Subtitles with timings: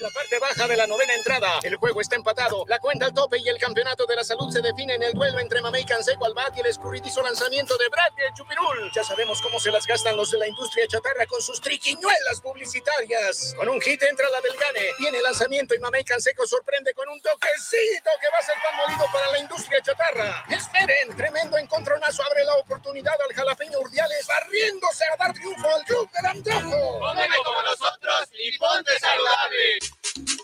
[0.00, 1.60] La parte baja de la novena entrada.
[1.62, 2.64] El juego está empatado.
[2.68, 5.38] La cuenta al tope y el campeonato de la salud se define en el duelo
[5.40, 8.90] entre Mamey Canseco al bat y el escurridizo lanzamiento de Brad el Chupirul.
[8.94, 13.54] Ya sabemos cómo se las gastan los de la industria chatarra con sus triquiñuelas publicitarias.
[13.58, 14.90] Con un hit entra la del Gane.
[15.00, 19.04] Viene lanzamiento y Mamey Canseco sorprende con un toquecito que va a ser pan molido
[19.12, 20.44] para la industria chatarra.
[20.48, 26.10] Esperen, tremendo encontronazo abre la oportunidad al jalapeño Urdiales barriéndose a dar triunfo al club
[26.10, 26.98] del antojo.
[27.00, 29.89] Póngame como nosotros y ponte saludable.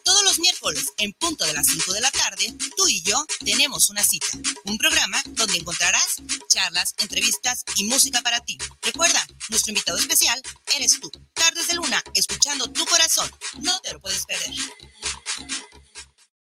[0.05, 3.91] Todos los miércoles, en punto de las 5 de la tarde, tú y yo tenemos
[3.91, 4.27] una cita.
[4.65, 6.17] Un programa donde encontrarás
[6.49, 8.59] charlas, entrevistas y música para ti.
[8.83, 10.41] Recuerda, nuestro invitado especial
[10.77, 11.11] eres tú.
[11.35, 13.31] Tardes de Luna, escuchando tu corazón.
[13.61, 14.55] No te lo puedes perder.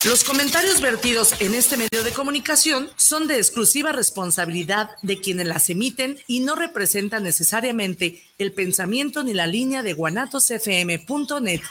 [0.06, 5.70] Los comentarios vertidos en este medio de comunicación son de exclusiva responsabilidad de quienes las
[5.70, 11.62] emiten y no representan necesariamente el pensamiento ni la línea de guanatosfm.net.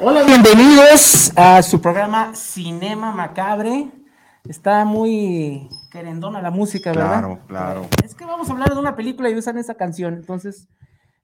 [0.00, 3.90] Hola, bienvenidos a su programa Cinema Macabre.
[4.48, 7.18] Está muy querendona la música, ¿verdad?
[7.18, 7.88] Claro, claro.
[8.04, 10.68] Es que vamos a hablar de una película y usan esa canción, entonces,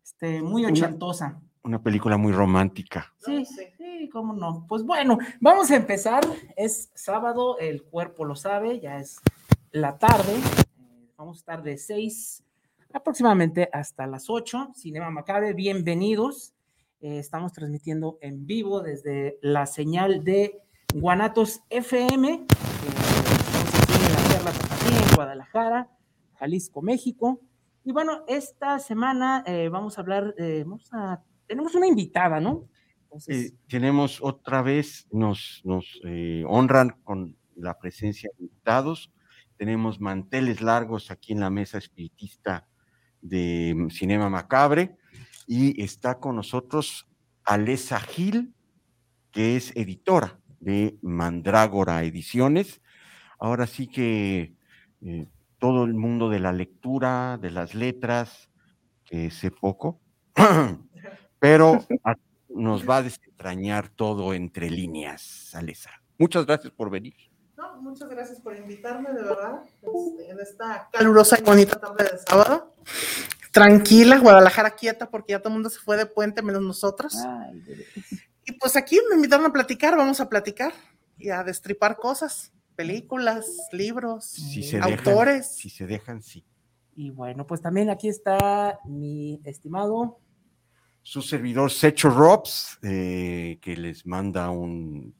[0.02, 1.40] este, muy ochentosa.
[1.62, 3.12] Una película muy romántica.
[3.18, 4.66] Sí, sí, cómo no.
[4.68, 6.24] Pues bueno, vamos a empezar.
[6.56, 9.20] Es sábado, el cuerpo lo sabe, ya es
[9.70, 10.34] la tarde.
[11.16, 12.42] Vamos a estar de 6
[12.92, 14.72] aproximadamente hasta las 8.
[14.74, 16.53] Cinema Macabre, bienvenidos.
[17.00, 20.60] Eh, estamos transmitiendo en vivo desde la señal de
[20.94, 22.46] Guanatos FM.
[24.86, 25.90] eh, Guadalajara,
[26.34, 27.40] Jalisco, México.
[27.84, 30.34] Y bueno, esta semana eh, vamos a hablar,
[30.64, 32.68] vamos a, tenemos una invitada, ¿no?
[33.04, 36.00] Entonces, tenemos otra vez, nos, nos
[36.46, 39.12] honran con la presencia de invitados.
[39.56, 42.66] Tenemos manteles largos aquí en la mesa espiritista
[43.20, 44.96] de mm, Cinema Macabre
[45.46, 47.06] y está con nosotros
[47.44, 48.54] Alesa Gil,
[49.30, 52.80] que es editora de Mandrágora Ediciones.
[53.38, 54.54] Ahora sí que
[55.02, 55.26] eh,
[55.58, 58.50] todo el mundo de la lectura, de las letras,
[59.04, 60.00] que sé poco,
[61.38, 61.84] pero
[62.48, 65.90] nos va a desentrañar todo entre líneas, Alesa.
[66.18, 67.14] Muchas gracias por venir.
[67.72, 72.18] No, muchas gracias por invitarme, de verdad, este, en esta calurosa y bonita tarde de
[72.18, 72.72] sábado.
[73.52, 77.14] Tranquila, Guadalajara quieta, porque ya todo el mundo se fue de puente, menos nosotros.
[77.26, 77.62] ay.
[78.44, 80.72] Y pues aquí me invitaron a platicar, vamos a platicar
[81.16, 85.42] y a destripar cosas, películas, libros, Si se autores.
[85.48, 86.44] dejan, si se dejan, sí.
[86.94, 90.18] Y bueno, pues también aquí está mi estimado
[91.02, 95.14] Su servidor Secho Robs, eh, que les manda un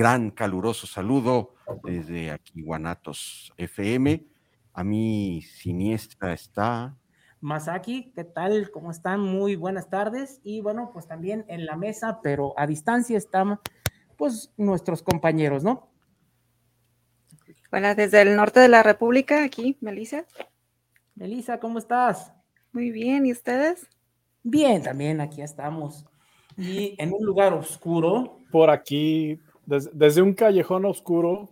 [0.00, 4.26] gran caluroso saludo desde aquí, Guanatos FM.
[4.72, 6.96] A mi siniestra está
[7.42, 8.70] Masaki, ¿qué tal?
[8.70, 9.20] ¿Cómo están?
[9.20, 10.40] Muy buenas tardes.
[10.42, 13.60] Y bueno, pues también en la mesa, pero a distancia están
[14.16, 15.90] pues nuestros compañeros, ¿no?
[17.70, 20.24] Hola, desde el norte de la República, aquí, Melissa.
[21.14, 22.32] Melissa, ¿cómo estás?
[22.72, 23.86] Muy bien, ¿y ustedes?
[24.42, 26.06] Bien, también aquí estamos.
[26.56, 29.38] Y en un lugar oscuro, por aquí,
[29.70, 31.48] des- desde un callejón oscuro,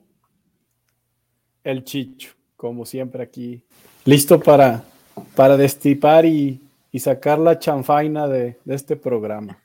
[1.64, 3.62] el Chicho, como siempre aquí,
[4.04, 4.82] listo para,
[5.36, 6.60] para destipar y,
[6.90, 9.58] y sacar la chanfaina de, de este programa.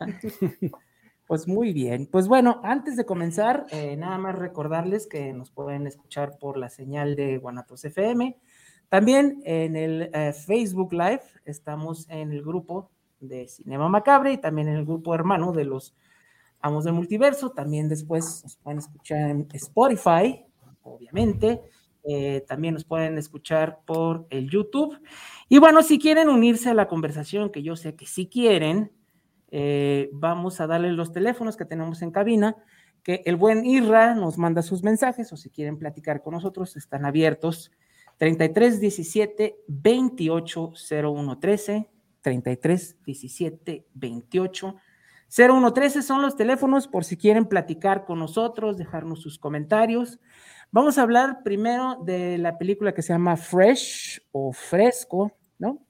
[1.26, 2.06] pues muy bien.
[2.06, 6.68] Pues bueno, antes de comenzar, eh, nada más recordarles que nos pueden escuchar por la
[6.70, 8.36] señal de Guanatos FM.
[8.88, 14.68] También en el eh, Facebook Live estamos en el grupo de Cinema Macabre y también
[14.68, 15.94] en el grupo hermano de los
[16.66, 17.50] Amos del Multiverso.
[17.50, 20.44] También después nos pueden escuchar en Spotify,
[20.82, 21.62] obviamente.
[22.08, 25.00] Eh, también nos pueden escuchar por el YouTube.
[25.48, 28.92] Y bueno, si quieren unirse a la conversación, que yo sé que sí quieren,
[29.50, 32.56] eh, vamos a darle los teléfonos que tenemos en cabina,
[33.02, 37.04] que el buen Irra nos manda sus mensajes o si quieren platicar con nosotros, están
[37.04, 37.70] abiertos
[38.18, 41.90] 33 17 28 01 13,
[42.22, 44.76] 33 17 28
[45.28, 50.20] 01 13 son los teléfonos por si quieren platicar con nosotros, dejarnos sus comentarios.
[50.70, 55.86] Vamos a hablar primero de la película que se llama Fresh o Fresco, ¿no?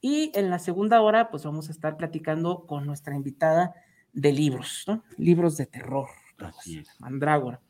[0.00, 3.74] Y en la segunda hora, pues vamos a estar platicando con nuestra invitada
[4.12, 5.02] de libros, ¿no?
[5.16, 6.08] Libros de terror.
[6.38, 6.88] Así es.
[7.00, 7.60] Mandrágora.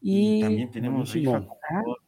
[0.00, 1.52] Y, Y, también tenemos facultad,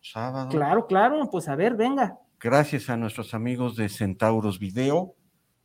[0.01, 0.49] sábado.
[0.51, 2.19] Claro, claro, pues a ver, venga.
[2.41, 5.17] Gracias a nuestros amigos de Centauros Video,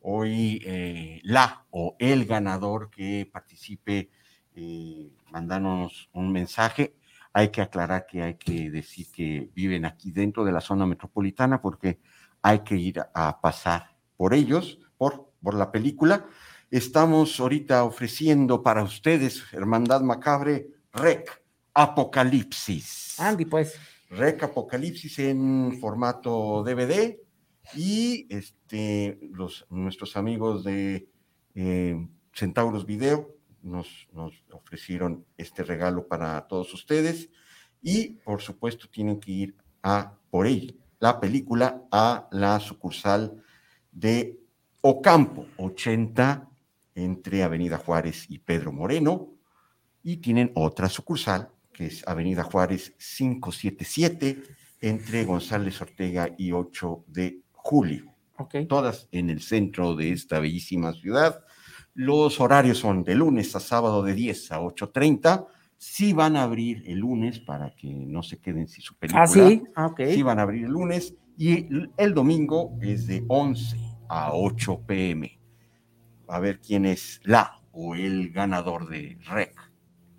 [0.06, 4.10] hoy eh, la o el ganador que participe
[4.54, 6.94] eh, mandándonos un mensaje.
[7.32, 11.60] Hay que aclarar que hay que decir que viven aquí dentro de la zona metropolitana
[11.60, 11.98] porque
[12.42, 16.26] hay que ir a pasar por ellos, por, por la película.
[16.70, 21.42] Estamos ahorita ofreciendo para ustedes, Hermandad Macabre, Rec
[21.72, 23.18] Apocalipsis.
[23.18, 23.74] Andy, pues.
[24.10, 27.24] Rec Apocalipsis en formato DVD
[27.72, 31.08] y este, los, nuestros amigos de
[31.54, 34.08] eh, Centauros Video nos,
[34.52, 37.30] ofrecieron este regalo para todos ustedes
[37.80, 43.42] y por supuesto tienen que ir a por él, la película a la sucursal
[43.92, 44.38] de
[44.80, 46.50] Ocampo 80
[46.94, 49.30] entre Avenida Juárez y Pedro Moreno
[50.02, 54.42] y tienen otra sucursal que es Avenida Juárez 577
[54.80, 58.14] entre González Ortega y 8 de julio.
[58.36, 58.56] Ok.
[58.68, 61.42] Todas en el centro de esta bellísima ciudad.
[61.94, 65.46] Los horarios son de lunes a sábado de 10 a 8.30.
[65.78, 69.24] Sí van a abrir el lunes para que no se queden sin su película.
[69.24, 70.00] Ah, sí, Ah, ok.
[70.10, 71.66] Sí van a abrir el lunes y
[71.96, 73.76] el domingo es de 11
[74.08, 75.40] a 8 pm.
[76.28, 79.54] A ver quién es la o el ganador de REC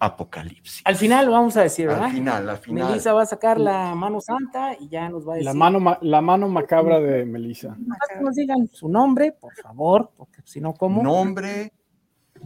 [0.06, 0.82] Apocalipsis.
[0.86, 2.06] Al final vamos a decir, ¿verdad?
[2.06, 2.88] Al final, al final.
[2.88, 5.46] Melissa va a sacar la mano santa y ya nos va a decir.
[5.46, 7.78] La mano, la mano macabra de Melissa.
[8.22, 11.04] Nos digan su nombre, por favor, porque si no, ¿cómo?
[11.04, 11.74] Nombre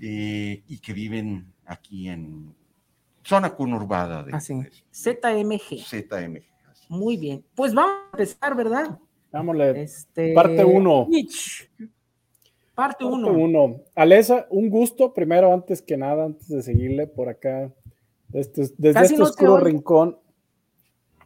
[0.02, 2.56] eh, y que viven aquí en
[3.24, 4.34] zona conurbada de.
[4.34, 4.54] Ah, así.
[4.92, 5.84] ZMG.
[5.86, 6.50] ZMG.
[6.90, 7.46] Muy bien.
[7.56, 9.00] Pues vamos a empezar, ¿verdad?
[9.32, 9.84] Dámosle.
[9.84, 10.34] Este...
[10.34, 11.08] Parte 1.
[12.80, 13.32] Parte Parte 1.
[13.34, 13.82] uno.
[13.94, 17.70] Alesa, un gusto, primero, antes que nada, antes de seguirle por acá,
[18.32, 20.18] este- desde este no oscuro rincón.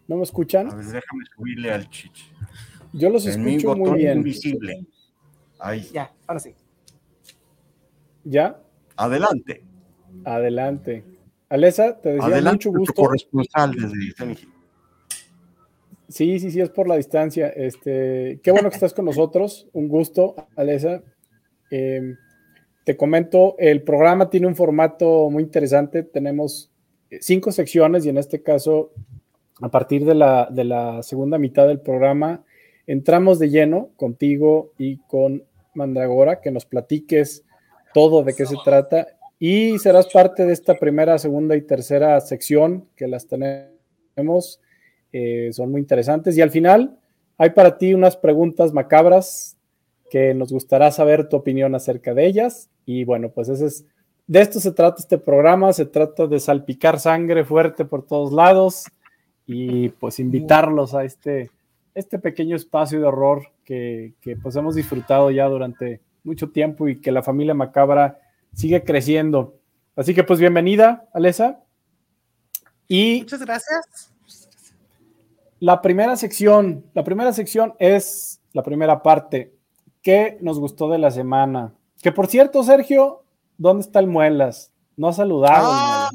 [0.07, 0.65] ¿No me escuchan?
[0.71, 2.25] A ver, déjame subirle al chich.
[2.91, 4.17] Yo los En mi escucho muy bien.
[4.17, 4.83] invisible.
[5.59, 5.87] Ahí.
[5.93, 6.55] Ya, ahora sí.
[8.23, 8.59] ¿Ya?
[8.95, 9.63] Adelante.
[10.25, 11.03] Adelante.
[11.49, 12.93] Alesa, te decía Adelante, mucho gusto.
[12.99, 14.47] corresponsal desde.
[16.07, 17.49] Sí, sí, sí, es por la distancia.
[17.49, 19.67] Este, qué bueno que estás con nosotros.
[19.71, 21.03] Un gusto, Alesa.
[21.71, 22.15] Eh,
[22.83, 26.03] te comento, el programa tiene un formato muy interesante.
[26.03, 26.71] Tenemos
[27.09, 28.91] eh, cinco secciones y en este caso,
[29.61, 32.43] a partir de la, de la segunda mitad del programa,
[32.87, 35.43] entramos de lleno contigo y con
[35.73, 37.43] Mandragora, que nos platiques
[37.93, 39.07] todo de qué se trata
[39.39, 44.61] y serás parte de esta primera, segunda y tercera sección que las tenemos.
[45.11, 46.97] eh, son muy interesantes y al final
[47.37, 49.52] hay para ti unas preguntas macabras
[50.13, 53.85] que nos gustará saber tu opinión acerca de ellas y bueno, pues ese es
[54.27, 58.85] de esto se trata este programa, se trata de salpicar sangre fuerte por todos lados
[59.47, 61.49] y pues invitarlos a este,
[61.95, 67.01] este pequeño espacio de horror que, que pues hemos disfrutado ya durante mucho tiempo y
[67.01, 68.19] que la familia macabra
[68.53, 69.55] sigue creciendo.
[69.95, 71.63] Así que pues bienvenida, Alesa.
[72.87, 74.13] Y Muchas gracias.
[75.59, 79.53] la primera sección, la primera sección es la primera parte.
[80.03, 81.73] ¿Qué nos gustó de la semana?
[82.01, 83.23] Que por cierto, Sergio,
[83.57, 84.73] ¿dónde está el Muelas?
[84.97, 85.69] No ha saludado.
[85.71, 86.09] Ah,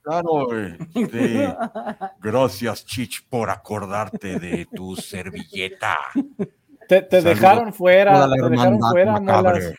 [0.00, 0.76] claro, claro.
[0.94, 1.54] este,
[2.22, 5.96] gracias, Chich, por acordarte de tu servilleta.
[6.88, 9.60] Te, dejaron fuera, te dejaron fuera, macabre.
[9.60, 9.78] Muelas.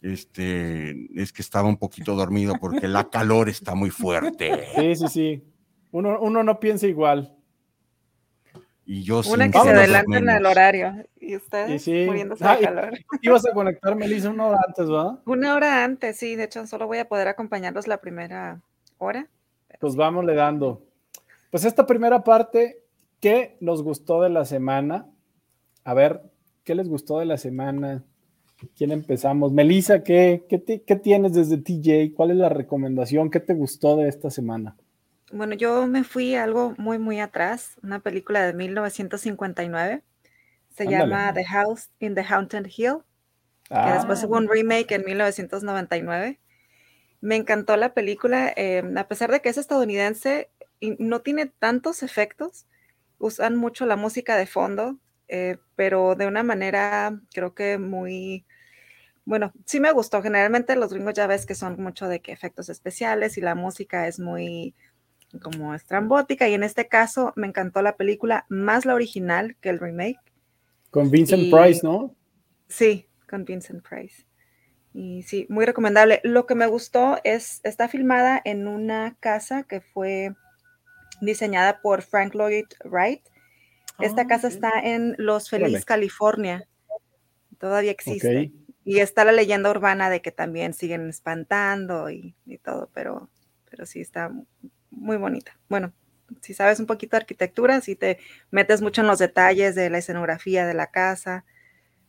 [0.00, 4.68] Este, es que estaba un poquito dormido porque la calor está muy fuerte.
[4.76, 5.44] Sí, sí, sí.
[5.90, 7.34] Uno, uno no piensa igual.
[8.86, 10.40] Y yo Una que se duda adelanta en menos.
[10.40, 11.06] el horario.
[11.26, 12.04] Y ustedes sí.
[12.06, 12.92] muriéndose Ay, de calor.
[13.22, 15.18] Ibas a conectar, Melissa, una hora antes, ¿verdad?
[15.26, 16.36] Una hora antes, sí.
[16.36, 18.60] De hecho, solo voy a poder acompañarlos la primera
[18.98, 19.28] hora.
[19.80, 20.82] Pues vamos le dando.
[21.50, 22.82] Pues esta primera parte,
[23.20, 25.06] ¿qué nos gustó de la semana?
[25.84, 26.22] A ver,
[26.64, 28.02] ¿qué les gustó de la semana?
[28.76, 29.52] ¿Quién empezamos?
[29.52, 32.14] Melissa, ¿qué, qué, ti- qué tienes desde TJ?
[32.14, 33.30] ¿Cuál es la recomendación?
[33.30, 34.76] ¿Qué te gustó de esta semana?
[35.32, 37.76] Bueno, yo me fui a algo muy, muy atrás.
[37.82, 40.02] Una película de 1959.
[40.76, 40.98] Se Ándale.
[40.98, 42.98] llama The House in the Haunted Hill.
[43.68, 46.40] que Ah, después hubo un remake en 1999.
[47.22, 50.50] Me encantó la película, eh, a pesar de que es estadounidense
[50.80, 52.66] y no tiene tantos efectos,
[53.18, 58.46] usan mucho la música de fondo, eh, pero de una manera creo que muy,
[59.24, 60.22] bueno, sí me gustó.
[60.22, 64.08] Generalmente los gringos ya ves que son mucho de que efectos especiales y la música
[64.08, 64.74] es muy
[65.42, 69.80] como estrambótica y en este caso me encantó la película, más la original que el
[69.80, 70.20] remake.
[70.94, 72.14] Con Vincent Price, ¿no?
[72.68, 74.26] Sí, con Vincent Price.
[74.92, 76.20] Y sí, muy recomendable.
[76.22, 80.36] Lo que me gustó es, está filmada en una casa que fue
[81.20, 83.22] diseñada por Frank Lloyd Wright.
[83.98, 85.84] Esta Ah, casa está en Los Feliz.
[85.84, 86.68] California.
[87.58, 88.52] Todavía existe.
[88.84, 93.30] Y está la leyenda urbana de que también siguen espantando y, y todo, pero,
[93.68, 94.30] pero sí está
[94.92, 95.58] muy bonita.
[95.68, 95.92] Bueno,
[96.40, 98.18] si sabes un poquito de arquitectura, si te
[98.50, 101.44] metes mucho en los detalles de la escenografía de la casa.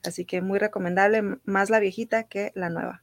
[0.03, 3.01] Así que muy recomendable, más la viejita que la nueva.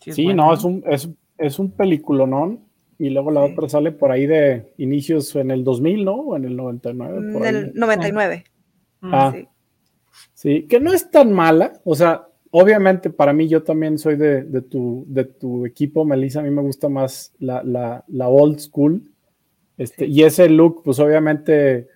[0.00, 2.66] Sí, no, es un, es, es un peliculonón.
[3.00, 3.52] Y luego la Sí.
[3.52, 6.14] otra sale por ahí de inicios en el 2000, ¿no?
[6.14, 7.16] O en el 99.
[7.18, 7.48] En por ahí.
[7.54, 8.44] el 99.
[9.00, 9.48] Mm, Ah, sí.
[10.34, 11.74] Sí, que no es tan mala.
[11.84, 16.40] O sea, obviamente para mí yo también soy de, de tu, de tu equipo, Melissa.
[16.40, 19.02] A mí me gusta más la, la, la old school.
[19.76, 21.88] Este, Y ese look, pues obviamente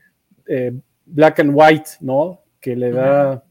[0.47, 0.73] eh,
[1.07, 2.41] black and white, ¿no?
[2.61, 3.45] Que le da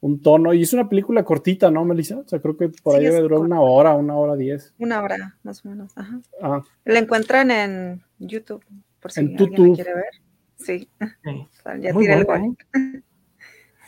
[0.00, 0.52] un tono.
[0.54, 2.18] Y es una película cortita, ¿no, Melissa?
[2.18, 3.54] O sea, creo que por Sí, ahí debe durar corta.
[3.54, 4.72] una hora, una hora diez.
[4.78, 5.92] Una hora más o menos.
[5.96, 6.20] Ajá.
[6.40, 8.64] Ah, La encuentran en YouTube,
[9.00, 10.04] por si En alguien la quiere ver.
[10.56, 10.88] Sí, Sí.
[11.80, 13.02] ya Muy tiré el.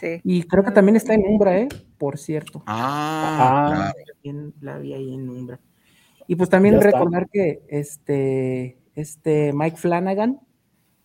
[0.01, 0.21] Sí.
[0.25, 1.69] Y creo que también está en Umbra, ¿eh?
[1.99, 2.63] Por cierto.
[2.67, 3.93] Ah, Ah.
[3.93, 3.95] claro.
[4.23, 5.61] También la vi ahí en Umbra.
[6.27, 6.91] Y pues también Ya está.
[6.99, 10.41] recordar que este, este Mike Flanagan,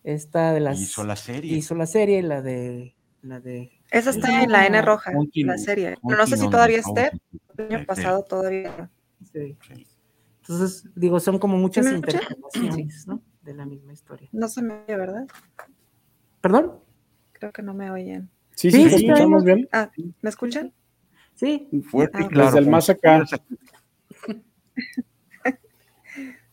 [0.02, 1.56] esta de las Hizo la serie.
[1.56, 5.96] hizo la serie, la de la de Esa está en la N roja, la serie.
[6.02, 7.10] No sé si todavía no, esté.
[7.58, 8.90] El año pasado todavía.
[9.32, 9.56] sí.
[10.42, 13.22] Entonces, digo, son como muchas interpretaciones, ¿no?
[13.42, 14.28] De la misma historia.
[14.32, 15.26] No se me oye, ¿verdad?
[16.40, 16.80] ¿Perdón?
[17.32, 18.30] Creo que no me oyen.
[18.60, 19.68] Sí, Sí, sí, ¿te sí, escuchamos bien.
[19.72, 19.90] Ah,
[20.20, 20.72] ¿me escuchan?
[21.34, 21.68] Sí.
[21.90, 22.46] Fuerte Ah, claro.
[22.46, 23.24] Desde el más acá.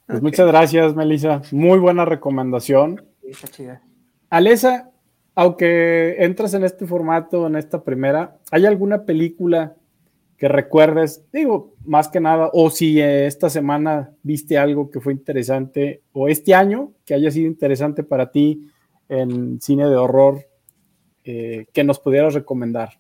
[0.08, 1.42] Pues muchas gracias, Melissa.
[1.52, 3.04] Muy buena recomendación.
[3.22, 3.82] sí, Está chida.
[4.30, 4.90] Alesa,
[5.36, 9.76] aunque entras en este formato, en esta primera, ¿hay alguna película
[10.38, 11.26] que recuerdes?
[11.34, 16.30] Digo, más que nada, o si eh, esta semana viste algo que fue interesante, o
[16.30, 18.70] este año que haya sido interesante para ti
[19.10, 20.46] en cine de horror,
[21.28, 23.00] eh, que nos pudieras recomendar.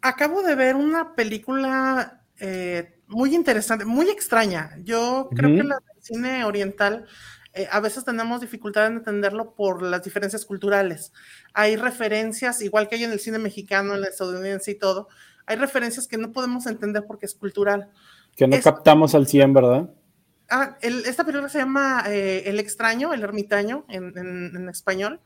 [0.00, 4.70] Acabo de ver una película eh, muy interesante, muy extraña.
[4.84, 7.06] Yo creo que la del cine oriental
[7.52, 11.12] eh, a veces tenemos dificultad en entenderlo por las diferencias culturales.
[11.52, 15.08] Hay referencias, igual que hay en el cine mexicano, en el estadounidense y todo,
[15.46, 17.90] hay referencias que no podemos entender porque es cultural.
[18.36, 19.90] Que no Es- captamos al 100, ¿verdad?
[20.48, 25.20] Ah, el- esta película se llama eh, El extraño, El ermitaño en, en- en español,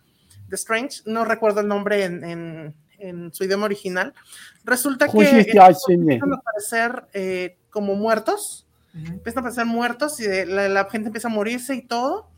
[0.53, 1.01] The Strange.
[1.07, 4.13] No recuerdo el nombre en, en- en su idioma original.
[4.65, 5.13] Resulta que
[6.01, 11.09] empiezan a aparecer eh, como muertos, empiezan a aparecer muertos y de- la, la gente
[11.09, 12.29] empieza a morirse y todo.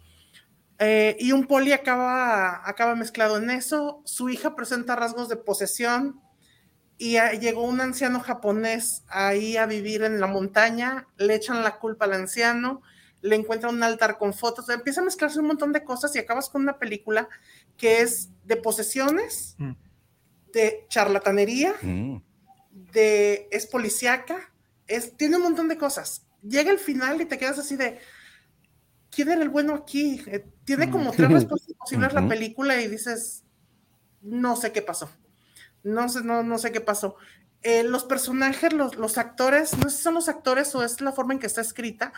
[0.78, 4.00] Eh, y un poli acaba, acaba mezclado en eso.
[4.04, 6.20] Su hija presenta rasgos de posesión
[6.96, 11.08] y llegó un anciano japonés ahí a vivir en la montaña.
[11.16, 12.80] Le echan la culpa al anciano,
[13.20, 14.68] le encuentran un altar con fotos.
[14.68, 17.28] Empieza a mezclarse un montón de cosas y acabas con una película
[17.76, 19.72] que es de posesiones, Mm.
[20.52, 22.18] de charlatanería, Mm.
[22.92, 24.52] de es policíaca,
[24.86, 26.26] es, tiene un montón de cosas.
[26.42, 27.98] Llega el final y te quedas así de,
[29.10, 30.22] ¿quién era el bueno aquí?
[30.26, 32.28] Eh, tiene como tres respuestas posibles la Ujú.
[32.28, 33.44] película y dices,
[34.20, 35.10] no sé qué pasó.
[35.82, 37.16] No sé, no, no sé qué pasó.
[37.62, 41.12] Eh, los personajes, los, los actores, no sé si son los actores o es la
[41.12, 42.12] forma en que está escrita,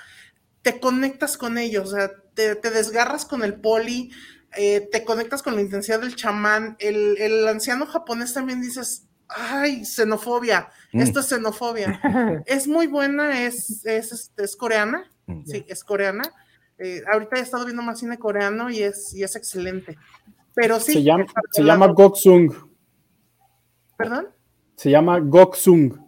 [0.63, 4.11] te conectas con ellos, o sea, te, te desgarras con el poli,
[4.57, 9.85] eh, te conectas con la intensidad del chamán, el, el anciano japonés también dices, ay,
[9.85, 11.01] xenofobia, Mm.
[11.01, 12.01] esto es xenofobia.
[12.47, 15.43] es muy buena, es, es, este, es coreana, Mm.
[15.45, 16.23] sí, es coreana.
[16.79, 19.97] Eh, ahorita he estado viendo más cine coreano y es, y es excelente.
[20.55, 20.93] Pero sí.
[20.93, 22.53] se llama, se la- llama Goksung.
[23.97, 24.29] ¿Perdón?
[24.77, 25.99] Se llama Goksung.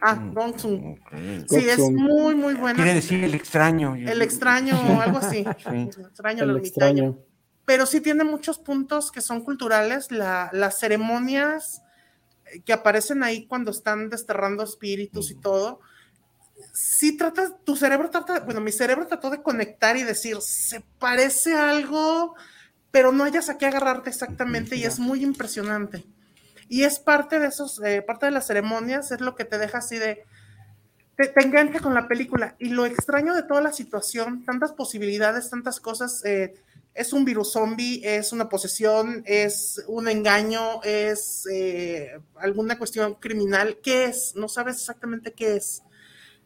[0.00, 0.18] Ah.
[0.34, 0.98] Gong Sung.
[0.98, 1.12] Ok.
[1.48, 1.94] Sí, es Goksung.
[1.96, 2.74] muy, muy buena.
[2.76, 3.94] Quiere decir el extraño.
[3.94, 5.44] El extraño o algo así.
[5.44, 5.68] Sí.
[5.68, 7.18] El extraño, El extraño.
[7.68, 10.10] Pero sí tiene muchos puntos que son culturales.
[10.10, 11.82] La- las ceremonias
[12.64, 15.80] que aparecen ahí cuando están desterrando espíritus y todo.
[16.72, 21.54] Sí trata, tu cerebro trata, bueno, mi cerebro trató de conectar y decir, se parece
[21.54, 22.34] a algo,
[22.90, 26.04] pero no hayas a qué agarrarte exactamente y es muy impresionante.
[26.68, 29.78] Y es parte de esos, eh, parte de las ceremonias, es lo que te deja
[29.78, 30.24] así de,
[31.16, 32.56] te, te engancha con la película.
[32.58, 36.24] Y lo extraño de toda la situación, tantas posibilidades, tantas cosas.
[36.24, 36.54] eh,
[36.98, 43.78] es un virus zombie, es una posesión, es un engaño, es eh, alguna cuestión criminal.
[43.82, 44.34] ¿Qué es?
[44.36, 45.82] No sabes exactamente qué es.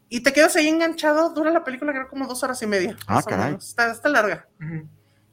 [0.08, 1.30] Y te quedas ahí enganchado.
[1.32, 2.96] Dura la película, creo, como dos horas y media.
[3.06, 3.46] Ah, más o caray.
[3.46, 3.68] menos.
[3.68, 4.46] Está, está larga.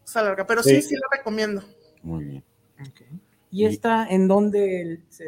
[0.06, 0.48] Está larga.
[0.48, 0.90] Pero sí, Sí.
[0.90, 1.64] sí la recomiendo.
[2.02, 2.44] Muy bien.
[2.80, 3.02] Ok.
[3.52, 5.28] ¿Y esta en dónde se...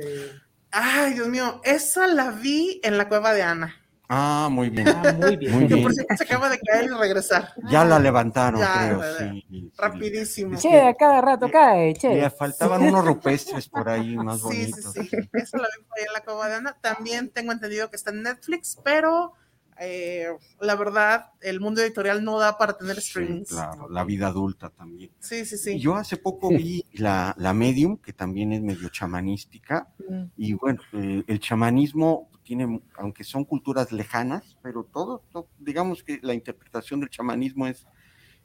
[0.72, 3.76] Ay, Dios mío, esa la vi en la cueva de Ana.
[4.14, 4.90] Ah, muy bien.
[4.90, 5.54] Ah, muy bien.
[5.54, 5.84] Muy bien.
[5.84, 7.54] por cierto se acaba de caer y regresar.
[7.70, 9.02] Ya la levantaron, Ya, creo.
[9.18, 9.72] sí, sí.
[9.78, 10.58] Rapidísimo.
[10.60, 12.14] Che, a cada rato cae, che.
[12.16, 14.94] Le faltaban unos rupestres por ahí más Sí, sí, bonitos.
[14.94, 15.10] sí.
[15.32, 16.78] Esa la vi ahí en la de Ana.
[16.82, 19.32] También tengo entendido que está en Netflix, pero
[19.80, 20.28] eh,
[20.60, 23.48] la verdad, el mundo editorial no da para tener Sí, streamings.
[23.50, 25.10] claro, la vida adulta también.
[25.20, 25.80] Sí, sí, sí.
[25.80, 30.24] Yo hace poco vi la, la Medium, que también es medio chamanística, Mm.
[30.36, 36.20] y bueno, eh, el chamanismo tiene, aunque son culturas lejanas, pero todo, to- digamos que
[36.22, 37.88] la interpretación del chamanismo es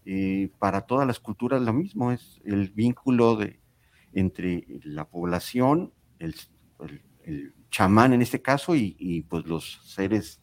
[0.05, 3.59] eh, para todas las culturas lo mismo, es el vínculo de,
[4.13, 6.37] entre la población, el,
[6.79, 10.41] el- el chamán en este caso, y, y, pues los seres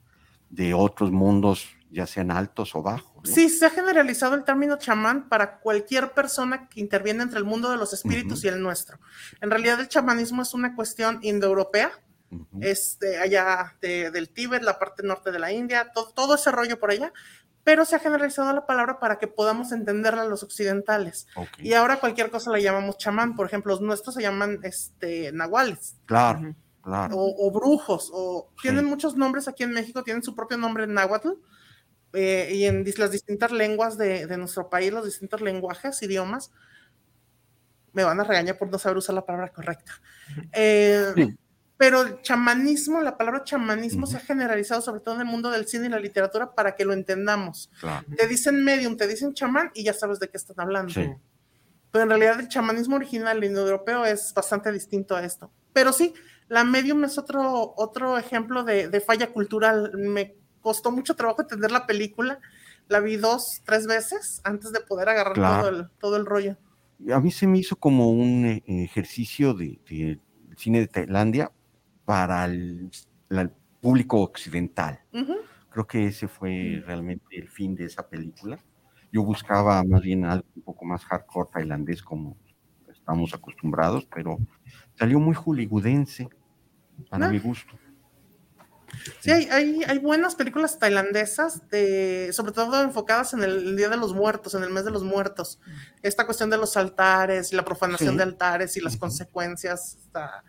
[0.50, 3.16] de otros mundos, ya sean altos o bajos.
[3.30, 3.34] ¿no?
[3.34, 7.72] Sí, se ha generalizado el término chamán para cualquier persona que interviene entre el mundo
[7.72, 9.00] de los espíritus y el nuestro.
[9.40, 11.92] En realidad, el chamanismo es una cuestión indoeuropea,
[12.62, 16.80] Este, allá de- del Tíbet, la parte norte de la India, todo, todo ese rollo
[16.80, 17.12] por allá,
[17.64, 21.28] pero se ha generalizado la palabra para que podamos entenderla los occidentales.
[21.60, 25.96] Y ahora cualquier cosa la llamamos chamán, por ejemplo, los nuestros se llaman este, nahuales
[26.06, 27.16] Claro, claro.
[27.16, 28.64] o, o brujos, o Sí.
[28.64, 31.30] tienen muchos nombres aquí en México, tienen su propio nombre en náhuatl,
[32.16, 36.52] eh, y en las distintas lenguas de, de nuestro país, los distintos lenguajes, idiomas,
[37.94, 39.94] me van a regañar por no saber usar la palabra correcta.
[40.52, 41.38] Eh, Sí.
[41.78, 45.68] Pero el chamanismo, la palabra chamanismo se ha generalizado sobre todo en el mundo del
[45.68, 47.70] cine y la literatura para que lo entendamos.
[47.80, 48.06] Claro.
[48.16, 50.94] Te dicen medium, te dicen chamán y ya sabes de qué están hablando.
[50.94, 51.10] Sí.
[51.92, 55.52] Pero en realidad el chamanismo original indoeuropeo es bastante distinto a esto.
[55.74, 56.14] Pero sí,
[56.48, 59.92] la medium es otro, otro ejemplo de, de falla cultural.
[59.98, 62.40] Me costó mucho trabajo entender la película.
[62.88, 65.62] La vi dos, tres veces antes de poder agarrar Claro.
[65.62, 66.58] todo, el, todo el rollo.
[67.12, 70.20] A mí se me hizo como un eh, ejercicio de, de
[70.58, 71.52] cine de Tailandia
[72.06, 72.90] para el,
[73.30, 75.00] la- el público occidental.
[75.14, 75.36] Ujú.
[75.70, 78.58] Creo que ese fue realmente el fin de esa película.
[79.12, 82.38] Yo buscaba más bien algo un poco más hardcore tailandés como
[82.92, 84.38] estamos acostumbrados, pero
[84.98, 86.30] salió muy hollywoodense
[87.10, 87.30] para Ah.
[87.30, 87.74] mi gusto.
[89.22, 93.98] Sí, hay, hay, hay buenas películas tailandesas, de, sobre todo enfocadas en el, Día de
[93.98, 95.60] los Muertos, en el mes de los muertos.
[96.04, 98.18] Esta cuestión de los altares y la profanación Sí.
[98.18, 99.02] de altares y las Ujú.
[99.02, 99.96] consecuencias.
[99.96, 100.44] está-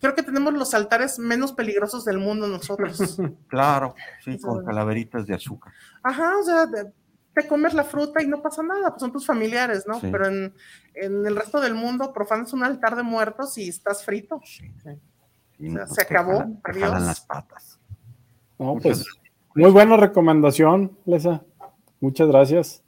[0.00, 2.98] Creo que tenemos los altares menos peligrosos del mundo nosotros.
[3.48, 5.72] Claro, sí, Eso con calaveritas de azúcar.
[6.02, 6.92] Ajá, o sea, de-
[7.34, 9.98] te comes la fruta y no pasa nada, pues son tus familiares, ¿no?
[10.00, 10.08] Sí.
[10.12, 10.54] Pero en,
[10.94, 14.40] en el resto del mundo profanas un altar de muertos y estás frito.
[14.44, 14.70] Sí.
[14.84, 16.84] O Y sea, no, se acabó, jalan- adiós.
[16.88, 17.78] jalan las patas.
[18.58, 19.16] No, Muchas pues gracias.
[19.54, 21.42] muy buena recomendación, Lesa.
[22.00, 22.82] Muchas gracias.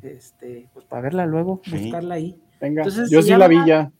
[0.00, 1.82] Este, pues para verla luego, Sí.
[1.84, 2.40] buscarla ahí.
[2.60, 3.90] Venga, Entonces, yo sí la vi ya.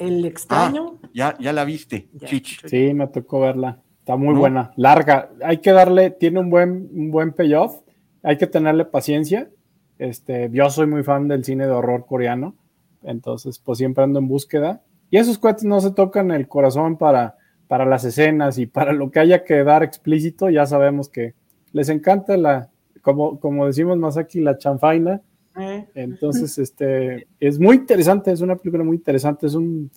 [0.00, 0.98] El extraño.
[1.14, 2.26] Ya, ya la viste, Ya.
[2.26, 2.66] Chich.
[2.66, 3.80] Sí, me tocó verla.
[4.00, 4.40] Está muy ¿No?
[4.40, 5.30] buena, larga.
[5.44, 7.80] Hay que darle, tiene un buen, un buen payoff.
[8.22, 9.50] Hay que tenerle paciencia.
[9.98, 12.54] Este, yo soy muy fan del cine de horror coreano,
[13.02, 14.82] entonces pues siempre ando en búsqueda.
[15.10, 17.36] Y esos cuates no se tocan el corazón para,
[17.68, 21.34] para las escenas y para lo que haya que dar explícito, ya sabemos que
[21.72, 22.70] les encanta la,
[23.02, 25.20] como, como decimos más aquí, la chanfaina.
[25.56, 29.90] Eh, Entonces, este, es muy interesante, es una película muy interesante, es un,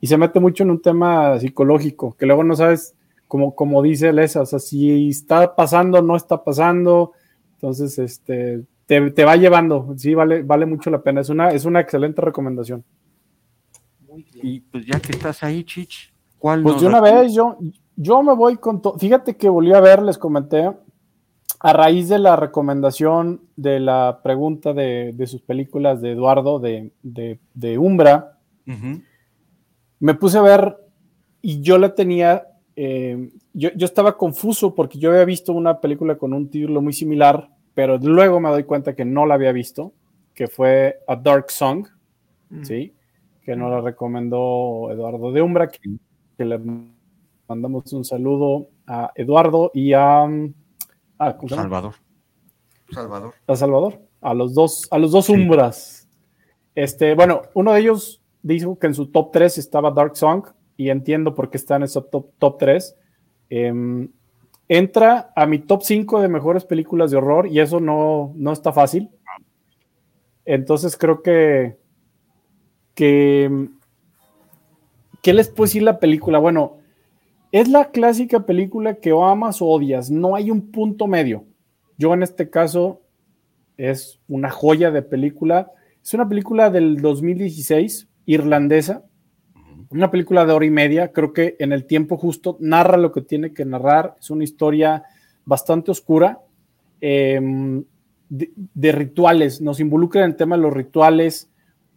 [0.00, 2.94] y se mete mucho en un tema psicológico, que luego no sabes,
[3.28, 7.12] como, como dice Lesa, o sea, si está pasando, no está pasando,
[7.54, 11.64] entonces, este, te, te va llevando, sí, vale, vale mucho la pena, es una, es
[11.64, 12.84] una excelente recomendación.
[14.08, 14.46] muy bien.
[14.46, 17.58] Y pues ya que estás ahí, Chich, ¿cuál Pues de una vez yo,
[17.96, 18.98] yo me voy con todo.
[18.98, 20.70] Fíjate que volví a ver, les comenté,
[21.60, 26.90] a raíz de la recomendación de la pregunta de, de sus películas de Eduardo de,
[27.02, 28.38] de, de Umbra,
[30.00, 30.76] me puse a ver
[31.40, 36.16] y yo la tenía, eh, yo, yo estaba confuso porque yo había visto una película
[36.16, 39.92] con un título muy similar, pero luego me doy cuenta que no la había visto,
[40.34, 41.86] que fue A Dark Song,
[42.50, 42.64] Mm.
[42.64, 42.92] ¿sí?
[43.44, 45.80] Que nos la recomendó Eduardo de Umbra, que,
[46.36, 46.60] que le
[47.48, 50.54] mandamos un saludo a Eduardo y a, mm,
[51.18, 51.36] ah.
[51.48, 51.94] Salvador.
[52.90, 53.34] Salvador.
[53.46, 55.32] a Salvador, a los dos, a los dos Sí.
[55.32, 56.08] Umbras.
[56.74, 60.90] Este, bueno, uno de ellos dijo que en su top 3 estaba Dark Song, y
[60.90, 62.96] entiendo por qué está en ese top, top 3.
[63.48, 64.08] Em,
[64.68, 68.72] entra a mi top 5 de mejores películas de horror y eso no, no está
[68.72, 69.10] fácil.
[70.44, 71.76] Entonces creo que,
[72.94, 73.68] que,
[75.22, 76.38] ¿qué les puedo decir la película?
[76.38, 76.78] Bueno,
[77.52, 81.44] es la clásica película que o amas o odias, no hay un punto medio.
[81.98, 83.02] Yo en este caso
[83.76, 85.72] es una joya de película.
[86.02, 89.04] Es una película del 2016, irlandesa,
[89.90, 93.22] una película de hora y media, creo que en el tiempo justo narra lo que
[93.22, 95.04] tiene que narrar, es una historia
[95.44, 96.40] bastante oscura,
[97.00, 97.84] em,
[98.28, 101.48] de, rituales, nos involucra en el tema de los rituales,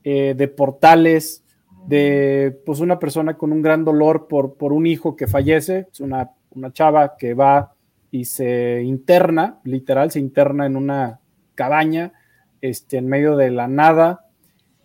[0.03, 1.43] eh, de portales,
[1.87, 5.99] de pues una persona con un gran dolor por, por un hijo que fallece, es
[5.99, 7.73] una, una chava que va
[8.11, 11.19] y se interna, literal, se interna en una
[11.55, 12.13] cabaña,
[12.61, 14.25] este, en medio de la nada,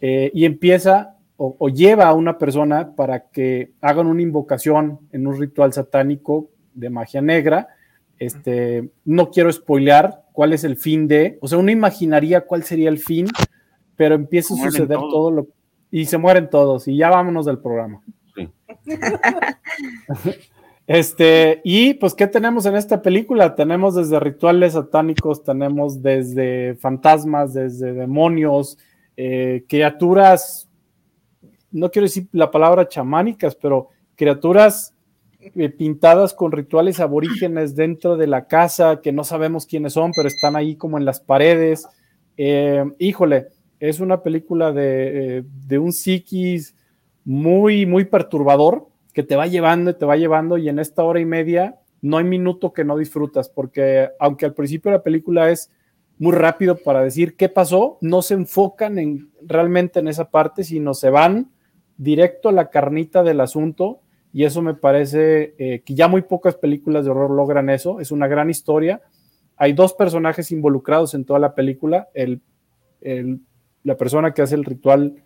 [0.00, 5.38] eh, y empieza o, lleva a una persona para que hagan una invocación en un
[5.38, 7.68] ritual satánico de magia negra.
[8.18, 12.88] Este, no quiero spoilear cuál es el fin de, o sea, uno imaginaría cuál sería
[12.88, 13.26] el fin,
[13.96, 15.48] pero empieza a suceder todo lo
[15.94, 18.02] y se mueren todos y ya vámonos del programa.
[20.86, 23.54] Este, y pues, ¿qué tenemos en esta película?
[23.54, 28.76] Tenemos desde rituales satánicos, tenemos desde fantasmas, desde demonios,
[29.16, 30.68] eh, criaturas
[31.74, 34.94] no quiero decir la palabra chamánicas, pero criaturas
[35.40, 40.28] eh, pintadas con rituales aborígenes dentro de la casa que no sabemos quiénes son, pero
[40.28, 41.86] están ahí como en las paredes.
[42.36, 43.48] Eh, híjole,
[43.80, 46.74] es una película de, eh, de, un psiquis
[47.24, 51.20] muy, muy perturbador que te va llevando y te va llevando y en esta hora
[51.20, 55.70] y media no hay minuto que no disfrutas, porque aunque al principio la película es
[56.18, 60.94] muy rápido para decir qué pasó, no se enfocan en, realmente en esa parte, sino
[60.94, 61.50] se van
[61.96, 64.00] directo a la carnita del asunto
[64.32, 68.10] y eso me parece eh, que ya muy pocas películas de horror logran eso, es
[68.10, 69.00] una gran historia.
[69.56, 72.42] Hay dos personajes involucrados en toda la película, el,
[73.84, 75.22] la persona que hace el ritual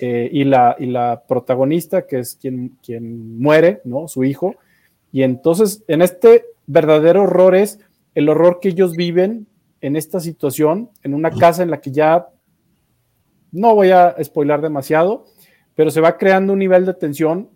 [0.00, 4.08] eh, y, la, y la protagonista, que es quien, quien muere, ¿no?
[4.08, 4.56] Su hijo.
[5.12, 7.78] Y entonces, en este verdadero horror es
[8.14, 9.46] el horror que ellos viven
[9.80, 12.28] en esta situación, en una casa en la que ya
[13.52, 15.26] no voy a spoilar demasiado,
[15.74, 17.48] pero se va creando un nivel de tensión.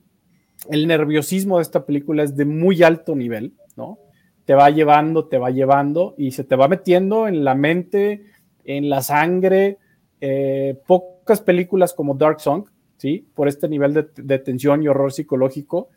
[0.71, 3.99] El nerviosismo de esta película es de muy alto nivel, ¿no?
[4.45, 8.27] Te va llevando, te va llevando y se te va metiendo en la mente,
[8.65, 9.79] en la sangre.
[10.25, 13.27] Eh, pocas películas como Dark Song, ¿sí?
[13.35, 15.89] Por este nivel de, tensión y horror psicológico,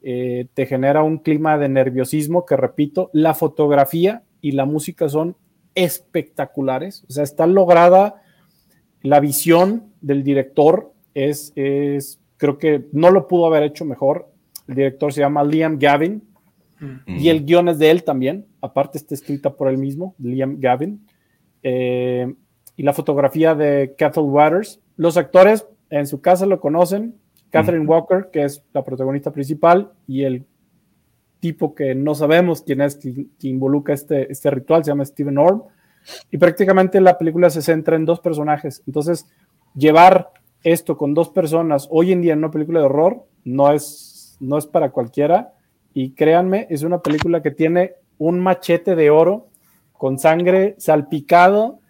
[0.00, 5.36] eh, te genera un clima de nerviosismo que, repito, la fotografía y la música son
[5.74, 7.04] espectaculares.
[7.10, 8.22] O sea, está lograda
[9.02, 14.30] la visión del director es, es, creo que no lo pudo haber hecho mejor.
[14.66, 16.22] El director se llama Liam Gavin
[16.80, 17.18] mm.
[17.18, 18.46] y el guion es de él también.
[18.62, 21.06] Aparte está escrita por él mismo, Liam Gavin.
[21.62, 22.34] Eh,
[22.76, 24.80] y la fotografía de Catherine Waters.
[24.96, 27.16] Los actores en su casa lo conocen.
[27.50, 30.44] Catherine Walker, que es la protagonista principal, y el
[31.38, 35.62] tipo que no sabemos quién es, que, involucra este, este ritual, se llama Steven Orm.
[36.30, 38.82] Y prácticamente la película se centra en dos personajes.
[38.86, 39.26] Entonces,
[39.74, 40.32] llevar
[40.64, 44.58] esto con dos personas hoy en día en una película de horror no es, no
[44.58, 45.52] es para cualquiera.
[45.92, 49.48] Y créanme, es una película que tiene un machete de oro
[49.92, 51.80] con sangre salpicado,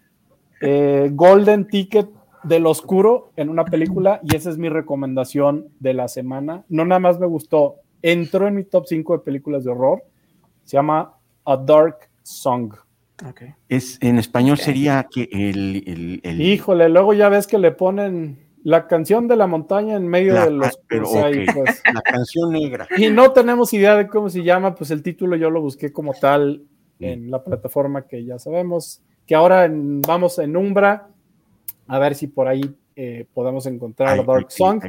[0.60, 2.08] eh, golden ticket
[2.42, 6.64] del oscuro en una película y esa es mi recomendación de la semana.
[6.68, 10.04] No nada más me gustó, entró en mi top 5 de películas de horror.
[10.64, 11.14] Se llama
[11.44, 12.74] A Dark Song.
[13.68, 18.86] Es, en español sería que el, el, Híjole, luego ya ves que le ponen la
[18.86, 21.82] canción de la montaña en medio de los pues.
[21.92, 22.88] La canción negra.
[22.96, 26.12] Y no tenemos idea de cómo se llama, pues el título yo lo busqué como
[26.12, 26.62] tal
[26.98, 31.08] en la plataforma que ya sabemos, que ahora vamos en Umbra,
[31.86, 34.82] a ver si por ahí eh, podemos encontrar la Dark Song,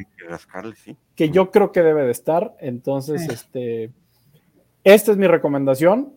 [1.15, 2.55] que, yo creo que debe de estar.
[2.59, 3.91] Entonces, este,
[4.83, 6.13] esta es mi recomendación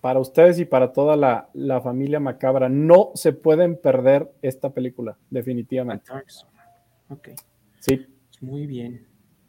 [0.00, 2.68] para ustedes y para toda la, la familia macabra.
[2.68, 6.10] No se pueden perder esta película, definitivamente.
[7.08, 7.28] Ok.
[7.80, 8.06] Sí.
[8.40, 9.06] Muy bien.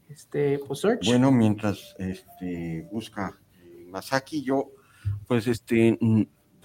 [0.09, 1.05] Este, pues search.
[1.05, 3.37] Bueno, mientras este, busca
[3.87, 4.71] Masaki, yo,
[5.27, 5.97] pues, este,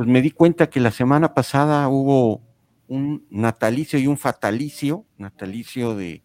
[0.02, 2.42] pues me di cuenta que la semana pasada hubo
[2.88, 6.24] un natalicio y un fatalicio, natalicio de,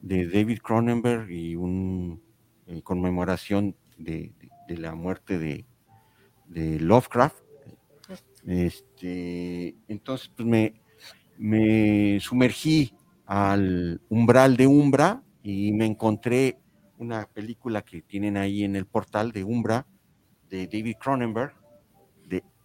[0.00, 2.16] de David Cronenberg y una
[2.66, 4.32] eh, conmemoración de,
[4.68, 5.66] la muerte de,
[6.80, 7.36] Lovecraft.
[8.46, 10.80] Este, entonces, pues me,
[11.36, 12.94] me sumergí
[13.26, 16.58] al umbral de Umbra y me encontré
[16.96, 19.86] una película que tienen ahí en el portal de Umbra
[20.48, 21.63] de David Cronenberg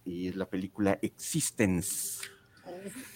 [0.04, 2.20] y es la película Existence.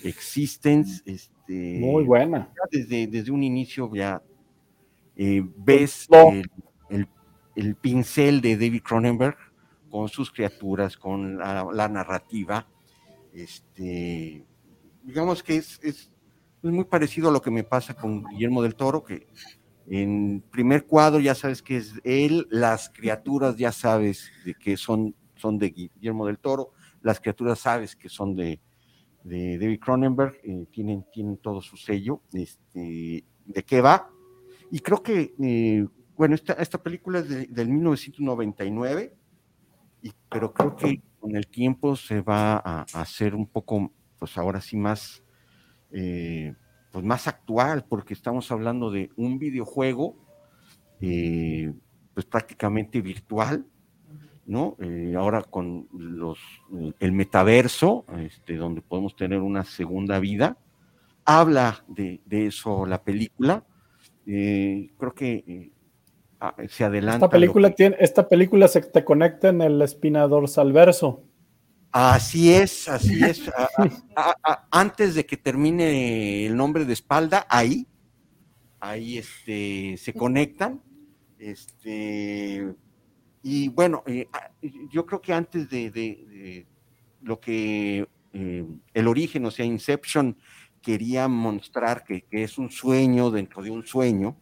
[0.02, 2.52] Existence, este, Muy buena.
[2.70, 4.22] Desde, desde un inicio ya
[5.16, 6.30] eh, ves No.
[6.30, 6.50] el,
[6.90, 7.08] el-
[7.56, 9.36] el pincel de David Cronenberg
[9.88, 12.66] con sus criaturas, con la, la narrativa.
[13.32, 14.44] Este,
[15.04, 16.10] digamos que es, es,
[16.62, 19.28] es muy parecido a lo que me pasa con Guillermo del Toro, que
[19.86, 25.14] en primer cuadro ya sabes que es él, las criaturas ya sabes de que son,
[25.36, 26.72] son de Guillermo del Toro,
[27.04, 28.60] las criaturas sabes que son de,
[29.22, 34.10] de David Cronenberg, eh, tienen, tienen todo su sello, este, de qué va.
[34.70, 35.86] Y creo que, eh,
[36.16, 39.14] bueno, esta, esta película es de- del 1999,
[40.02, 44.62] y, pero creo que con el tiempo se va a, hacer un poco, pues ahora
[44.62, 45.22] sí más,
[45.92, 46.54] eh,
[46.90, 50.16] pues más actual, porque estamos hablando de un videojuego,
[52.14, 53.66] pues prácticamente virtual,
[54.46, 54.76] ¿no?
[54.80, 56.38] Eh, ahora con los,
[57.00, 60.56] el metaverso, este, donde podemos tener una segunda vida,
[61.24, 63.64] habla de, de eso la película.
[64.26, 65.72] Eh, creo que eh,
[66.40, 67.26] ah, se adelanta.
[67.26, 71.22] Esta película, que- tiene, esta película se te conecta en el espina dorsal verso.
[71.90, 73.48] Así es, así es.
[73.48, 77.86] A- a- a- a- antes de que termine el nombre de espalda, ahí,
[78.80, 80.82] ahí este, se conectan.
[81.38, 82.74] Este,
[83.44, 84.50] y bueno, eh, a-
[84.90, 86.66] yo creo que antes de,
[87.22, 90.36] lo que eh, el origen, o sea, Inception,
[90.82, 94.36] quería mostrar que, que es un sueño dentro de un sueño,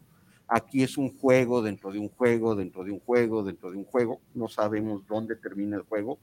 [0.49, 3.85] aquí es un juego dentro de un juego, dentro de un juego, dentro de un
[3.85, 4.21] juego.
[4.35, 6.19] No sabemos dónde termina el juego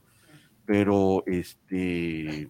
[0.70, 2.42] pero este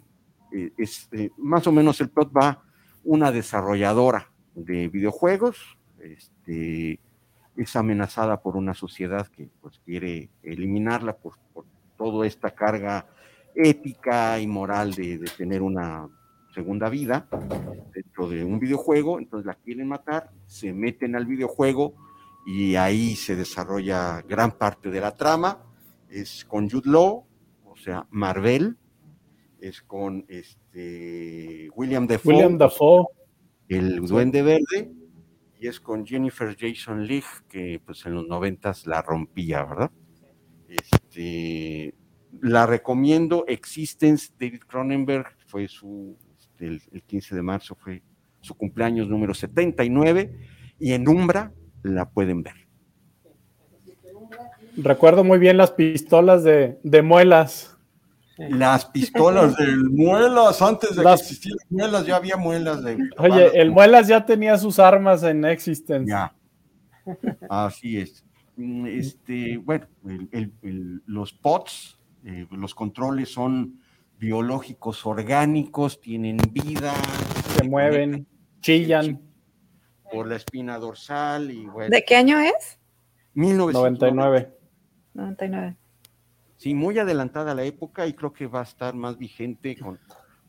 [0.52, 2.62] eh, es más o menos el plot va
[3.02, 5.56] una desarrolladora de videojuegos
[6.00, 7.00] este,
[7.56, 13.06] es amenazada por una sociedad que pues quiere eliminarla por, por toda esta carga
[13.54, 16.08] ética y moral de, de tener una
[16.54, 17.28] segunda vida
[17.92, 21.94] dentro de un videojuego, entonces la quieren matar, se meten al videojuego
[22.46, 25.62] y ahí se desarrolla gran parte de la trama,
[26.08, 27.24] es con Jude Law,
[27.64, 28.76] o sea, Marvel,
[29.60, 33.06] es con este William Defoe, William Dafoe.
[33.68, 34.90] el Duende Verde,
[35.60, 39.90] y es con Jennifer Jason Leigh, que pues en los noventas la rompía, ¿verdad?
[40.68, 41.94] Este,
[42.40, 48.02] la recomiendo, Existence, David Cronenberg, fue su, este, el, el 15 de marzo fue
[48.40, 50.38] su cumpleaños número 79,
[50.78, 52.54] y en Umbra la pueden ver.
[54.76, 57.69] Recuerdo muy bien las pistolas de, de muelas.
[58.48, 62.96] Las pistolas de muelas, antes de Las- que existieran muelas, ya había muelas de...
[63.18, 66.10] Oye, el muelas ya tenía sus armas en Existence.
[66.10, 66.34] Ya.
[67.48, 68.24] Así es.
[68.56, 73.80] Mm, Este, bueno, el- el- el- los POTS, eh, los controles son
[74.18, 76.92] biológicos orgánicos, tienen vida,
[77.56, 78.26] Se mueven,
[78.60, 79.20] chillan.
[80.12, 81.90] por la espina dorsal y bueno.
[81.90, 82.78] ¿De qué año es?
[83.34, 84.52] 1999.
[85.14, 85.76] 99.
[86.60, 86.62] 99.
[86.62, 89.98] Sí, muy adelantada la época y creo que va a estar más vigente con,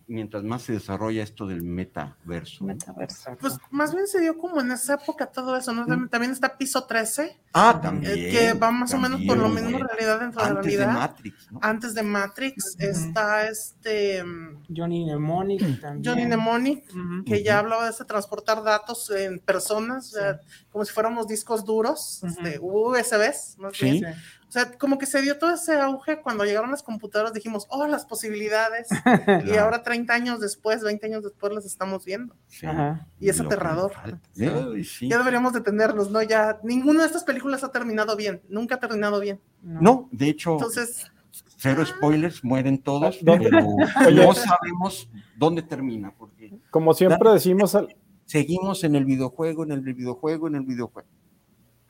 [0.07, 2.65] mientras más se desarrolla esto del metaverso.
[2.65, 3.31] Metaverso.
[3.39, 5.85] Pues más bien se dio como en esa época todo eso, ¿no?
[5.85, 8.13] También- También está piso 13, Ah, eh, también.
[8.31, 9.67] que va más o menos por lo también.
[9.67, 10.99] mismo realidad dentro de la Antes de realidad.
[10.99, 11.59] Matrix, ¿no?
[11.61, 16.03] Antes de Matrix está este mm, Johnny Mnemonic también.
[16.03, 17.23] Johnny Mnemonic, Ujú.
[17.25, 17.59] que ya Ujú.
[17.61, 20.39] hablaba de este transportar datos en personas, o sea,
[20.73, 23.91] como si fuéramos discos duros, este, USBs, más Sí.
[24.01, 24.15] bien.
[24.51, 27.87] O sea, como que se dio todo ese auge cuando llegaron las computadoras, dijimos, oh,
[27.87, 28.89] las posibilidades.
[29.45, 32.35] Y ahora 30 años después, 20 años después las estamos viendo.
[32.47, 32.65] Sí.
[32.65, 33.07] Ajá.
[33.17, 33.93] Y es Lo aterrador.
[33.93, 34.19] falta.
[34.33, 34.45] Sí.
[34.45, 35.07] Ay, sí.
[35.09, 36.21] Ya deberíamos detenernos, ¿no?
[36.21, 39.39] Ya ninguna de estas películas ha terminado bien, nunca ha terminado bien.
[39.61, 41.09] No, de hecho, Entonces,
[41.55, 43.49] cero spoilers, mueren todos, ¿Dónde?
[43.49, 43.65] pero
[44.05, 44.15] Oye.
[44.25, 49.79] no sabemos dónde termina, porque Como siempre decimos, al- seguimos en el videojuego, en el
[49.79, 51.07] videojuego, en el videojuego.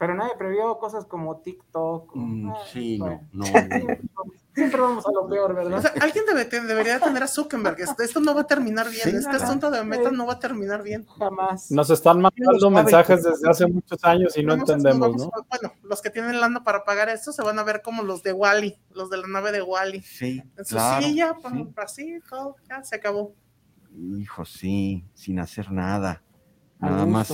[0.01, 2.15] Pero nadie previó cosas como TikTok.
[2.15, 3.21] Mm, Ay, sí, bueno.
[3.31, 3.51] no, no,
[4.17, 4.23] no.
[4.55, 5.79] Siempre vamos a lo peor, o ¿verdad?
[5.79, 7.79] sea, alguien debe- debería tener a Zuckerberg.
[7.79, 9.03] Esto, esto no va a terminar bien.
[9.03, 11.05] Sí, este asunto de Meta no va a terminar bien.
[11.19, 11.69] Jamás.
[11.69, 15.25] nos están mandando mensajes desde hace muchos años y no Vamos entendemos, ¿no?
[15.25, 18.23] a- bueno, los que tienen lana para pagar esto se van a ver como los
[18.23, 20.01] de Wally, los de la nave de Wally.
[20.01, 21.05] Sí, En su claro.
[21.05, 21.67] silla, sí.
[21.77, 23.35] así, todo, ya se acabó.
[24.17, 26.23] Hijo, sí, sin hacer nada.
[26.79, 27.29] Nada más.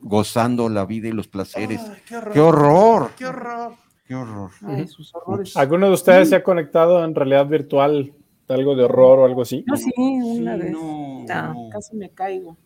[0.00, 1.80] Gozando la vida y los placeres.
[1.80, 2.32] Ay, qué horror.
[2.32, 3.10] ¡Qué horror!
[3.16, 3.72] Qué horror.
[4.06, 4.50] ¡Qué horror!
[4.66, 5.56] Ay, sus horrores.
[5.56, 8.12] ¿Alguno de ustedes se ha conectado en realidad virtual
[8.48, 9.64] de algo de horror o algo así?
[9.68, 10.72] Yo sí, una Sí, vez.
[10.72, 11.54] no, No.
[11.54, 11.68] no.
[11.70, 12.56] Casi me caigo.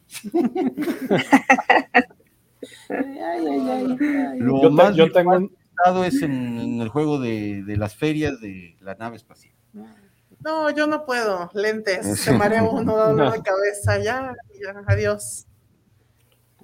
[2.88, 4.38] ay, ay, ay, ay, ay.
[4.40, 7.76] Lo Yo, te- más yo tengo un, estado es en, en el juego de, de
[7.76, 9.54] las ferias de la nave espacial.
[10.40, 11.50] No, yo no puedo.
[11.54, 12.20] Lentes.
[12.20, 13.98] Se marea uno, da dolor de cabeza.
[13.98, 15.46] Ya, ya, adiós.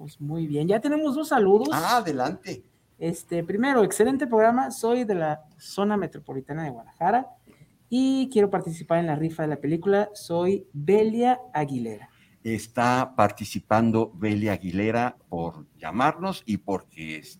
[0.01, 0.67] Pues muy bien.
[0.67, 1.69] Ya tenemos dos saludos.
[1.71, 2.63] Ah, adelante.
[2.97, 4.71] Este, primero, excelente programa.
[4.71, 7.27] Soy de la zona metropolitana de Guadalajara
[7.87, 10.09] y quiero participar en la rifa de la película.
[10.15, 12.09] Soy Belia Aguilera.
[12.43, 17.39] Está participando Belia Aguilera por llamarnos y porque es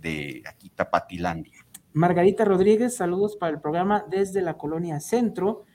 [0.00, 1.66] de aquí Tapatilandia.
[1.92, 5.66] Margarita Rodríguez, saludos para el programa desde la colonia Centro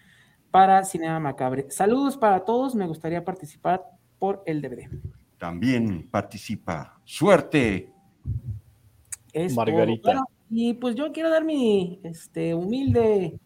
[0.49, 1.67] para Cinema Macabre.
[1.69, 3.83] Saludos para todos, me gustaría participar
[4.17, 4.89] por el DVD.
[5.38, 7.00] También participa.
[7.04, 7.91] Suerte.
[9.56, 10.02] Margarita.
[10.10, 13.39] Bueno, y pues yo quiero dar mi este, humilde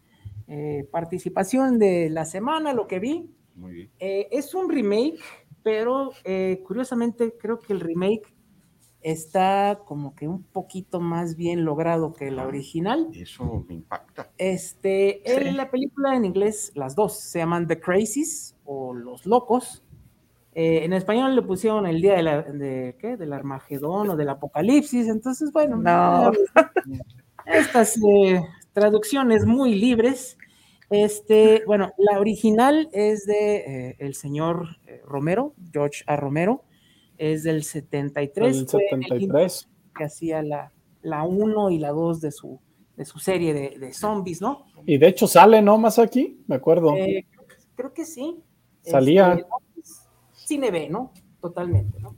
[0.46, 3.30] eh, participación de la semana, lo que vi.
[3.54, 3.90] Muy bien.
[3.98, 5.18] Eh, es un remake,
[5.62, 8.34] pero eh, curiosamente creo que el remake
[9.02, 13.08] está como que un poquito más bien logrado que la original.
[13.14, 14.30] Eso me impacta.
[14.38, 15.32] Este, Sí.
[15.48, 19.82] en la película en inglés, las dos se llaman The Crazies o Los Locos.
[20.54, 23.16] Eh, en español le pusieron el día de la, de, ¿qué?
[23.16, 25.06] del Armagedón o del Apocalipsis.
[25.08, 26.32] Entonces, bueno, No.
[27.46, 28.40] estas eh,
[28.72, 30.36] traducciones muy libres.
[30.90, 33.56] Este, bueno, la original es de
[33.90, 36.16] eh, el señor eh, Romero, George A.
[36.16, 36.64] Romero,
[37.16, 38.56] es del 73.
[38.58, 39.68] El fue el 73.
[39.96, 42.58] que hacía la, la 1 y la 2 de su,
[42.96, 44.64] de su serie de, de zombies, ¿no?
[44.84, 45.78] Y de hecho sale, ¿no?
[45.78, 46.96] Más aquí, me acuerdo.
[46.96, 47.24] Eh,
[47.76, 48.42] creo que sí.
[48.82, 49.34] Salía.
[49.34, 49.46] Este,
[50.50, 51.12] Cine B, ¿no?
[51.40, 52.16] Totalmente, ¿no?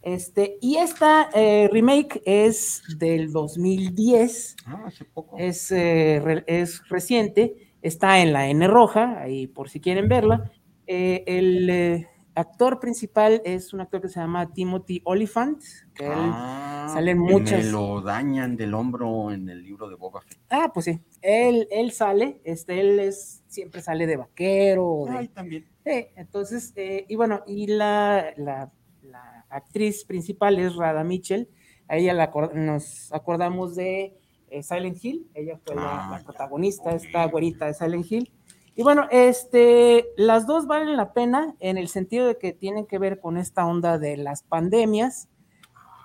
[0.00, 5.36] Este, y esta eh, remake es del 2010, Ah, hace poco.
[5.38, 10.50] es, eh, re- es reciente, está en la N roja, ahí por si quieren verla.
[10.86, 15.60] Eh, el eh, actor principal es un actor que se llama Timothy Oliphant,
[15.94, 19.96] que él Ah, salen que muchas- Me lo dañan del hombro en el libro de
[19.96, 20.38] Boba Fett.
[20.48, 20.98] Ah, pues sí.
[21.20, 24.86] Él, él sale, este, él es, siempre sale de vaquero.
[24.86, 25.66] o de- Ay, también.
[25.88, 28.70] Sí, entonces, eh, y bueno, y la, la,
[29.02, 31.48] la actriz principal es Rada Mitchell.
[31.88, 34.16] A ella la nos acordamos de
[34.50, 35.30] eh, Silent Hill.
[35.34, 36.96] Ella fue la, Ah, la protagonista, Ok.
[36.96, 38.32] esta güerita de Silent Hill.
[38.74, 42.98] Y bueno, este, las dos valen la pena en el sentido de que tienen que
[42.98, 45.28] ver con esta onda de las pandemias,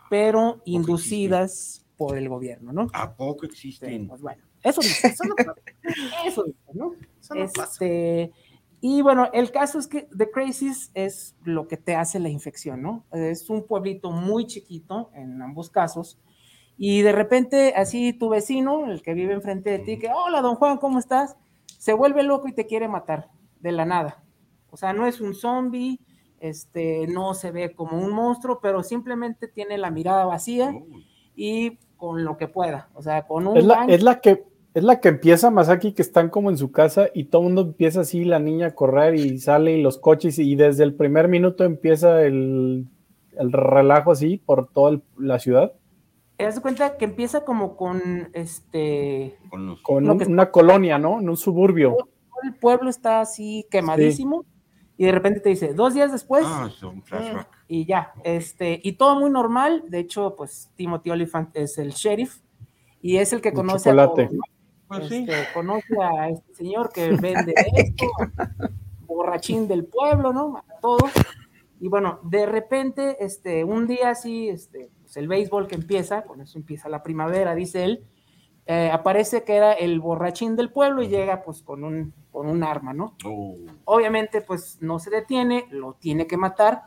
[0.09, 2.87] pero inducidas por el gobierno, ¿no?
[2.93, 4.07] ¿A poco Sí, existen?
[4.07, 5.35] pues bueno, eso dice, Eso no
[6.25, 6.93] eso dice, ¿no?
[7.21, 7.77] Eso no pasa.
[8.85, 12.81] Y bueno, el caso es que The Crazies es lo que te hace la infección,
[12.81, 13.05] ¿no?
[13.13, 16.19] Es un pueblito muy chiquito en ambos casos.
[16.77, 20.55] Y de repente, así tu vecino, el que vive enfrente de ti, que, hola, don
[20.55, 21.37] Juan, ¿cómo estás?
[21.79, 23.29] Se vuelve loco y te quiere matar
[23.61, 24.21] de la nada.
[24.69, 26.01] O sea, no es un zombie,
[26.41, 30.75] este, no se ve como un monstruo, pero simplemente tiene la mirada vacía
[31.37, 32.89] y con lo que pueda.
[32.95, 34.43] O sea, con un Es la, gancho- es la que
[34.73, 37.61] es la que empieza Masaki, que están como en su casa y todo el mundo
[37.61, 41.27] empieza así, la niña a correr y sale y los coches y desde el primer
[41.27, 42.87] minuto empieza el,
[43.37, 45.73] el relajo así por toda el- la ciudad,
[46.37, 49.37] Te das cuenta que empieza como con este.
[49.49, 51.19] con los- con Lo un- que- una colonia, ¿no?
[51.19, 51.95] En un suburbio.
[52.43, 54.43] El pueblo está así quemadísimo.
[54.97, 57.47] Y de repente te dice, dos días después, Ah, es un flashback.
[57.67, 58.13] y ya.
[58.23, 59.83] Este, y todo muy normal.
[59.89, 62.39] De hecho, pues Timothy Oliphant es el sheriff.
[63.01, 64.23] Y es el que El conoce chocolate.
[64.23, 64.29] a
[64.97, 65.25] Pues sí.
[65.27, 68.05] Este, conoce a este señor que vende esto,
[69.01, 70.57] borrachín del pueblo, ¿no?
[70.57, 71.11] A todos.
[71.79, 76.41] Y bueno, de repente, este, un día así, este, pues el béisbol que empieza, con
[76.41, 78.05] eso empieza la primavera, dice él,
[78.65, 82.63] eh, aparece que era el borrachín del pueblo y llega pues con un, con un
[82.63, 83.17] arma, ¿no?
[83.25, 86.83] Oh, Obviamente pues no se detiene, lo tiene que matar,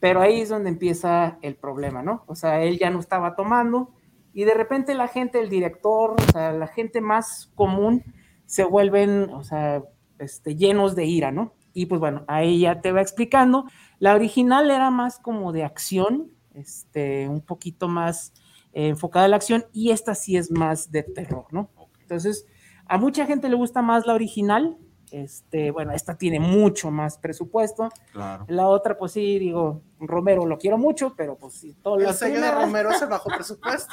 [0.00, 2.24] pero ahí es donde empieza el problema, ¿no?
[2.26, 3.90] O sea, él ya no estaba tomando
[4.32, 8.04] y de repente la gente, el director, o sea, la gente más común
[8.46, 9.82] se vuelven, o sea,
[10.18, 11.54] este, llenos de ira, ¿no?
[11.72, 13.64] Y pues bueno, ahí ya te va explicando.
[13.98, 18.32] La original era más como de acción, este, un poquito más
[18.72, 21.70] eh, enfocada a la acción y esta sí es más de terror, ¿no?
[22.00, 22.46] Entonces,
[22.86, 24.76] a mucha gente le gusta más la original.
[25.12, 27.88] Este, bueno, esta tiene mucho más presupuesto.
[28.12, 28.44] claro.
[28.48, 32.12] La otra, pues sí, digo, Romero lo quiero mucho, pero pues sí, todo El lo
[32.12, 33.92] sello de Romero es el bajo presupuesto.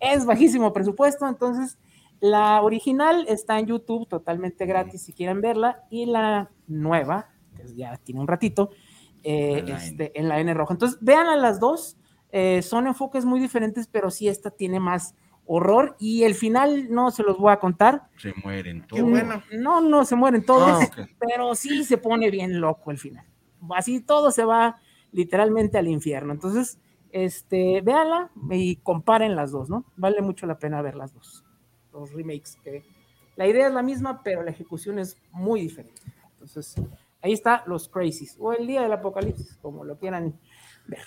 [0.00, 1.78] es bajísimo presupuesto, entonces
[2.20, 7.96] la original está en YouTube totalmente gratis si quieren verla y la nueva, que ya
[7.98, 8.70] tiene un ratito,
[9.22, 9.84] eh, En la N.
[9.86, 10.74] este, en la N roja.
[10.74, 11.96] Entonces vean a las dos,
[12.30, 15.14] eh, son enfoques muy diferentes, pero sí esta tiene más
[15.48, 18.08] horror y el final no se los voy a contar.
[18.18, 19.10] Se mueren Qué todos.
[19.10, 19.42] bueno.
[19.58, 23.24] No, no se mueren todos, Ah, pero sí se pone bien loco el final.
[23.74, 24.76] Así todo se va
[25.10, 26.32] literalmente al infierno.
[26.32, 26.78] Entonces,
[27.10, 29.86] Este, véanla y comparen las dos, ¿no?
[29.96, 31.42] Vale mucho la pena ver las dos.
[31.90, 32.84] Los remakes, que
[33.34, 36.02] la idea es la misma, pero la ejecución es muy diferente.
[36.32, 36.74] Entonces,
[37.22, 40.38] ahí está Los Crazies, o El Día del Apocalipsis, como lo quieran
[40.86, 41.00] ver.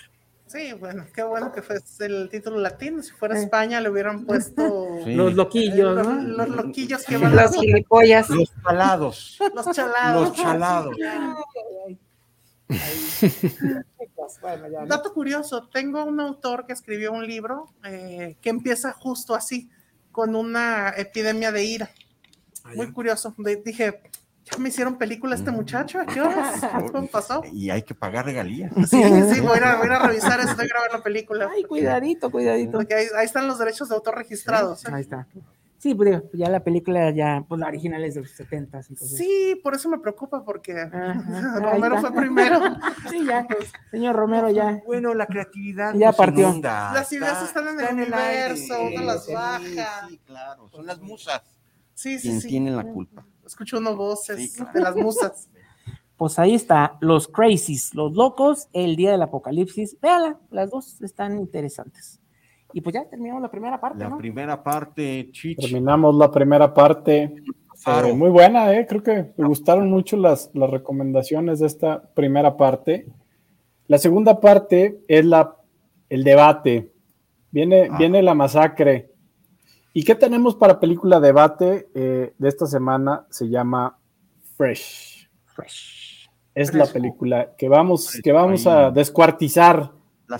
[0.52, 3.02] Sí, bueno, qué bueno que fue el título latino.
[3.02, 5.14] Si fuera España le hubieran puesto sí.
[5.14, 6.22] los loquillos, los, ¿no?
[6.22, 8.28] los, loquillos que sí, van los gilipollas.
[8.28, 9.38] Los chalados.
[9.54, 10.28] Los chalados.
[10.28, 10.94] Los chalados.
[14.42, 14.86] bueno, ya, ¿no?
[14.86, 19.70] Dato curioso, tengo un autor que escribió un libro eh, que empieza justo así,
[20.10, 21.90] con una epidemia de ira.
[22.74, 23.34] Muy curioso.
[23.38, 24.02] De, dije,
[24.58, 26.60] me hicieron película este muchacho, ¿a qué horas?
[26.92, 27.42] ¿Cómo pasó?
[27.52, 28.72] Y hay que pagar regalías.
[28.88, 31.50] Sí, sí, voy a, voy a revisar eso, voy a grabar la película.
[31.52, 32.72] Ay, cuidadito, cuidadito.
[32.72, 34.80] Porque ahí, ahí están los derechos de autor registrados.
[34.80, 34.94] Sí, ¿eh?
[34.94, 35.26] Ahí está.
[35.82, 38.78] Sí, pues digo, ya la película ya, pues la original es de los 70.
[38.78, 39.16] Entonces...
[39.16, 42.60] Sí, por eso me preocupa, porque Ajá, Romero fue primero.
[43.10, 44.80] sí, ya, pues, señor Romero ya.
[44.86, 46.50] Bueno, la creatividad ya partió.
[46.50, 46.92] Inunda.
[46.94, 50.06] Las ideas está, están en el universo, el uno las baja.
[50.08, 51.42] Sí, claro, son las musas.
[51.94, 52.48] Sí, sí, quien sí.
[52.48, 53.26] tienen la culpa.
[53.52, 54.72] Escucho uno voces sí, claro.
[54.72, 55.48] de las musas.
[56.14, 59.98] Pues ahí está, los crazies, los locos, el día del apocalipsis.
[60.00, 62.20] Véala, las dos están interesantes.
[62.72, 64.04] Y pues ya terminamos la primera parte.
[64.04, 64.18] La ¿no?
[64.18, 65.58] primera parte, Chich.
[65.58, 67.34] Terminamos la primera parte.
[67.86, 68.86] Eh, muy buena, eh.
[68.86, 73.08] creo que me gustaron mucho las, las recomendaciones de esta primera parte.
[73.88, 75.56] La segunda parte es la,
[76.08, 76.92] el debate.
[77.50, 77.96] Viene, ah.
[77.98, 79.11] viene la masacre.
[79.92, 83.26] ¿Y qué tenemos para película debate eh, de esta semana?
[83.30, 83.98] Se llama
[84.56, 85.28] Fresh.
[85.44, 86.30] Fresh.
[86.54, 89.92] Es la película que vamos, que vamos a descuartizar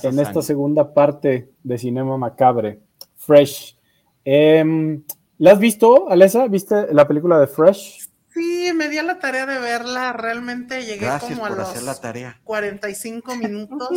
[0.03, 2.81] en esta segunda parte de Cinema Macabre.
[3.17, 3.79] Fresh.
[4.25, 5.01] Eh,
[5.39, 6.47] ¿La has visto, Alesa?
[6.47, 8.09] ¿Viste la película de Fresh?
[8.33, 10.13] Sí, me di a la tarea de verla.
[10.13, 12.41] Realmente llegué Gracias como a los la tarea.
[12.45, 13.91] 45 minutos.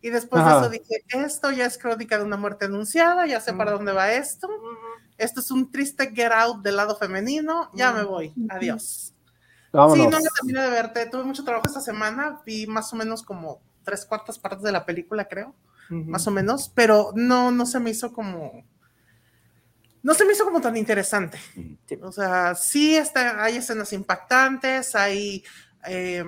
[0.00, 0.54] y después Ajá.
[0.54, 3.26] de eso dije: Esto ya es crónica de una muerte anunciada.
[3.26, 4.48] Ya sé para dónde va esto.
[5.20, 7.70] Esto es un triste get out del lado femenino.
[7.74, 8.32] Ya me voy.
[8.48, 9.14] Adiós.
[9.72, 9.96] Vámonos.
[9.96, 11.06] Sí, no me terminé de verte.
[11.06, 12.40] Tuve mucho trabajo esta semana.
[12.44, 15.54] Vi más o menos como tres cuartas partes de la película, creo.
[15.90, 16.06] Uh -huh.
[16.06, 16.70] Más o menos.
[16.74, 18.64] Pero no, no se me hizo como
[20.02, 21.38] no se me hizo como tan interesante.
[22.02, 25.44] O sea, sí está, hay escenas impactantes, hay
[25.86, 26.24] eh,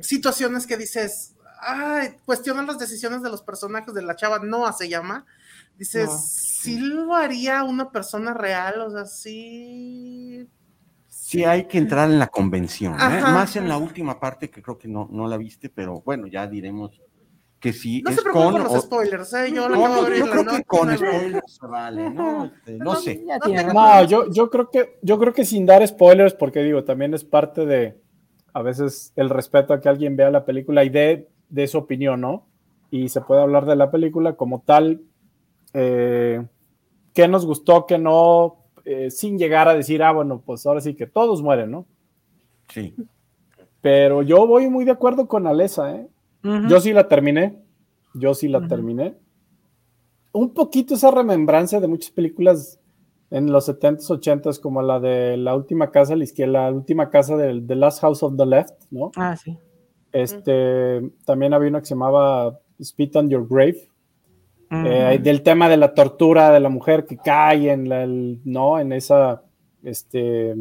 [0.00, 4.88] situaciones que dices, ay, cuestionan las decisiones de los personajes de la chava, Noah se
[4.88, 5.26] llama.
[5.78, 6.18] Dices, no.
[6.18, 10.48] sí lo haría una persona real, o sea, sí.
[11.06, 13.20] Sí, hay que entrar en la convención, ¿eh?
[13.20, 16.46] más en la última parte que creo que no, no la viste, pero bueno, ya
[16.46, 17.00] diremos
[17.60, 18.80] que si no es se preocupen con los o...
[18.80, 19.52] spoilers, ¿eh?
[19.52, 22.46] yo, no, la no, yo creo no, que con spoilers vale, ¿no?
[22.46, 23.24] Este, no sé.
[23.74, 27.24] No, yo, yo creo que yo creo que sin dar spoilers, porque digo, también es
[27.24, 28.00] parte de
[28.52, 32.20] a veces el respeto a que alguien vea la película y dé de su opinión,
[32.20, 32.46] ¿no?
[32.90, 35.02] Y se puede hablar de la película como tal,
[35.74, 36.44] eh,
[37.14, 40.94] qué nos gustó, qué no, eh, sin llegar a decir, ah, bueno, pues ahora sí
[40.94, 41.86] que todos mueren, ¿no?
[42.68, 42.94] Sí.
[43.80, 46.08] Pero yo voy muy de acuerdo con Alesa, ¿eh?
[46.44, 46.68] Uh -huh.
[46.68, 47.62] Yo sí la terminé.
[48.14, 48.68] Yo sí la uh -huh.
[48.68, 49.16] terminé.
[50.32, 52.80] Un poquito esa remembranza de muchas películas
[53.30, 57.10] en los 70s, 80s, como la de La última casa a la izquierda, la última
[57.10, 59.10] casa del The Last House of the Left, ¿no?
[59.16, 59.58] Ah, sí.
[60.12, 61.12] Este, uh -huh.
[61.24, 63.88] también había una que se llamaba Spit on Your Grave.
[64.70, 68.78] Eh, del tema de la tortura de la mujer que cae en la, el, no,
[68.78, 69.42] en esa,
[69.82, 70.54] este,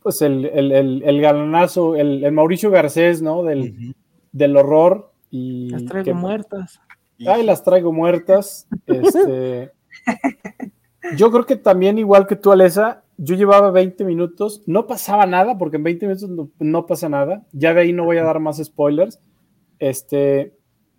[0.00, 3.42] pues el, el, el, el galanazo, el, el, Mauricio Garcés, ¿no?
[3.42, 3.96] Del,
[4.30, 6.80] del horror y las traigo que, muertas.
[7.26, 8.68] Ay, las traigo muertas.
[8.86, 9.72] Este,
[11.16, 15.58] yo creo que también, igual que tú, Alesa, yo llevaba 20 minutos, no pasaba nada,
[15.58, 17.44] porque en 20 minutos no, no, pasa nada.
[17.52, 19.20] Ya de ahí no voy a dar más spoilers.
[19.78, 20.54] Este,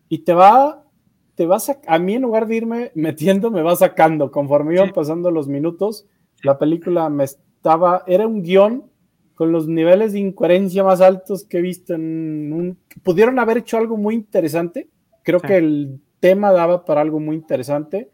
[0.10, 0.84] y te va,
[1.40, 4.30] te va a, a mí en lugar de irme metiendo, me va sacando.
[4.30, 6.06] Conforme iban pasando los minutos,
[6.44, 8.92] la película me estaba, era un guion
[9.36, 12.78] con los niveles de incoherencia más altos que he visto en un...
[13.04, 14.90] Pudieron haber hecho algo muy interesante.
[15.24, 15.48] Creo sí.
[15.48, 18.12] que el tema daba para algo muy interesante.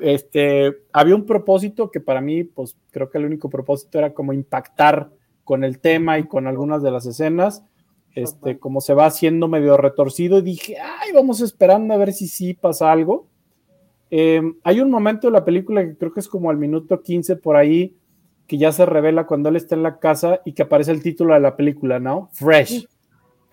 [0.00, 4.32] Este, había un propósito que para mí, pues creo que el único propósito era como
[4.32, 5.10] impactar
[5.44, 7.66] con el tema y con algunas de las escenas.
[8.16, 12.28] Este, como se va haciendo medio retorcido y dije, ay, vamos esperando a ver si
[12.28, 13.26] sí pasa algo.
[14.10, 17.36] Eh, hay un momento de la película que creo que es como al minuto 15
[17.36, 17.94] por ahí,
[18.46, 21.34] que ya se revela cuando él está en la casa y que aparece el título
[21.34, 22.30] de la película, ¿no?
[22.32, 22.88] Fresh.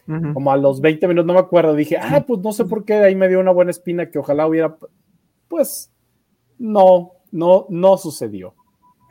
[0.08, 0.34] Uh -huh.
[0.34, 2.94] Como a los 20 minutos, no me acuerdo, dije, ah, pues no sé por qué,
[2.94, 4.78] de ahí me dio una buena espina que ojalá hubiera,
[5.50, 5.92] pues,
[6.58, 8.54] no, no, no sucedió.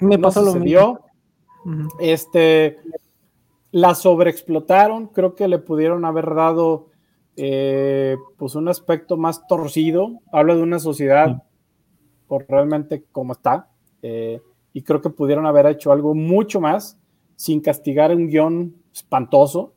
[0.01, 0.81] Me no pasó sucedió.
[0.81, 1.85] Lo mismo.
[1.85, 1.97] Uh -huh.
[2.01, 2.79] Este,
[3.73, 6.89] la sobreexplotaron, creo que le pudieron haber dado
[7.37, 11.43] eh, pues un aspecto más torcido, habla de una sociedad
[12.29, 13.71] por realmente como está,
[14.03, 14.41] eh,
[14.75, 16.99] y creo que pudieron haber hecho algo mucho más
[17.37, 19.73] sin castigar un guion espantoso,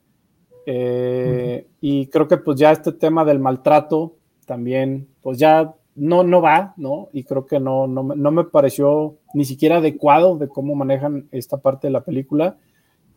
[0.66, 4.16] eh, y creo que pues ya este tema del maltrato
[4.46, 7.08] también, pues ya no, no va, ¿no?
[7.14, 11.58] Y creo que no, no, no me pareció ni siquiera adecuado de cómo manejan esta
[11.58, 12.58] parte de la película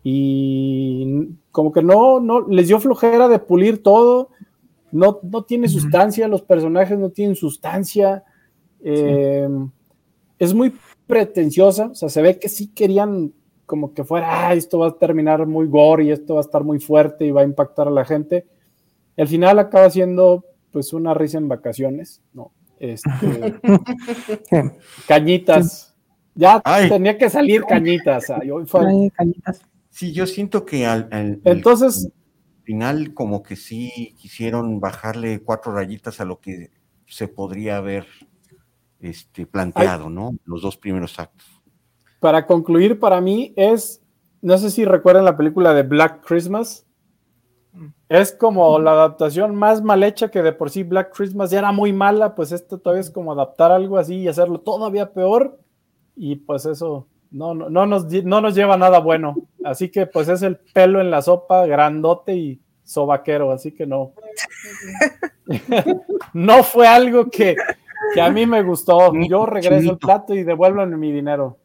[0.02, 4.30] y como que no, no, les dio flojera de pulir todo,
[4.90, 8.24] no, no tiene sustancia, los personajes no tienen sustancia,
[8.82, 9.48] eh,
[10.38, 10.72] es muy
[11.06, 13.32] pretenciosa, o sea, se ve que sí querían
[13.66, 16.64] como que fuera, ah, esto va a terminar muy gore y esto va a estar
[16.64, 18.46] muy fuerte y va a impactar a la gente.
[19.16, 22.50] Al final acaba siendo pues una risa en vacaciones, ¿no?
[22.78, 23.60] Este,
[25.06, 25.94] cañitas.
[26.34, 28.26] Ya tenía que salir cañitas.
[29.14, 29.60] cañitas.
[29.98, 31.08] Sí, yo siento que al,
[31.42, 32.08] Entonces,
[32.62, 36.70] final como que sí quisieron bajarle cuatro rayitas a lo que
[37.08, 38.06] se podría haber
[39.00, 40.30] este, planteado, ¿no?
[40.44, 41.48] Los dos primeros actos.
[42.20, 44.00] Para concluir, para mí es,
[44.40, 46.86] no sé si recuerdan la película de Black Christmas.
[48.08, 51.72] Es como la adaptación más mal hecha que de por sí Black Christmas ya era
[51.72, 55.58] muy mala, pues esto todavía es como adaptar algo así y hacerlo todavía peor.
[56.14, 59.36] Y pues eso no, no, no, nos, no nos lleva nada bueno.
[59.64, 64.12] Así que pues es el pelo en la sopa, grandote y sobaquero, así que no.
[66.32, 67.54] no fue algo que,
[68.14, 69.12] que, a mí me gustó.
[69.28, 71.58] Yo regreso el plato y devuelvo mi dinero.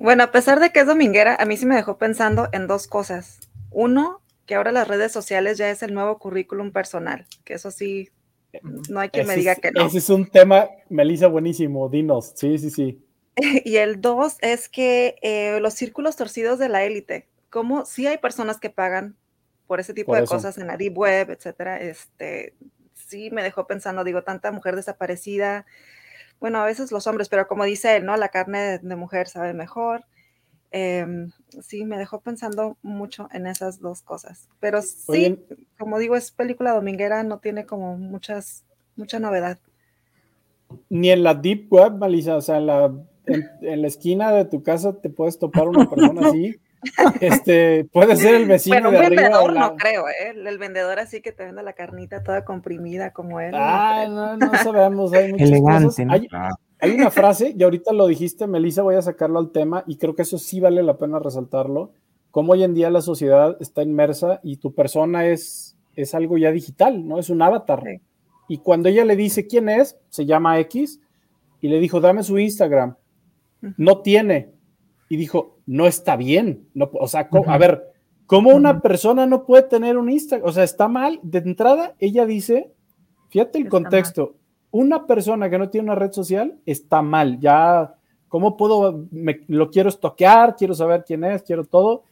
[0.00, 2.88] Bueno, a pesar de que es dominguera, a mí sí me dejó pensando en dos
[2.88, 3.38] cosas.
[3.70, 8.08] Uno, que ahora las redes sociales ya es el nuevo currículum personal, que eso sí,
[8.88, 9.86] no hay quien me diga que no.
[9.86, 13.05] Ese es un tema, Melissa, buenísimo, dinos, sí, sí, sí.
[13.64, 18.18] Y el dos es que eh, los círculos torcidos de la élite, como si hay
[18.18, 19.16] personas que pagan
[19.66, 22.54] por ese tipo de cosas en la deep web, etcétera, este,
[22.94, 25.66] sí me dejó pensando, digo, tanta mujer desaparecida,
[26.40, 28.16] bueno, a veces los hombres, pero como dice él, ¿no?
[28.16, 30.04] La carne de, mujer sabe mejor.
[30.70, 31.30] Em,
[31.62, 34.48] sí, me dejó pensando mucho en esas dos cosas.
[34.60, 35.38] Pero sí,
[35.78, 38.64] como digo, es película dominguera, no tiene como muchas,
[38.96, 39.58] mucha novedad.
[40.90, 42.92] Ni en la deep web, Malisa, o sea, la
[43.26, 46.56] en, la esquina de tu casa te puedes topar una persona así.
[47.20, 50.34] Este, puede ser el vecino Pero un vendedor no creo, ¿eh?
[50.36, 53.54] El vendedor así que te vende la carnita toda comprimida como él.
[53.56, 56.06] Ah, no, no, sabemos, hay muchas Elegante,
[56.78, 60.14] Hay, una frase, y ahorita lo dijiste, Melissa, voy a sacarlo al tema, y creo
[60.14, 61.90] que eso sí vale la pena resaltarlo,
[62.30, 66.52] como hoy en día la sociedad está inmersa y tu persona es, es algo ya
[66.52, 67.18] digital, ¿no?
[67.18, 67.82] Es un avatar.
[68.48, 71.00] Y cuando ella le dice quién es, se llama X,
[71.60, 72.94] y le dijo, dame su Instagram
[73.76, 74.52] no tiene.
[75.08, 76.68] Y dijo, no está bien.
[76.74, 77.92] No, o sea, a ver,
[78.26, 80.48] ¿cómo una persona no puede tener un Instagram?
[80.48, 81.20] O sea, está mal.
[81.22, 82.72] De entrada, ella dice,
[83.28, 84.36] fíjate el contexto,
[84.70, 87.38] una persona que no tiene una red social está mal.
[87.40, 87.94] Ya,
[88.28, 89.06] ¿cómo puedo?
[89.10, 92.04] Me, lo quiero estoquear, quiero saber quién es, quiero todo.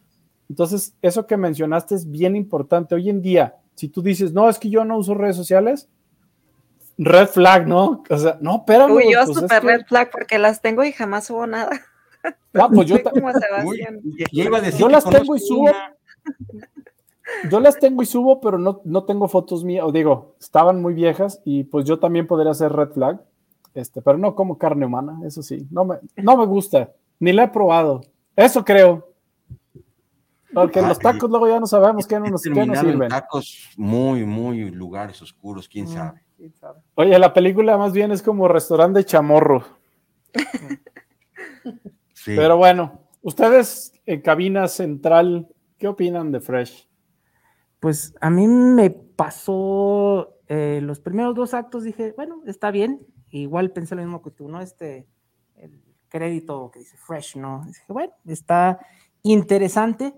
[0.49, 2.95] Entonces, eso que mencionaste es bien importante.
[2.95, 5.89] Hoy en día, si tú dices, no, es que yo no uso redes sociales,
[6.99, 8.03] red flag, ¿no?
[8.09, 8.93] O sea, no, espérame.
[8.93, 11.71] Uy, yo pues super red flag porque las tengo y jamás subo nada.
[12.55, 12.97] Ah, pues yo,
[14.79, 15.71] yo las tengo y subo.
[17.51, 20.95] Yo las tengo y subo, pero no, no tengo fotos mías, o digo, estaban muy
[20.95, 23.21] viejas y pues yo también podría hacer red flag,
[23.75, 27.45] este, pero no como carne humana, eso sí, no me, no me gusta, ni la
[27.45, 28.03] he probado,
[28.37, 29.11] eso creo.
[30.53, 33.09] Porque los tacos luego ya no sabemos qué, nos, qué nos sirven.
[33.09, 35.89] Tacos muy, muy lugares oscuros, quién mm.
[35.89, 36.24] sabe.
[36.95, 39.65] Oye, la película más bien es como restaurante de chamorro.
[42.27, 46.89] Pero bueno, ustedes en cabina central, ¿qué opinan de Fresh?
[47.81, 53.07] Pues a mí me pasó eh, los primeros dos actos, dije, bueno, está bien.
[53.31, 54.61] Igual pensé lo mismo que tú, ¿no?
[54.61, 55.07] Este,
[55.57, 57.65] el crédito que dice Fresh, ¿no?
[57.67, 58.79] Dije, bueno, está
[59.23, 60.15] interesante.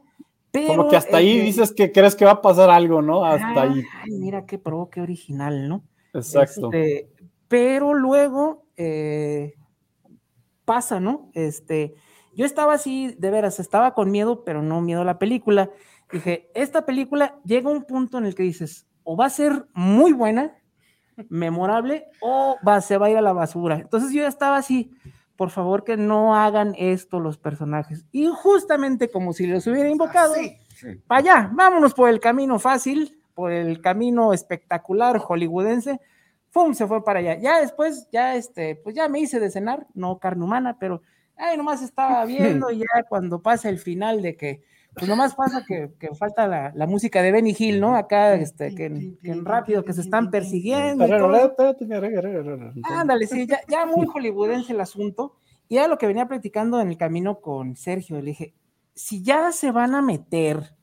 [0.50, 3.24] Pero, Como que hasta ahí dices que crees que va a pasar algo, ¿no?
[3.24, 3.82] Hasta ahí.
[4.02, 5.82] Ay, mira qué provoque original, ¿no?
[6.18, 6.70] Exacto.
[6.72, 7.10] Este,
[7.48, 9.54] pero luego eh,
[10.64, 11.30] pasa, ¿no?
[11.34, 11.94] Este,
[12.34, 15.70] yo estaba así, de veras, estaba con miedo, pero no miedo a la película.
[16.12, 19.66] Dije, esta película llega a un punto en el que dices, o va a ser
[19.72, 20.54] muy buena,
[21.30, 23.76] memorable, o va, se va a ir a la basura.
[23.76, 24.90] Entonces yo ya estaba así,
[25.36, 28.04] por favor que no hagan esto los personajes.
[28.12, 30.34] Y justamente como si los hubiera invocado,
[31.06, 36.01] para allá, vámonos por el camino fácil, por el camino espectacular hollywoodense,
[36.51, 36.72] ¡pum!
[36.72, 37.39] se fue para allá.
[37.39, 41.03] Ya después, ya este, pues ya me hice de cenar, no carne humana, pero
[41.37, 44.62] ay, nomás estaba viendo ya cuando pasa el final de que
[44.95, 47.95] pues nomás pasa que, que falta la, la, música de Benny Hill, ¿no?
[47.97, 51.05] Acá, este, que, que rápido, que se están persiguiendo.
[52.82, 55.37] Ándale, sí, ya, ya muy hollywoodense el asunto.
[55.68, 58.16] Y era lo que venía platicando en el camino con Sergio.
[58.22, 58.55] Le dije,
[58.95, 60.76] si ya se van a meter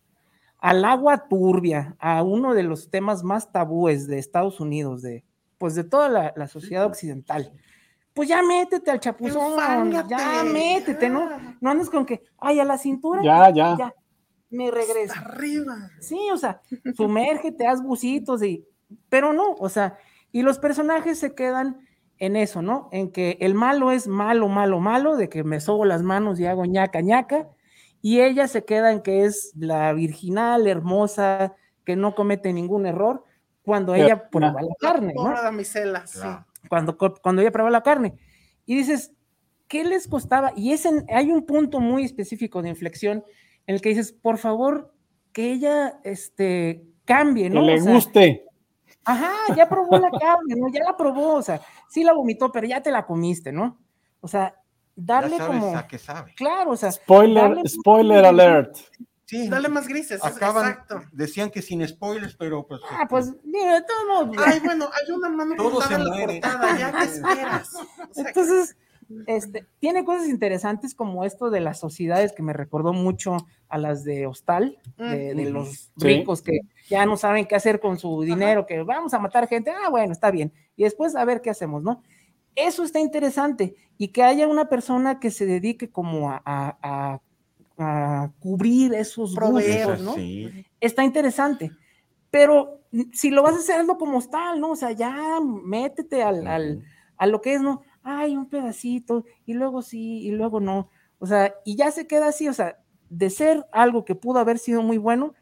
[0.63, 5.25] al agua turbia, a uno de los temas más tabúes de Estados Unidos, de,
[5.57, 7.51] pues de toda la, la sociedad occidental,
[8.13, 11.29] pues ya métete al chapuzón, ya métete, ¿no?
[11.59, 13.93] No andes con que, ay, a la cintura, ya, ya, ya
[14.51, 15.13] me regreso.
[15.17, 15.75] arriba.
[15.99, 16.61] Sí, o sea,
[16.95, 18.65] sumérgete, haz bucitos, y,
[19.09, 19.97] pero no, o sea,
[20.31, 21.85] y los personajes se quedan
[22.19, 22.87] en eso, ¿no?
[22.93, 26.45] En que el malo es malo, malo, malo, de que me sobo las manos y
[26.45, 27.49] hago ñaca, ñaca,
[28.05, 33.23] y ella se queda en que es la virginal, hermosa, que no comete ningún error,
[33.63, 35.31] cuando ella prueba la carne, ¿no?
[35.31, 36.19] damisela, sí.
[36.67, 38.15] Cuando, cuando ella prueba la carne.
[38.65, 39.13] Y dices,
[39.69, 40.51] ¿qué les costaba?
[40.57, 43.23] Y es hay un punto muy específico de inflexión
[43.67, 44.93] en el que dices, por favor,
[45.31, 47.61] que ella este, cambie, ¿no?
[47.61, 48.45] Que le guste.
[49.05, 50.67] Ajá, ya probó la carne, ¿no?
[50.73, 53.79] Ya la probó, o sea, sí la vomitó, pero ya te la comiste, ¿no?
[54.19, 54.55] O sea,
[54.95, 55.75] darle como.
[55.75, 56.33] A sabe.
[56.35, 56.91] Claro, o sea.
[56.91, 58.77] Spoiler, spoiler alert.
[59.25, 60.23] Sí, dale más grises.
[60.23, 61.01] Acaban, exacto.
[61.11, 62.81] Decían que sin spoilers, pero pues.
[62.89, 64.45] Ah, pues, mira, de todos modos.
[64.45, 66.39] Ay, bueno, hay una mano Todo se muere.
[66.41, 67.73] Portada, ya que esperas.
[67.73, 68.75] O sea, Entonces,
[69.27, 73.37] este, tiene cosas interesantes como esto de las sociedades que me recordó mucho
[73.69, 77.97] a las de Hostal, de, de los ricos que ya no saben qué hacer con
[77.97, 81.41] su dinero, que vamos a matar gente, ah, bueno, está bien, y después a ver
[81.41, 82.03] qué hacemos, ¿no?
[82.55, 87.21] Eso está interesante, y que haya una persona que se dedique como a, a,
[87.77, 90.13] a, cubrir esos proveedores, ¿no?
[90.13, 90.65] Sí.
[90.79, 91.71] Está interesante,
[92.29, 92.81] pero
[93.11, 94.71] si lo vas a hacer, hazlo como Hostal, ¿no?
[94.71, 96.83] O sea, ya métete al, al,
[97.17, 97.81] a lo que es, ¿no?
[98.03, 100.89] Ay, un pedacito, y luego sí, y luego no.
[101.19, 102.77] O sea, y ya se queda así, o sea,
[103.09, 105.33] de ser algo que pudo haber sido muy bueno,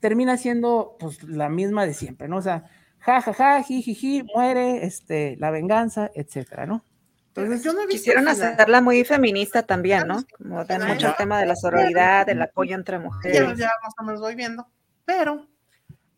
[0.00, 2.36] termina siendo pues la misma de siempre, ¿no?
[2.36, 2.64] O sea,
[3.06, 6.84] ja, ja, ja, ji, ji, ji, muere, este, la venganza, etcétera, ¿no?
[7.28, 10.24] Entonces, yo no quisieron hacerla muy feminista también, ¿no?
[10.36, 13.38] Como dan mucho el tema de la sororidad, del apoyo entre mujeres.
[13.38, 14.66] Ya, ya más o menos voy viendo,
[15.04, 15.46] pero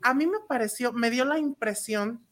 [0.00, 2.24] a mí me pareció, me dio la impresión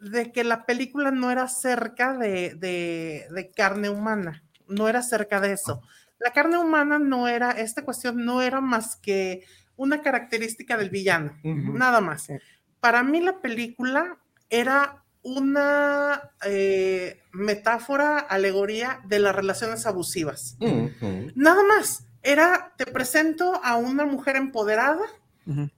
[0.00, 5.40] de que la película no era cerca de, de, de carne humana, no era cerca
[5.40, 5.82] de eso.
[6.18, 11.36] La carne humana no era, esta cuestión no era más que una característica del villano,
[11.42, 12.28] nada más.
[12.82, 14.18] Para mí la película
[14.50, 20.56] era una eh, metáfora, alegoría de las relaciones abusivas.
[21.36, 22.06] Nada más.
[22.24, 25.04] Era, te presento a una mujer empoderada,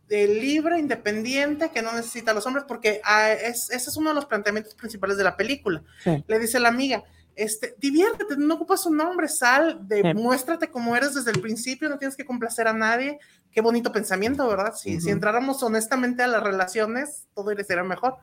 [0.08, 4.14] de libre, independiente, que no necesita a los hombres, porque ah, ese es uno de
[4.14, 5.82] los planteamientos principales de la película.
[6.26, 7.04] Le dice la amiga,
[7.36, 12.16] este, diviértete, no ocupas un nombre, sal, demuéstrate como eres desde el principio, no tienes
[12.16, 13.18] que complacer a nadie.
[13.54, 14.74] Qué bonito pensamiento, ¿verdad?
[14.74, 18.16] Si, si entráramos honestamente a las relaciones, todo iría ser mejor.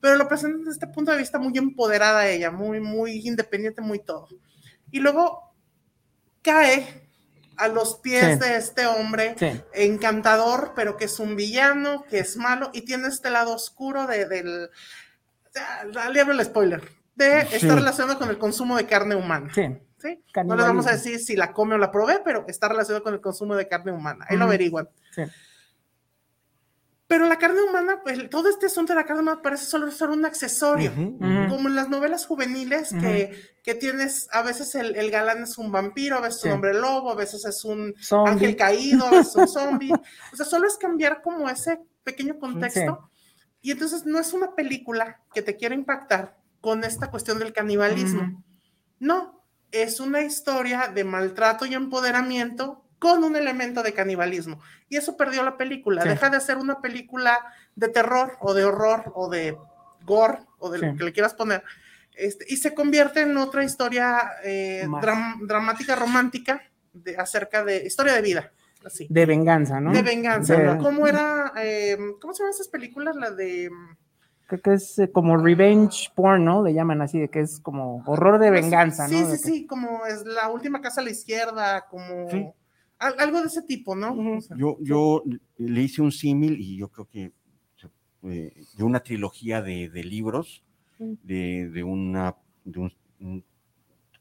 [0.00, 3.98] Pero lo presenta desde este punto de vista muy empoderada ella, muy, muy independiente, muy
[3.98, 4.28] todo.
[4.92, 5.52] Y luego
[6.42, 7.08] cae
[7.56, 9.34] a los pies de este hombre
[9.74, 14.26] encantador, pero que es un villano, que es malo, y tiene este lado oscuro de,
[14.26, 14.70] del...
[16.12, 19.52] Le abro el spoiler de está relacionado con el consumo de carne humana.
[19.54, 19.62] Sí.
[20.00, 20.22] ¿Sí?
[20.44, 23.14] No les vamos a decir si la come o la probé, pero está relacionado con
[23.14, 24.26] el consumo de carne humana.
[24.28, 24.88] Ahí lo averiguan.
[25.14, 25.22] Sí.
[27.06, 30.10] Pero la carne humana, pues todo este asunto de la carne humana parece solo ser
[30.10, 30.92] un accesorio,
[31.48, 35.72] como en las novelas juveniles que, que, tienes, a veces el, el, galán es un
[35.72, 37.94] vampiro, a veces es un hombre lobo, a veces es un
[38.26, 39.92] ángel caído, a veces un zombie.
[39.92, 43.10] o sea, solo es cambiar como ese pequeño contexto.
[43.60, 48.44] Y entonces no es una película que te quiera impactar, con esta cuestión del canibalismo.
[48.98, 49.39] No,
[49.72, 54.60] es una historia de maltrato y empoderamiento con un elemento de canibalismo.
[54.88, 56.04] Y eso perdió la película.
[56.04, 57.38] Deja de ser una película
[57.74, 59.56] de terror o de horror o de
[60.04, 61.64] gore o de lo que le quieras poner.
[62.14, 64.86] Este, y se convierte en otra historia eh,
[65.42, 66.62] dramática, romántica,
[66.92, 68.52] de, acerca de historia de vida.
[68.84, 69.06] Así.
[69.08, 69.92] De venganza, ¿no?
[69.92, 70.76] De venganza.
[70.78, 71.52] ¿Cómo era?
[71.56, 73.16] Eh, ¿Cómo se llaman esas películas?
[73.16, 73.70] La de
[74.50, 76.62] creo que es eh, como revenge porn, ¿no?
[76.62, 79.30] Le llaman así, de que es como horror de pues, venganza, sí, ¿no?
[79.30, 82.26] Sí, sí, sí, como es la última casa a la izquierda, como
[82.98, 84.14] algo de ese tipo, ¿no?
[84.58, 85.22] yo, yo
[85.56, 87.32] le hice un símil y yo creo que
[88.24, 90.62] eh, de una trilogía de, de libros,
[90.98, 93.44] de, de, una, de un,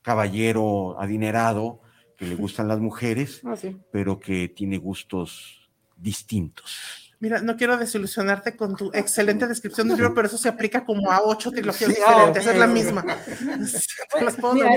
[0.01, 1.81] caballero adinerado
[2.15, 3.55] que le gustan las mujeres, ah,
[3.91, 10.13] pero que tiene gustos distintos Mira, no quiero desilusionarte con tu excelente descripción del libro,
[10.13, 13.03] pero eso se aplica como a ocho trilogías Sí, ah, diferentes, es la misma.
[14.53, 14.69] Mira,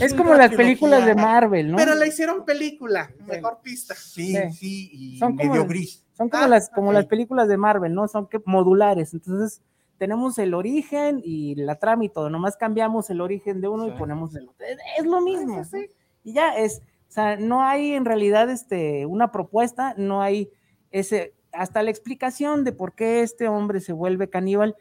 [0.00, 1.76] es como las películas de Marvel, ¿no?
[1.76, 3.94] Pero la hicieron película, mejor pista.
[3.94, 4.52] Sí, Sí.
[4.52, 6.04] sí, y Son como- medio gris.
[6.16, 6.94] Son como Ah, las, como ok.
[6.94, 8.08] las películas de Marvel, ¿no?
[8.08, 9.12] Son que modulares.
[9.12, 9.60] Entonces,
[9.98, 12.30] tenemos el origen y la trama y todo.
[12.30, 14.66] Nomás cambiamos el origen de uno y ponemos el otro.
[14.66, 15.62] Es, es lo mismo.
[15.64, 15.94] Sí, sí, sí.
[16.24, 20.50] Y ya es, o sea, no hay en realidad este, una propuesta, no hay
[20.90, 24.76] ese, hasta la explicación de por qué este hombre se vuelve caníbal.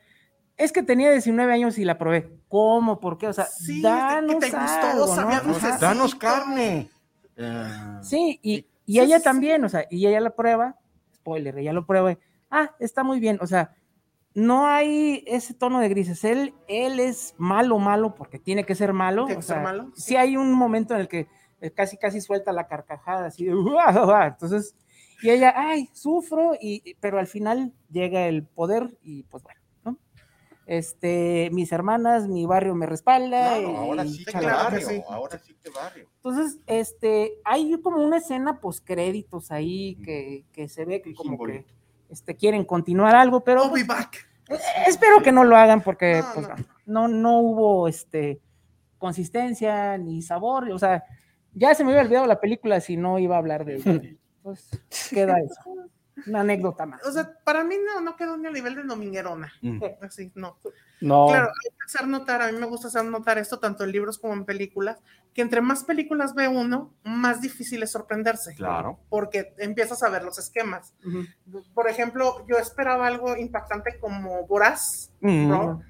[0.57, 2.31] Es que tenía 19 años y la probé.
[2.47, 2.99] ¿Cómo?
[2.99, 3.27] ¿Por qué?
[3.27, 3.81] O sea, Sí,
[5.81, 6.89] danos carne.
[7.37, 10.77] Ah, Sí, y, y Sí, ella sí, también, o sea, y ella la prueba,
[11.13, 12.17] spoiler, ella lo prueba,
[12.51, 13.75] ah, está muy bien, o sea,
[14.35, 18.93] no hay ese tono de grises, él, él es malo, malo, porque tiene que ser
[18.93, 20.01] malo, Tiene o que ser malo, sí.
[20.03, 20.15] sí.
[20.17, 21.27] hay un momento en el que
[21.61, 24.75] eh, casi, casi suelta la carcajada, así de, "Uah, uah", entonces,
[25.21, 29.97] y ella, ay, sufro, y, pero al final llega el poder, y pues bueno, ¿no?
[30.65, 33.57] Este, mis hermanas, mi barrio me respalda.
[33.57, 35.01] claro, ahora sí que barrio, sí.
[35.07, 36.09] ahora sí que barrio.
[36.15, 41.37] entonces, este, hay como una escena post créditos ahí que, que se ve que como
[41.45, 41.65] que
[42.09, 44.27] este, quieren continuar algo, pero I'll be pues, back.
[44.49, 44.57] eh,
[44.87, 46.55] espero que no lo hagan porque No, pues, no.
[46.85, 48.41] no, no hubo este
[48.97, 51.03] consistencia ni sabor, o sea,
[51.53, 54.01] ya se me había olvidado la película si no iba a hablar de ella.
[54.45, 54.69] Pues
[55.09, 55.59] queda eso.
[56.27, 57.05] Una anécdota más.
[57.05, 59.51] O sea, para mí no, no quedó ni a nivel de dominguerona.
[59.61, 59.81] Mm.
[60.01, 60.57] Así, no.
[61.01, 63.91] No, Claro, hay que hacer notar, a mí me gusta hacer notar esto tanto en
[63.91, 64.97] libros como en películas,
[65.33, 68.55] que entre más películas ve uno, más difícil es sorprenderse.
[68.55, 68.99] Claro.
[69.09, 70.93] Porque empiezas a ver los esquemas.
[71.73, 75.49] Por ejemplo, yo esperaba algo impactante como Voraz, Mm.
[75.49, 75.81] ¿no?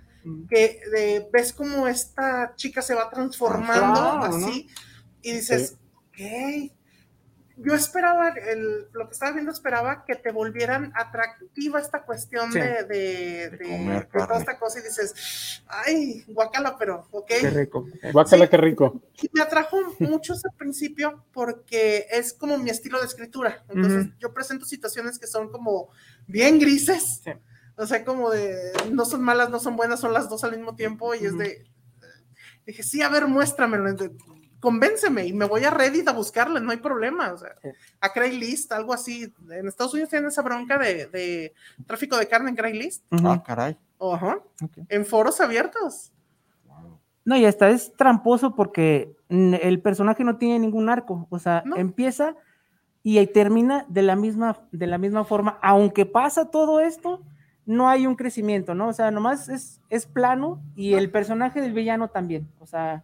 [0.50, 4.48] que de- ves como esta chica se va transformando Claro, ¿no?
[4.48, 4.68] así
[5.22, 5.78] y dices,
[6.08, 6.72] ok.
[7.58, 12.60] Yo esperaba, el- lo que estaba viendo, esperaba que te volvieran atractiva esta cuestión Sí.
[12.60, 17.28] de, de, De de- toda esta cosa y dices, ay, guacala, pero ok.
[17.28, 17.88] Qué rico.
[18.12, 18.50] guácala, Sí.
[18.52, 19.02] qué rico.
[19.22, 23.64] Y me atrajo mucho ese principio porque es como mi estilo de escritura.
[23.70, 24.16] Entonces, Ujú.
[24.20, 25.90] yo presento situaciones que son como
[26.28, 27.22] bien grises.
[27.24, 27.32] Sí.
[27.78, 30.76] O sea, como de no son malas, no son buenas, son las dos al mismo
[30.76, 31.16] tiempo.
[31.16, 31.40] Y es Ujú.
[31.40, 31.66] de.
[32.66, 33.90] Dije, sí, a ver, muéstramelo.
[34.60, 37.32] Convénceme y me voy a Reddit a buscarle, no hay problema.
[37.34, 37.56] O sea,
[38.02, 39.32] a Craigslist, algo así.
[39.52, 41.54] En Estados Unidos tienen esa bronca de, de
[41.86, 43.04] tráfico de carne en Craigslist.
[43.12, 43.28] Ujú.
[43.28, 43.78] Ah, caray.
[44.00, 44.40] Ajá.
[44.64, 44.78] Ok.
[44.90, 46.12] En foros abiertos.
[47.24, 51.76] No, y hasta es tramposo porque el personaje no tiene ningún arco, o sea, No.
[51.76, 52.36] empieza
[53.02, 57.24] y ahí termina de la misma de la misma forma, aunque pasa todo esto,
[57.66, 58.90] no hay un crecimiento, ¿no?
[58.90, 63.04] O sea, nomás es, es plano y el personaje del villano también, o sea,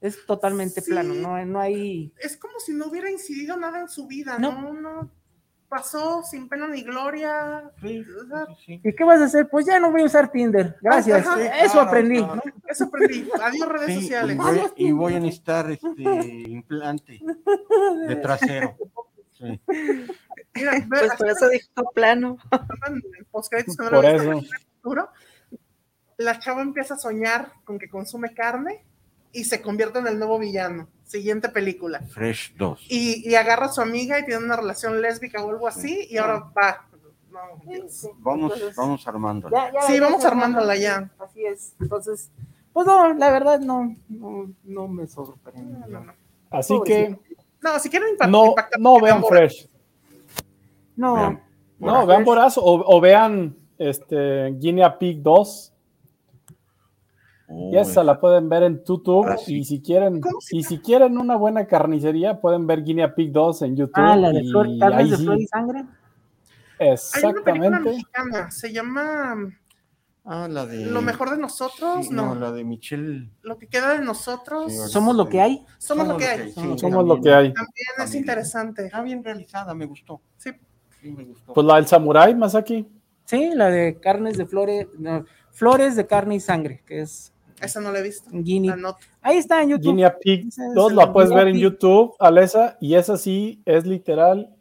[0.00, 0.90] es totalmente Sí.
[0.90, 2.12] plano, no, no hay...
[2.18, 4.60] es como si no hubiera incidido nada en su vida, No.
[4.60, 5.10] no, no,
[5.68, 7.72] pasó sin pena ni gloria.
[7.76, 7.80] O
[8.28, 9.48] sea, ¿Y qué vas a hacer?
[9.48, 11.42] Pues ya no voy a usar Tinder, gracias, Ajá.
[11.64, 12.34] eso Claro, aprendí, claro.
[12.36, 12.42] ¿no?
[12.68, 13.28] Eso aprendí.
[13.42, 14.36] Adiós redes Sí, sociales.
[14.36, 16.02] Y voy, y voy a necesitar este
[16.48, 17.20] implante
[18.06, 18.76] de trasero.
[19.32, 19.60] Sí.
[20.54, 22.38] Mira, ve, Pues por eso dijo plano.
[23.30, 24.04] Por
[24.98, 25.08] eso.
[26.18, 28.86] La chava empieza a soñar con que consume carne
[29.36, 30.88] y se convierte en el nuevo villano.
[31.04, 32.00] Siguiente película.
[32.00, 32.86] Fresh 2.
[32.88, 36.16] Y, y agarra a su amiga y tiene una relación lésbica o algo así, y
[36.16, 36.88] ahora va.
[37.30, 37.40] No.
[38.18, 39.04] Vamos, Entonces, vamos.
[39.50, 41.10] Ya, ya, Sí, ya vamos armándola ya.
[41.18, 41.74] Así es.
[41.78, 42.30] Entonces,
[42.72, 45.78] pues no, la verdad no, no, no me sorprende.
[45.80, 46.14] No, no, no.
[46.50, 47.18] Así que
[47.60, 49.68] No, si quieren impactar, no, no vean Fresh.
[50.96, 51.42] No, Vean.
[51.78, 55.72] No, vean Voraz o, o vean este, Guinea Pig 2.
[57.48, 59.26] Y esa la pueden ver en YouTube.
[59.28, 59.58] Ah, sí.
[59.58, 63.30] Y si quieren, ¿Cómo se y si quieren una buena carnicería, pueden ver Guinea Pig
[63.30, 63.92] 2 en YouTube.
[64.04, 65.78] Ah, la de y flor, carnes ahí de flor y sangre.
[65.78, 65.88] Hay una
[66.78, 67.90] película Exactamente.
[67.90, 69.36] mexicana, se llama
[70.28, 70.86] Ah, la de.
[70.86, 72.34] Lo mejor de nosotros, Sí, no.
[72.34, 73.30] la de Michelle.
[73.42, 75.64] Lo que queda de nosotros, Sí, Somos lo que hay.
[75.78, 76.48] somos lo que hay.
[76.48, 77.06] sí, Somos también.
[77.08, 77.52] lo que hay.
[77.54, 78.22] También es También.
[78.22, 78.86] interesante.
[78.86, 80.20] Está bien realizada, me gustó.
[80.36, 80.50] Sí.
[81.00, 81.52] Sí, me gustó.
[81.54, 82.88] Pues la del Samurai, Masaki.
[83.24, 87.80] Sí, la de carnes de flores, no, flores de carne y sangre, que es Esa
[87.80, 88.28] no la he visto.
[88.32, 88.76] Guinea.
[88.76, 88.96] La.
[89.22, 89.86] Ahí está en YouTube.
[89.92, 91.60] Guinea Pig Esa es 2 la puedes Guinea ver en.
[91.60, 92.76] YouTube, Alesa.
[92.80, 94.54] Y esa sí es literal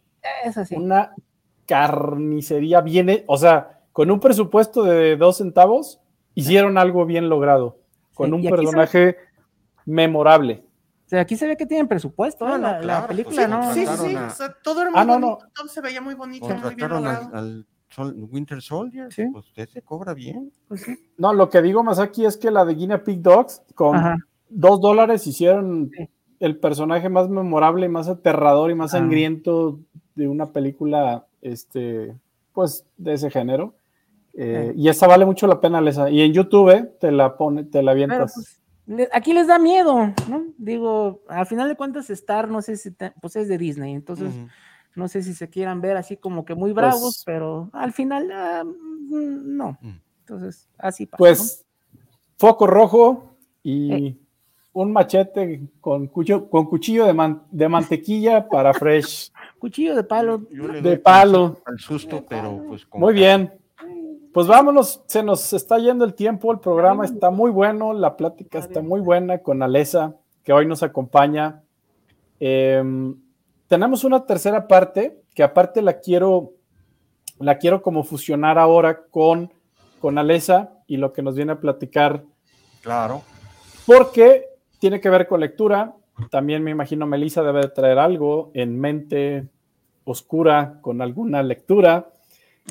[0.44, 0.76] Es así.
[0.76, 1.14] una
[1.66, 6.00] carnicería bien, o sea, con un presupuesto de dos centavos,
[6.34, 7.80] hicieron algo bien logrado,
[8.14, 9.18] con Sí, un personaje
[9.86, 10.64] memorable.
[11.06, 12.58] O sea, aquí se ve que tienen presupuesto, Ah, ¿eh?
[12.58, 13.74] no, la, la claro, película, pues, ¿no?
[13.74, 14.16] Sí, sí, sí.
[14.16, 15.28] O sea, todo era muy Ah, no, no.
[15.36, 17.30] bonito, todo se veía muy bonito, muy bien al, logrado.
[17.36, 17.66] al
[17.98, 19.12] Winter Soldier.
[19.14, 19.26] Sí.
[19.32, 20.52] Pues usted se cobra bien.
[20.68, 20.96] Pues sí.
[21.18, 24.18] No, lo que digo más aquí es que la de Guinea Pig Dogs, con Ajá.
[24.50, 26.10] dos dólares hicieron Sí.
[26.40, 28.98] el personaje más memorable, más aterrador y más Ah.
[29.00, 29.80] sangriento
[30.16, 32.16] de una película este,
[32.54, 33.76] pues, de ese género.
[34.34, 36.10] Eh, y esa vale mucho la pena, Lesa.
[36.10, 38.34] Y en YouTube te la pone, te la avientas.
[38.88, 40.44] Pues, aquí les da miedo, ¿no?
[40.58, 44.34] Digo, al final de cuentas, Star, no sé si, te- pues es de Disney, entonces.
[44.96, 48.28] No sé si se quieran ver así como que muy bravos, Pues- pero al final,
[48.66, 49.78] mm, no.
[49.82, 50.00] Mm.
[50.22, 51.18] Entonces, así pasa.
[51.18, 51.66] Pues
[52.38, 54.18] foco rojo y Eh.
[54.74, 59.32] un machete con, cuchillo, con cuchillo de, man- de mantequilla para fresh.
[59.60, 60.40] Cuchillo de palo.
[60.82, 61.58] De palo.
[61.66, 63.52] Al susto, pero pues con Muy bien.
[64.34, 68.60] Pues vámonos, se nos está yendo el tiempo, el programa está muy bueno, la plática
[68.60, 71.62] está muy buena con Alesa, que hoy nos acompaña.
[72.40, 73.16] Em,
[73.68, 76.54] tenemos una tercera parte, que aparte la quiero,
[77.40, 79.52] la quiero como fusionar ahora con,
[80.00, 82.24] con Alesa y lo que nos viene a platicar
[82.82, 83.24] Claro.
[83.88, 84.46] porque
[84.80, 85.96] tiene que ver con lectura.
[86.30, 89.48] También me imagino Melissa debe de traer algo en mente
[90.04, 92.10] oscura con alguna lectura.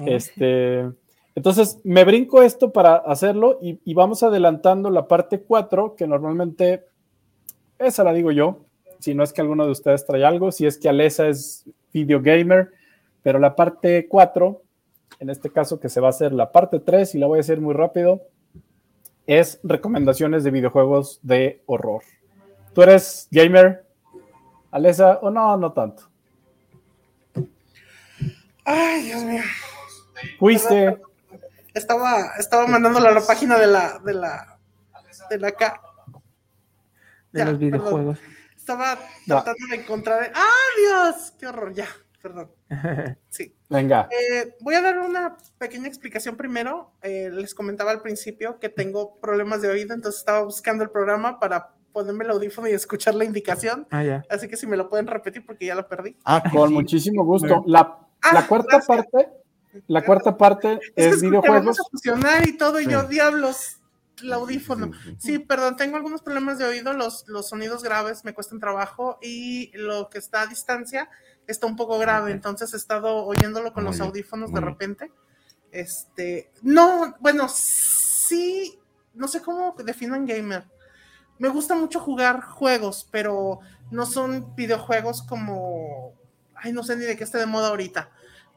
[0.06, 0.88] Este,
[1.34, 6.84] entonces me brinco esto para hacerlo y, y vamos adelantando la parte 4, que normalmente
[7.78, 8.64] esa la digo yo,
[9.04, 12.22] si no es que alguno de ustedes trae algo, si es que Alesa es video
[12.22, 12.70] gamer,
[13.22, 14.62] pero la parte 4,
[15.20, 17.40] en este caso que se va a hacer la parte 3 y la voy a
[17.40, 18.22] hacer muy rápido,
[19.26, 22.02] es recomendaciones de videojuegos de horror.
[22.72, 23.84] ¿Tú eres gamer,
[24.70, 26.04] Alesa, o no, no tanto?
[28.64, 29.42] Ay, Dios mío.
[30.38, 30.98] Fuiste,
[31.74, 34.58] Estaba, estaba mandándole a la página de la, de la,
[35.28, 35.78] de la ca-
[37.32, 38.18] de Ya, los perdón.
[38.64, 40.32] Estaba tratando de encontrar.
[40.34, 40.48] ¡Ah,
[40.78, 41.34] Dios!
[41.38, 41.74] ¡Qué horror!
[41.74, 41.86] Ya,
[42.22, 42.50] perdón.
[43.28, 43.54] Sí.
[43.68, 44.08] venga.
[44.10, 46.92] Eh, voy a dar una pequeña explicación primero.
[47.02, 51.38] Eh, les comentaba al principio que tengo problemas de oído, entonces estaba buscando el programa
[51.38, 53.86] para ponerme el audífono y escuchar la indicación.
[53.90, 54.24] ah, ya.
[54.30, 56.16] Así que si me lo pueden repetir porque ya lo perdí.
[56.24, 56.74] Ah, Con sí.
[56.74, 57.62] muchísimo gusto.
[57.66, 57.80] La,
[58.32, 58.86] la Ah, cuarta gracias.
[58.86, 59.28] parte,
[59.88, 61.60] la cuarta parte Es que es escuché, videojuegos.
[61.60, 62.90] vamos a fusionar y todo, y Sí.
[62.90, 63.76] yo, diablos,
[64.22, 64.92] el audífono.
[65.18, 69.70] Sí, perdón, tengo algunos problemas de oído, los, los sonidos graves me cuestan trabajo y
[69.76, 71.08] lo que está a distancia
[71.46, 75.12] está un poco grave, entonces he estado oyéndolo con Muy los audífonos de repente.
[75.70, 78.78] Este, no, bueno, sí,
[79.12, 80.64] no sé cómo definan gamer.
[81.38, 83.58] Me gusta mucho jugar juegos, pero
[83.90, 86.14] no son videojuegos como,
[86.54, 88.10] ay, no sé ni de qué esté de moda ahorita.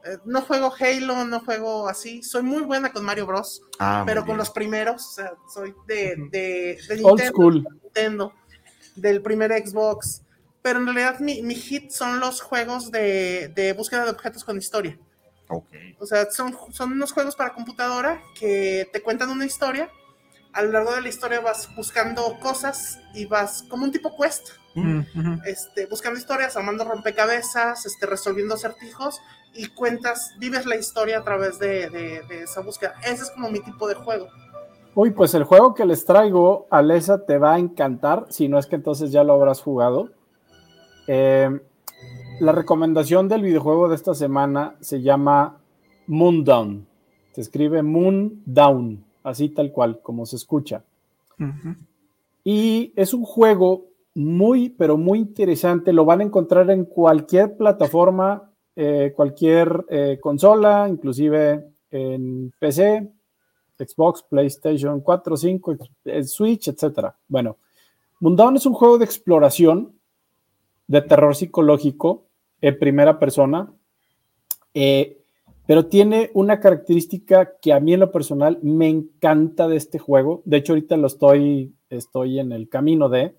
[0.04, 2.22] Eh, no juego Halo, no juego así.
[2.22, 3.62] Soy muy buena con Mario Bros.
[3.78, 7.66] Ah, pero con los primeros, o sea, soy de, de, de Old Nintendo, school.
[7.82, 8.32] Nintendo,
[8.96, 10.22] del primer Xbox.
[10.62, 14.56] Pero en realidad mi, mi hit son los juegos de, de búsqueda de objetos con
[14.56, 14.98] historia.
[15.48, 15.66] Ok.
[15.98, 19.90] O sea, son, son unos juegos para computadora que te cuentan una historia.
[20.52, 24.50] A lo largo de la historia vas buscando cosas y vas como un tipo quest,
[24.74, 29.20] Mm, este, buscando historias, armando rompecabezas, este, resolviendo acertijos
[29.54, 32.94] y cuentas, vives la historia a través de, de- de esa búsqueda.
[33.04, 34.28] Ese es como mi tipo de juego.
[34.94, 38.66] Uy, pues el juego que les traigo, Alesa, te va a encantar, si no es
[38.66, 40.08] que entonces ya lo habrás jugado.
[41.06, 41.60] Eh,
[42.40, 45.58] la recomendación del videojuego de esta semana se llama
[46.06, 46.86] Moondown.
[47.32, 50.82] Se escribe Moondown, así tal cual, como se escucha.
[52.44, 55.92] Y es un juego muy, pero muy interesante.
[55.92, 58.47] Lo van a encontrar en cualquier plataforma,
[58.80, 63.10] eh, cualquier eh, consola, inclusive en PC,
[63.76, 67.08] Xbox, PlayStation 4, 5, eh, Switch, etc.
[67.26, 67.56] Bueno,
[68.20, 69.98] Mundown es un juego de exploración,
[70.86, 72.26] de terror psicológico,
[72.60, 73.68] en primera persona,
[75.66, 80.40] pero tiene una característica que a mí en lo personal me encanta de este juego.
[80.44, 83.34] De hecho, ahorita lo estoy, estoy en el camino de.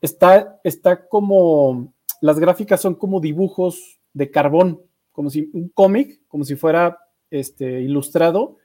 [0.00, 1.92] Está, está como.
[2.22, 4.82] Las gráficas son como dibujos de carbón,
[5.12, 6.98] como si un cómic, como si fuera
[7.30, 8.56] este, ilustrado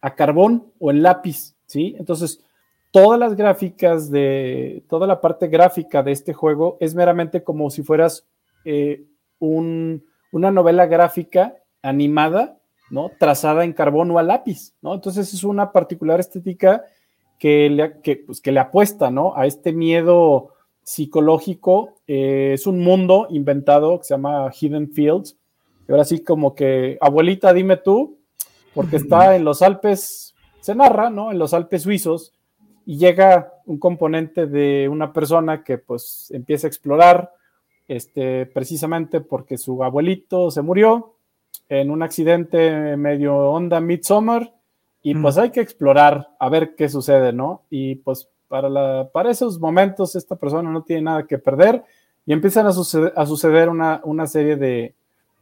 [0.00, 1.96] a carbón o en lápiz, ¿sí?
[1.98, 2.40] Entonces,
[2.90, 4.84] todas las gráficas de.
[4.88, 8.26] Toda la parte gráfica de este juego es meramente como si fueras
[8.64, 9.04] eh,
[9.38, 12.58] un, una novela gráfica animada,
[12.90, 13.10] ¿no?
[13.18, 14.94] Trazada en carbón o a lápiz, ¿no?
[14.94, 16.84] Entonces es una particular estética
[17.38, 19.36] que le, que, pues, que le apuesta, ¿no?
[19.36, 20.54] A este miedo
[20.86, 21.94] psicológico.
[22.06, 25.36] Eh, es un mundo inventado que se llama Hidden Fields.
[25.88, 28.18] Y ahora sí como que, abuelita, dime tú,
[28.72, 31.32] porque está en los Alpes, se narra, ¿no?
[31.32, 32.32] En los Alpes suizos,
[32.84, 37.32] y llega un componente de una persona que pues empieza a explorar,
[37.88, 41.14] este, precisamente porque su abuelito se murió
[41.68, 44.54] en un accidente medio onda Midsommar
[45.02, 47.62] y pues hay que explorar a ver qué sucede, ¿no?
[47.70, 51.84] Y pues para, la, para esos momentos esta persona no tiene nada que perder
[52.24, 54.94] y empiezan a suceder, a suceder una, una serie de,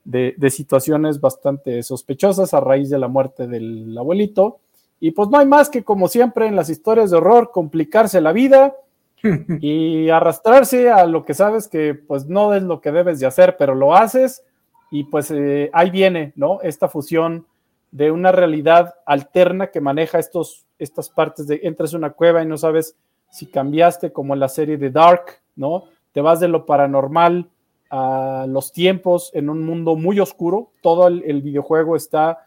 [0.04, 4.58] de, de situaciones bastante sospechosas a raíz de la muerte del abuelito.
[5.00, 8.32] Y pues no hay más que, como siempre, en las historias de horror, complicarse la
[8.32, 8.74] vida
[9.60, 13.56] y arrastrarse a lo que sabes que pues no es lo que debes de hacer,
[13.58, 14.42] pero lo haces
[14.90, 16.60] y pues eh, ahí viene, ¿no?
[16.62, 17.46] Esta fusión
[17.94, 22.46] de una realidad alterna que maneja estos, estas partes de entras a una cueva y
[22.46, 22.96] no sabes
[23.30, 25.84] si cambiaste como en la serie de Dark, ¿no?
[26.10, 27.48] Te vas de lo paranormal
[27.90, 32.38] a los tiempos en un mundo muy oscuro, todo el, el videojuego está,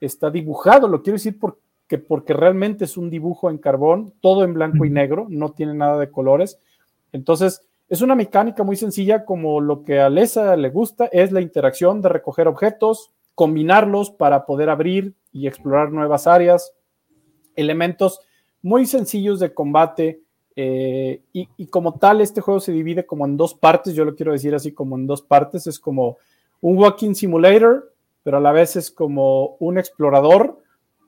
[0.00, 4.42] está dibujado, lo quiero decir porque que porque realmente es un dibujo en carbón, todo
[4.42, 6.58] en blanco y negro, no tiene nada de colores.
[7.12, 11.40] Entonces, es una mecánica muy sencilla como lo que a Lesa le gusta es la
[11.40, 16.72] interacción de recoger objetos, combinarlos para poder abrir y explorar nuevas áreas,
[17.54, 18.20] elementos
[18.62, 20.22] muy sencillos de combate
[20.56, 24.16] eh, y, y, como tal este juego se divide como en dos partes, yo lo
[24.16, 26.16] quiero decir así como en dos partes, es como
[26.62, 30.58] un walking simulator, pero a la vez es como un explorador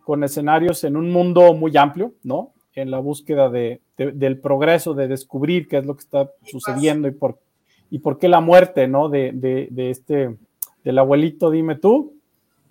[0.04, 2.52] con escenarios en un mundo muy amplio, ¿no?
[2.74, 7.08] En la búsqueda de, de, del progreso, de descubrir qué es lo que está sucediendo
[7.08, 7.38] y por,
[7.90, 9.08] y por qué la muerte, ¿no?
[9.08, 10.36] De, de este,
[10.84, 12.17] del abuelito, dime tú.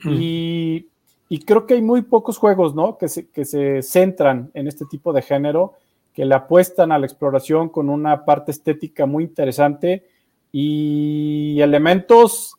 [0.04, 0.10] Mm.
[0.20, 0.88] Y,
[1.30, 2.98] y, creo que hay muy pocos juegos, ¿no?
[2.98, 5.74] Que se, que se centran en este tipo de género,
[6.14, 10.06] que le apuestan a la exploración con una parte estética muy interesante
[10.52, 12.58] y elementos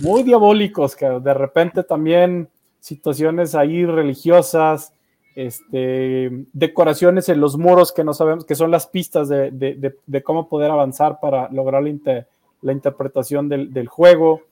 [0.00, 2.48] muy diabólicos que de repente también
[2.80, 4.92] situaciones ahí religiosas,
[5.34, 9.96] este, decoraciones en los muros que no sabemos, que son las pistas de, de, de,
[10.06, 12.28] de cómo poder avanzar para lograr la, inter,
[12.62, 14.42] la interpretación del, del, juego.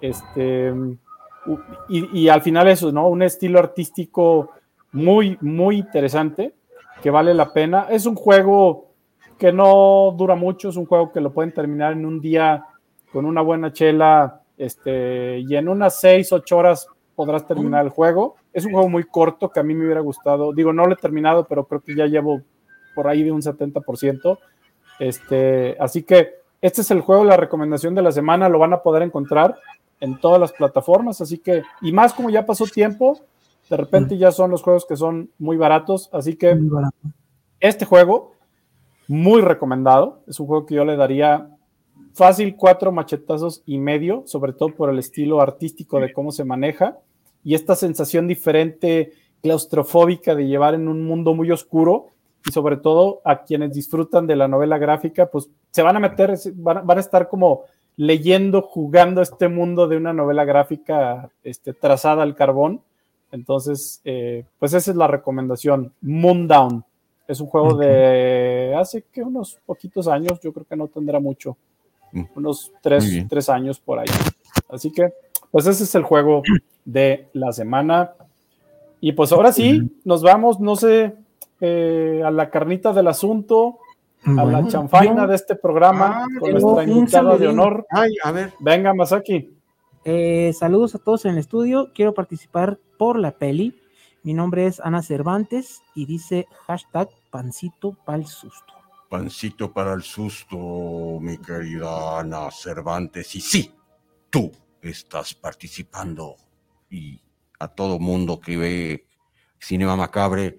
[0.00, 0.72] Este,
[1.88, 3.08] y, al final eso, ¿no?
[3.08, 4.50] Un estilo artístico
[4.92, 6.54] muy, muy interesante,
[7.02, 7.86] que vale la pena.
[7.90, 8.86] Es un juego
[9.38, 12.64] que no dura mucho, es un juego que lo pueden terminar en un día
[13.12, 18.36] con una buena chela, este, y en unas 6, 8 horas podrás terminar el juego.
[18.52, 20.52] Es un juego muy corto que a mí me hubiera gustado.
[20.52, 22.42] Digo, no lo he terminado, pero creo que ya llevo
[22.94, 24.38] por ahí de un 70%.
[24.98, 28.48] Este, así que este es el juego, la recomendación de la semana.
[28.48, 29.56] Lo van a poder encontrar
[30.02, 31.20] en todas las plataformas.
[31.20, 33.20] Así que, y más como ya pasó tiempo,
[33.70, 36.10] de repente ya son los juegos que son muy baratos.
[36.12, 36.58] Así que
[37.60, 38.32] este juego,
[39.08, 40.20] muy recomendado.
[40.26, 41.48] Es un juego que yo le daría
[42.14, 46.98] fácil cuatro machetazos y medio, sobre todo por el estilo artístico de cómo se maneja
[47.44, 52.08] y esta sensación diferente, claustrofóbica de llevar en un mundo muy oscuro
[52.48, 56.36] y sobre todo a quienes disfrutan de la novela gráfica, pues se van a meter,
[56.54, 57.62] van, van a estar como
[57.96, 62.80] leyendo, jugando este mundo de una novela gráfica este, trazada al carbón.
[63.30, 65.92] Entonces, eh, pues esa es la recomendación.
[66.02, 66.84] Moondown.
[67.28, 67.88] Es un juego okay.
[67.88, 71.56] de hace que unos poquitos años, yo creo que no tendrá mucho
[72.34, 74.08] unos tres, tres, años por ahí.
[74.68, 75.12] Así que,
[75.50, 76.42] pues ese es el juego
[76.84, 78.12] de la semana.
[79.00, 81.14] Y pues ahora sí, nos vamos, no sé,
[81.60, 83.78] eh, a la carnita del asunto,
[84.24, 87.86] a la chanfaina de este programa, ah, con nuestra invitada de honor.
[87.90, 88.52] Ay, a ver.
[88.60, 89.56] Venga, Masaki.
[90.04, 91.92] Eh, saludos a todos en el estudio.
[91.94, 93.80] Quiero participar por la peli.
[94.22, 98.72] Mi nombre es Ana Cervantes y dice hashtag pancito pa'l susto
[99.12, 103.34] pancito para el susto, mi querida Ana Cervantes.
[103.34, 103.74] Y sí,
[104.30, 104.50] tú
[104.80, 106.36] estás participando.
[106.88, 107.20] Y
[107.58, 109.06] a todo mundo que ve
[109.60, 110.58] Cinema Macabre,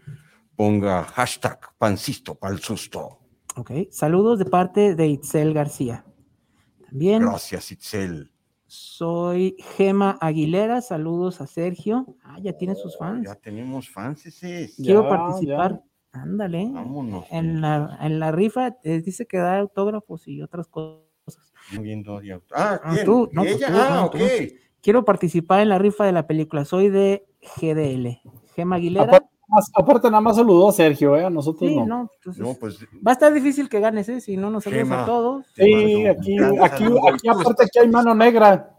[0.55, 3.21] ponga hashtag pancito para el susto.
[3.55, 6.05] Ok, saludos de parte de Itzel García.
[6.85, 7.21] También.
[7.23, 8.31] Gracias, Itzel.
[8.65, 12.17] Soy Gema Aguilera, saludos a Sergio.
[12.23, 13.27] Ah, ya tiene sus fans.
[13.27, 14.71] Ya tenemos fans ese.
[14.75, 15.71] Quiero ya, participar.
[15.73, 15.83] Ya
[16.13, 16.69] Ándale.
[16.71, 17.25] Vámonos.
[17.31, 21.03] En la, en la rifa eh, dice que da autógrafos y otras cosas.
[21.79, 22.21] Viendo
[22.53, 23.67] ah, ah, tú, no, pues ¿Ella?
[23.67, 24.15] tú, ah, no, ok.
[24.15, 24.55] tú.
[24.81, 26.65] Quiero participar en la rifa de la película.
[26.65, 28.21] Soy de GDL.
[28.55, 29.29] Gema Aguilera.
[29.53, 31.25] Aparte, aparte nada más saludó a Sergio, ¿eh?
[31.25, 31.85] A nosotros sí, no.
[31.85, 34.19] no, entonces, No, pues Va a estar difícil que ganes, ¿eh?
[34.19, 35.45] Si no nos saludas a todos.
[35.55, 38.69] Sí, aquí, aquí, aquí aparte aquí hay mano negra.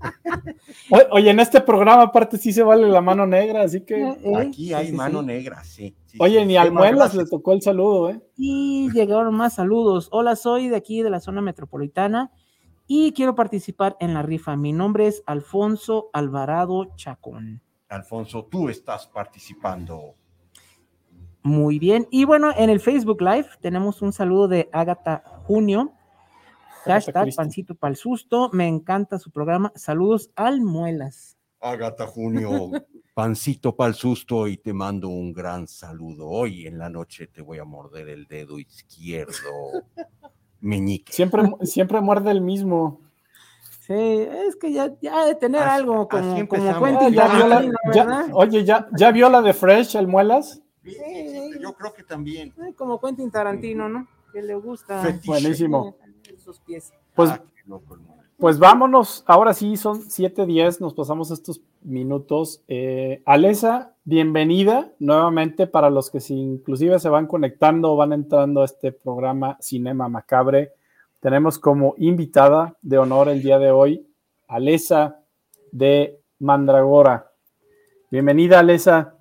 [1.10, 4.02] Oye, en este programa aparte sí se vale la mano negra, así que.
[4.02, 5.26] Eh, eh, Aquí hay sí, sí, mano sí.
[5.26, 5.96] negra, sí.
[6.06, 6.46] sí, Oye, sí.
[6.46, 8.20] ni al Muelas le tocó el saludo, ¿eh?
[8.36, 10.08] Y llegaron más saludos.
[10.12, 12.30] Hola, soy de aquí de la zona metropolitana
[12.86, 14.56] y quiero participar en la rifa.
[14.56, 17.62] Mi nombre es Alfonso Alvarado Chacón.
[17.88, 20.14] Alfonso, tú estás participando.
[21.42, 22.06] Muy bien.
[22.10, 25.92] Y bueno, en el Facebook Live tenemos un saludo de Ágata Junio.
[26.84, 28.50] Hashtag pancito para el susto.
[28.52, 29.72] Me encanta su programa.
[29.74, 31.36] Saludos al Muelas.
[31.60, 32.70] Agata Junio,
[33.14, 36.28] pancito para el susto y te mando un gran saludo.
[36.28, 39.32] Hoy en la noche te voy a morder el dedo izquierdo.
[40.60, 41.12] Meñique.
[41.12, 43.00] Siempre, siempre muerde el mismo.
[43.80, 46.64] Sí, es que ya, ya de tener Así- algo como, como
[47.92, 50.62] Ya oye, ¿ya, ¿ya vio la de Fresh, el Muelas?
[50.84, 52.52] Sí, sí, sí, yo creo que también.
[52.76, 54.08] Como Quentin Tarantino, ¿no?
[54.32, 55.00] Que le gusta.
[55.02, 55.26] Fetiche.
[55.28, 55.96] Buenísimo.
[56.38, 56.92] Sus pies.
[57.14, 57.42] Pues, Ah,
[58.38, 62.60] pues vámonos, ahora sí son 7:10, nos pasamos estos minutos.
[62.66, 68.62] Eh, Alesa, bienvenida nuevamente para los que si inclusive se van conectando o van entrando
[68.62, 70.72] a este programa Cinema Macabre.
[71.20, 74.08] Tenemos como invitada de honor el día de hoy
[74.48, 75.20] Alesa
[75.70, 77.30] de Mandragora.
[78.10, 79.14] Bienvenida, Alesa,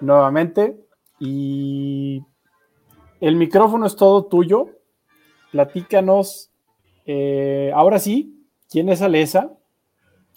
[0.00, 0.81] nuevamente.
[1.24, 2.24] Y
[3.20, 4.70] el micrófono es todo tuyo.
[5.52, 6.50] Platícanos,
[7.06, 9.52] eh, ahora sí, ¿quién es Alesa?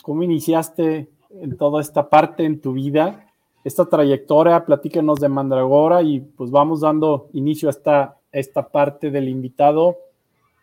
[0.04, 1.10] ¿Cómo iniciaste
[1.42, 3.34] en toda esta parte en tu vida?
[3.64, 9.98] Esta trayectoria, platícanos de Mandragora y pues vamos dando inicio a esta, parte del invitado.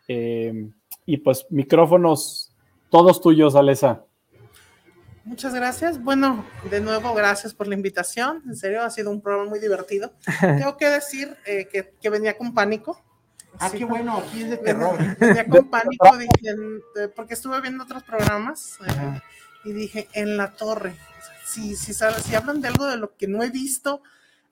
[0.07, 0.69] Eh,
[1.05, 2.55] y pues micrófonos
[2.89, 4.05] todos tuyos, Alesa.
[5.25, 6.03] Muchas gracias.
[6.03, 8.43] Bueno, de nuevo, gracias por la invitación.
[8.45, 10.13] En serio, ha sido un programa muy divertido.
[10.41, 13.01] Tengo que decir eh, que, que venía con pánico.
[13.59, 13.77] Ah, Sí.
[13.77, 14.97] qué bueno, aquí es de terror.
[15.19, 19.21] venía con pánico, dije, en- eh, porque estuve viendo otros programas eh,
[19.63, 20.95] y dije, en la torre.
[21.45, 24.01] Si, si, si hablan de algo de lo que no he visto,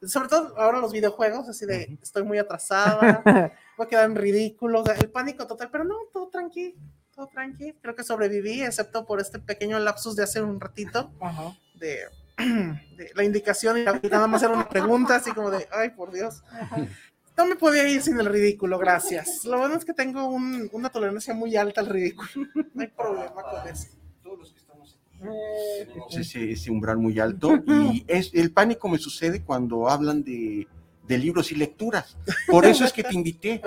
[0.06, 3.24] sobre todo ahora los videojuegos, así de estoy muy atrasada,
[3.78, 6.76] voy a quedar en ridículo, o sea, el pánico total, pero no, todo tranqui,
[7.22, 7.74] todo tranqui.
[7.82, 11.56] Creo que sobreviví, excepto por este pequeño lapsus de hace un ratito Ajá.
[11.76, 12.00] de,
[12.38, 16.44] de la indicación y nada más era una pregunta, así como de, ay, por Dios.
[17.38, 19.46] No me podía ir sin el ridículo, gracias.
[19.46, 22.30] Lo bueno es que tengo un- una tolerancia muy alta al ridículo.
[22.74, 23.88] No hay problema con eso.
[24.24, 28.90] Todos los que estamos aquí tenemos ese, ese umbral muy alto y es, el pánico
[28.90, 30.68] me sucede cuando hablan de,
[31.08, 32.18] de libros y lecturas.
[32.48, 33.62] Por eso es que te invité.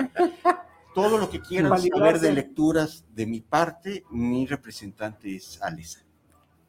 [0.94, 1.98] Todo lo que quieran Validarse.
[2.04, 6.00] saber de lecturas de mi parte, mi representante es Alesa.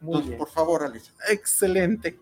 [0.02, 0.38] Muy Entonces, bien.
[0.40, 1.14] por favor, Alesa.
[1.30, 2.20] Excelente.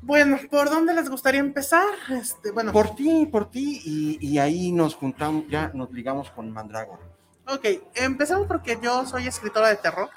[0.00, 1.86] Bueno, ¿por dónde les gustaría empezar?
[2.10, 6.50] Este, bueno, Por ti, por ti, y, y ahí nos juntamos, ya nos ligamos con
[6.50, 7.02] Mandrágora.
[7.46, 10.08] ok, empezamos porque yo soy escritora de terror.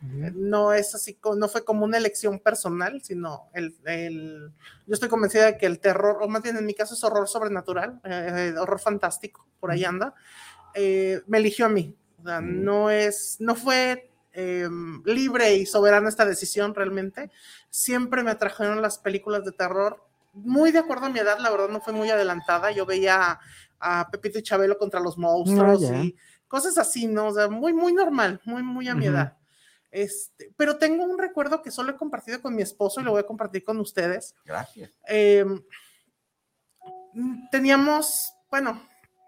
[0.00, 4.52] No es así, no fue como una elección personal, sino el, el-
[4.86, 7.28] yo estoy convencida de que el terror, o más bien en mi caso es horror
[7.28, 10.14] sobrenatural, eh, horror fantástico, por ahí anda,
[10.74, 11.96] eh, me eligió a mí.
[12.20, 12.64] O sea, Mm.
[12.64, 14.68] no es, no fue eh,
[15.06, 17.30] libre y soberana esta decisión realmente.
[17.70, 21.68] Siempre me atrajeron las películas de terror, muy de acuerdo a mi edad, la verdad
[21.70, 22.70] no fue muy adelantada.
[22.70, 23.38] Yo veía
[23.80, 26.16] a, a Pepito y Chabelo contra los monstruos y
[26.48, 27.28] cosas así, ¿no?
[27.28, 29.36] O sea, muy, muy normal, muy, muy a mi edad.
[29.98, 33.20] Este, pero tengo un recuerdo que solo he compartido con mi esposo y lo voy
[33.20, 34.34] a compartir con ustedes.
[34.44, 34.90] Gracias.
[35.08, 35.44] Eh,
[37.50, 38.82] teníamos, bueno,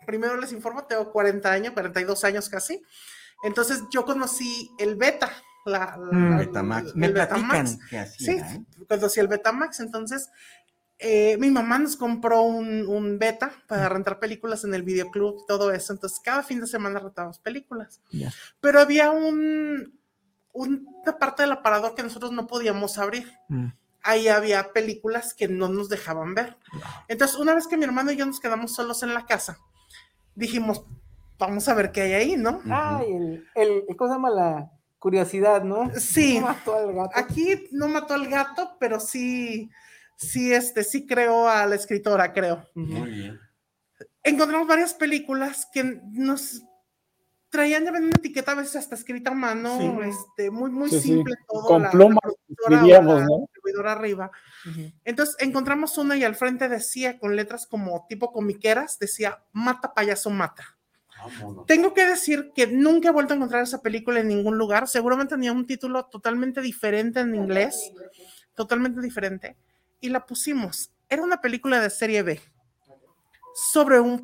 [0.06, 2.82] primero les informo, tengo 40 años, 42 años casi.
[3.42, 5.30] Entonces yo conocí el beta.
[5.64, 6.38] La, la- Mm.
[6.38, 6.86] Betamax.
[6.88, 7.76] el Me Betamax.
[7.76, 8.64] platican que Sí, ¿eh?
[8.88, 9.80] conocí el Betamax.
[9.80, 10.28] Entonces
[10.98, 15.70] eh, mi mamá nos compró un, un beta para rentar películas en el videoclub, todo
[15.72, 15.92] eso.
[15.92, 18.00] Entonces cada fin de semana rentábamos películas.
[18.10, 18.32] Ya.
[18.60, 19.97] Pero había un,
[20.53, 23.68] una parte del aparador que nosotros no podíamos abrir Mm.
[24.03, 26.57] ahí había películas que no nos dejaban ver.
[27.09, 29.59] Entonces, una vez que mi hermano y yo nos quedamos solos en la casa,
[30.34, 30.84] dijimos,
[31.38, 32.61] vamos a ver qué hay ahí, ¿no?
[32.70, 35.90] Ay, el, el, ¿cómo se llama la curiosidad, no?
[35.96, 36.40] Sí.
[36.40, 37.11] Mató al gato.
[37.14, 39.70] Aquí no mató al gato, pero sí,
[40.16, 42.64] sí, este, sí creó a la escritora, creo.
[42.74, 43.40] Muy bien.
[44.22, 46.62] Encontramos varias películas que nos
[47.51, 49.90] traían ya una etiqueta a veces hasta escrita a mano, Sí.
[50.11, 51.09] este, muy, muy Sí, sí.
[51.09, 51.62] simple todo.
[51.64, 52.20] Con la- plumas
[52.68, 53.38] la ¿no?
[53.40, 54.30] distribuidora arriba.
[55.05, 60.30] Entonces encontramos una y al frente decía con letras como tipo comiqueras, decía mata payaso
[60.30, 60.76] mata.
[61.18, 61.66] Vámonos.
[61.66, 64.87] Tengo que decir que nunca he vuelto a encontrar esa película en ningún lugar.
[64.87, 67.92] Seguramente tenía un título totalmente diferente en inglés,
[68.54, 69.57] totalmente diferente.
[70.00, 70.91] Y la pusimos.
[71.08, 72.41] Era una película de serie B
[73.72, 74.22] sobre un,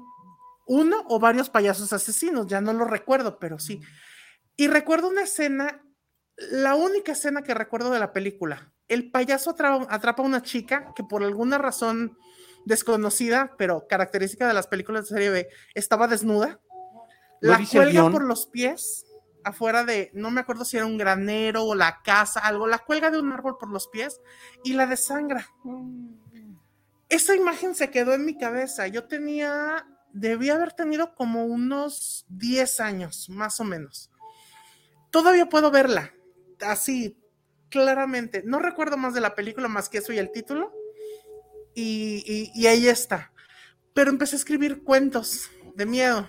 [0.67, 2.47] uno o varios payasos asesinos.
[2.47, 3.81] Ya no lo recuerdo, pero sí.
[4.57, 5.83] Y recuerdo una escena,
[6.37, 8.73] la única escena que recuerdo de la película.
[8.89, 12.17] El payaso atra- atrapa a una chica que por alguna razón
[12.67, 16.61] desconocida, pero característica de las películas de serie B, estaba desnuda.
[17.41, 19.05] ¿No La cuelga por los pies
[19.43, 23.11] afuera de, no me acuerdo si era un granero o la casa, algo, la cuelga
[23.11, 24.21] de un árbol por los pies
[24.63, 25.47] y la desangra.
[27.11, 28.87] Esa imagen se quedó en mi cabeza.
[28.87, 34.11] Yo tenía, debía haber tenido como unos 10 años, más o menos.
[35.11, 36.15] Todavía puedo verla,
[36.61, 37.19] así,
[37.69, 38.43] claramente.
[38.45, 40.73] No recuerdo más de la película más que eso y el título.
[41.75, 43.33] Y, y- y ahí está.
[43.93, 46.29] Pero empecé a escribir cuentos de miedo.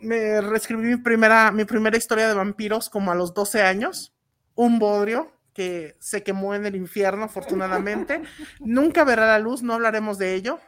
[0.00, 4.12] me reescribí mi primera, mi primera historia de vampiros como a los 12 años.
[4.54, 8.22] Un bodrio que se quemó en el infierno, afortunadamente.
[8.60, 10.58] Nunca verá la luz, no hablaremos de ello.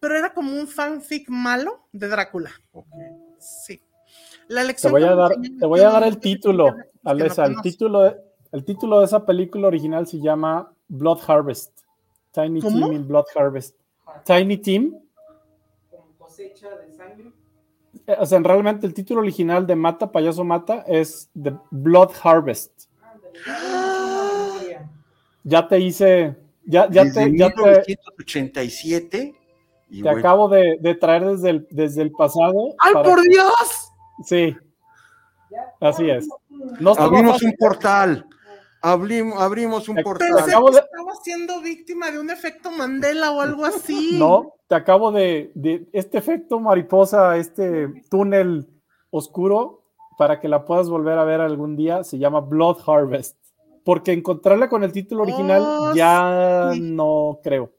[0.00, 2.50] Pero era como un fanfic malo de Drácula.
[3.38, 3.80] Sí.
[4.48, 6.70] La Te lección voy a dar, te voy a dar el título,
[7.02, 7.46] no Alesa.
[7.46, 8.16] El título, de,
[8.52, 11.80] el título de esa película original se llama Blood Harvest.
[12.32, 12.86] Tiny ¿Cómo?
[12.88, 13.76] Team in Blood Harvest.
[14.24, 14.94] Tiny Team.
[15.90, 17.32] Con cosecha de sangre.
[18.06, 22.84] eh, O sea, realmente el título original de Mata, Payaso Mata es The Blood Harvest.
[25.44, 29.34] Ya te hice, ya, ya Desde te, ya te, 1987.
[29.88, 32.74] Y te bueno, acabo de, de traer desde el, desde el pasado.
[32.78, 33.92] ¡Ay, por que- Dios!
[34.24, 34.56] Sí,
[35.80, 36.28] así es.
[36.98, 37.48] Abrimos fácil.
[37.48, 38.26] un portal.
[38.82, 40.28] Abrimos, abrimos un portal.
[40.34, 44.10] Pensé acabo que de- estaba siendo víctima de un efecto Mandela o algo así.
[44.18, 48.68] No, te acabo de, de este efecto mariposa, este túnel
[49.10, 49.82] oscuro,
[50.18, 53.36] para que la puedas volver a ver algún día, se llama Blood Harvest.
[53.84, 56.80] Porque encontrarla con el título original Oh, ya sí.
[56.80, 57.70] no creo.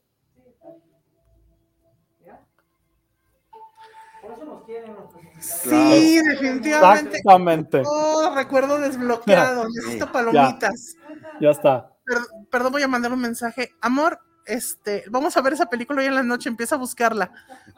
[5.39, 7.17] Sí, definitivamente.
[7.17, 7.83] Exactamente.
[7.85, 9.65] Oh, recuerdo desbloqueado.
[9.75, 10.95] Necesito palomitas.
[11.39, 11.93] Ya está.
[12.05, 12.17] Per-
[12.49, 13.71] perdón, voy a mandar un mensaje.
[13.81, 16.49] Amor, este, vamos a ver esa película hoy en la noche.
[16.49, 17.31] Empieza a buscarla.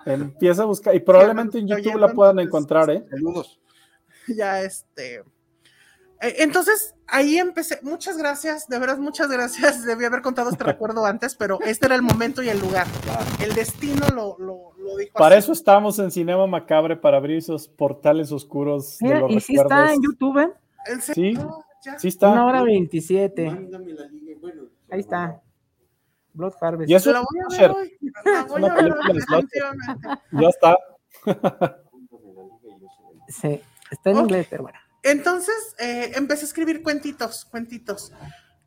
[0.05, 0.95] Empieza a buscar.
[0.95, 3.03] Y probablemente en YouTube la puedan encontrar, ¿eh?
[3.09, 3.59] Saludos.
[4.27, 5.15] Ya, este.
[6.21, 7.79] eh, Entonces, ahí empecé.
[7.81, 9.83] Muchas gracias, de veras, muchas gracias.
[9.83, 12.85] Debí haber contado este recuerdo antes, pero este era el momento y el lugar.
[13.41, 15.43] El destino lo, lo, lo dijo Para así.
[15.45, 19.79] eso estamos en Cinema Macabre, para abrir esos portales oscuros de los y sí recuerdos.
[19.81, 20.49] está en YouTube, ¿eh?
[20.87, 21.37] ¿En Sí?
[21.85, 21.97] Ya.
[21.99, 22.31] sí está.
[22.31, 23.49] Una hora veintisiete.
[23.49, 25.41] Mándame la liga, bueno, Ahí está.
[26.33, 26.89] Blood Harvest.
[26.89, 27.97] Y eso La es voy a ver hoy.
[28.25, 29.47] La voy una a ver.
[30.31, 30.77] Ya está.
[33.27, 33.61] Sí,
[33.91, 34.23] está en Ok.
[34.23, 34.79] inglés, pero bueno.
[35.03, 38.11] Entonces eh, empecé a escribir cuentitos, cuentitos.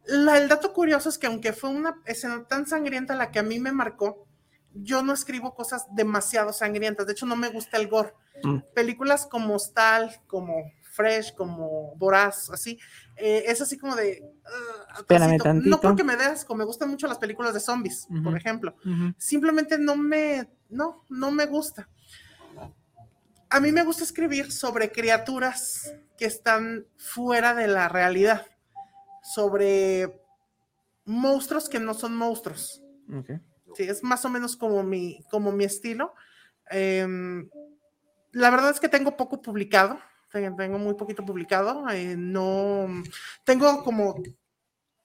[0.06, 3.42] La- el dato curioso es que aunque fue una escena tan sangrienta la que a
[3.42, 4.26] mí me marcó,
[4.74, 7.06] yo no escribo cosas demasiado sangrientas.
[7.06, 8.12] De hecho, no me gusta el gore.
[8.42, 8.58] Mm.
[8.74, 12.78] Películas como Stal, como Fresh, como Voraz, así,
[13.16, 14.22] eh, es así como de...
[14.22, 15.44] uh, Espérame atrásito.
[15.44, 15.70] tantito.
[15.70, 18.74] No porque me des, como me gustan mucho las películas de zombies, por ejemplo
[19.16, 21.88] simplemente no me, no, no me gusta.
[23.48, 28.46] A mí me gusta escribir sobre criaturas que están fuera de la realidad,
[29.22, 30.20] sobre
[31.04, 32.82] monstruos que no son monstruos.
[33.74, 36.14] Sí, es más o menos como mi, como mi estilo.
[36.70, 37.48] Em,
[38.32, 39.98] la verdad es que tengo poco publicado,
[40.30, 41.88] tengo tengo muy poquito publicado.
[41.90, 42.86] eh, no,
[43.44, 44.14] tengo como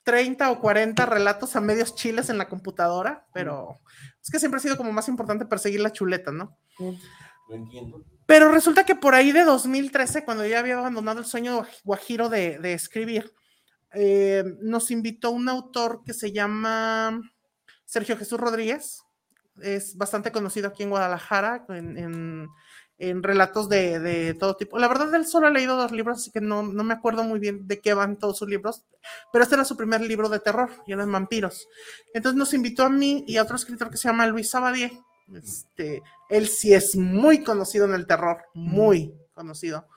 [0.03, 3.79] 30 o 40 relatos a medios chiles en la computadora, pero
[4.23, 6.57] es que siempre ha sido como más importante perseguir la chuleta, ¿no?
[6.79, 8.05] Lo entiendo.
[8.25, 12.59] Pero resulta que por ahí de 2013, cuando ya había abandonado el sueño guajiro de,
[12.59, 13.33] de escribir,
[13.93, 17.21] eh, nos invitó un autor que se llama
[17.87, 19.01] Sergio Jesús Rodríguez.
[19.59, 22.47] Es bastante conocido aquí en Guadalajara, en, en-
[22.99, 24.79] en relatos de, de todo tipo.
[24.79, 27.37] La verdad, él solo ha leído dos libros, así que no, no me acuerdo muy
[27.39, 28.85] bien de qué van todos sus libros,
[29.31, 31.67] pero este era su primer libro de terror, y eran vampiros.
[32.15, 34.91] Entonces nos invitó a mí y a otro escritor que se llama Luis Sabadier.
[35.31, 39.87] Este, él sí es muy conocido en el terror, muy conocido.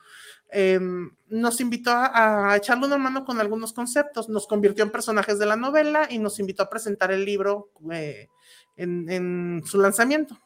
[0.53, 5.39] Em, nos invitó a, a echarle una mano con algunos conceptos, nos convirtió en personajes
[5.39, 8.27] de la novela y nos invitó a presentar el libro eh,
[8.75, 10.37] en, en su lanzamiento.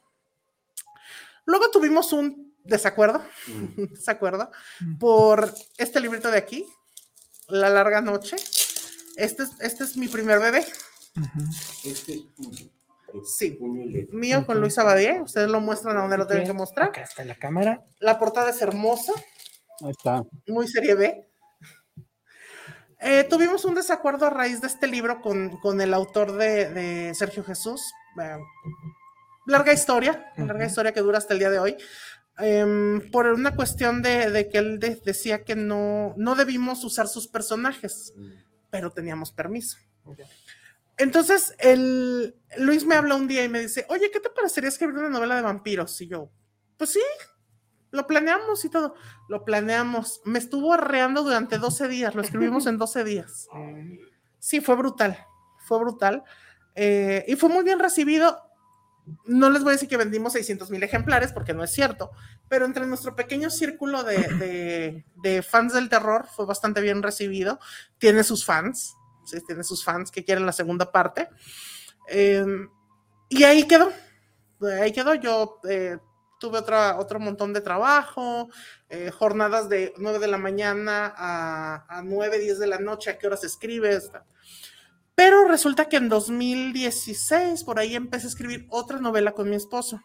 [1.45, 4.51] Luego tuvimos un desacuerdo, un desacuerdo
[4.99, 6.65] por este librito de aquí,
[7.47, 8.35] La larga noche.
[9.15, 10.65] Este es, este es mi primer bebé,
[11.83, 12.69] Este es tuyo.
[13.23, 13.57] Sí.
[14.11, 15.21] Mío con Luis Abadie.
[15.21, 16.89] Ustedes lo muestran a donde lo tienen que mostrar.
[16.89, 17.85] Acá está la cámara.
[17.99, 19.13] La portada es hermosa,
[19.83, 20.23] Ahí está.
[20.47, 21.29] muy serie B.
[22.99, 27.13] Eh, tuvimos un desacuerdo a raíz de este libro con, con el autor de, de
[27.13, 27.81] Sergio Jesús.
[28.21, 28.37] Eh,
[29.45, 30.65] larga historia, larga Ujú.
[30.65, 31.77] historia que dura hasta el día de hoy.
[32.37, 37.07] Em, por una cuestión de, de que él de- decía que no, no debimos usar
[37.07, 38.13] sus personajes,
[38.69, 39.77] pero teníamos permiso.
[40.97, 44.95] Entonces, el, Luis me habla un día y me dice, oye, ¿qué te parecería escribir
[44.97, 45.99] una novela de vampiros?
[46.01, 46.29] Y yo,
[46.77, 47.01] pues sí,
[47.95, 48.93] lo planeamos y todo.
[49.29, 50.21] Lo planeamos.
[50.25, 53.47] Me estuvo arreando durante 12 días, lo escribimos en 12 días.
[54.39, 55.17] Sí, fue brutal,
[55.67, 56.23] fue brutal.
[56.75, 58.41] Eh, y fue muy bien recibido.
[59.25, 62.09] No les voy a decir que vendimos 600 mil ejemplares, porque no es cierto,
[62.49, 67.59] pero entre nuestro pequeño círculo de, de- de fans del terror fue bastante bien recibido.
[67.99, 68.95] Tiene sus fans,
[69.25, 69.37] ¿sí?
[69.45, 71.29] tiene sus fans que quieren la segunda parte.
[72.09, 72.45] Eh,
[73.29, 73.91] y ahí quedó,
[74.81, 75.13] ahí quedó.
[75.15, 75.97] Yo eh,
[76.45, 78.49] tuve otra, otro montón de trabajo,
[78.89, 83.17] eh, jornadas de 9 de la mañana a, a 9, 10 de la noche, a
[83.17, 84.11] qué horas escribes.
[85.15, 90.01] Pero resulta que en 2016, por ahí empecé a escribir otra novela con mi esposo.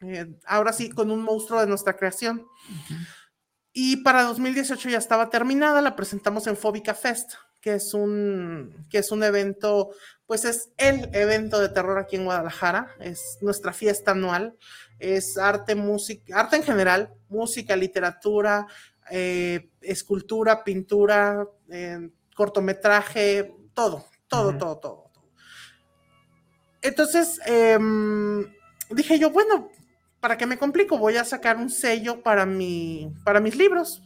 [0.00, 2.44] Eh, ahora sí, con un monstruo de nuestra creación.
[3.72, 8.98] Y para 2018 ya estaba terminada, la presentamos en Fóbica Fest, que es un, que
[8.98, 9.90] es un evento,
[10.26, 14.56] pues es el evento de terror aquí en Guadalajara, es nuestra fiesta anual,
[15.02, 18.68] es arte, música, arte en general, música, literatura,
[19.10, 25.24] eh, escultura, pintura, eh, cortometraje, todo, todo, todo, todo, todo.
[26.80, 28.46] Entonces, em,
[28.90, 29.70] dije yo, bueno,
[30.20, 30.98] ¿para qué me complico?
[30.98, 34.02] Voy a sacar un sello para, mi, para mis libros.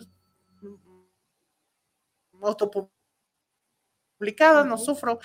[2.41, 5.19] Autopublicada, no sufro.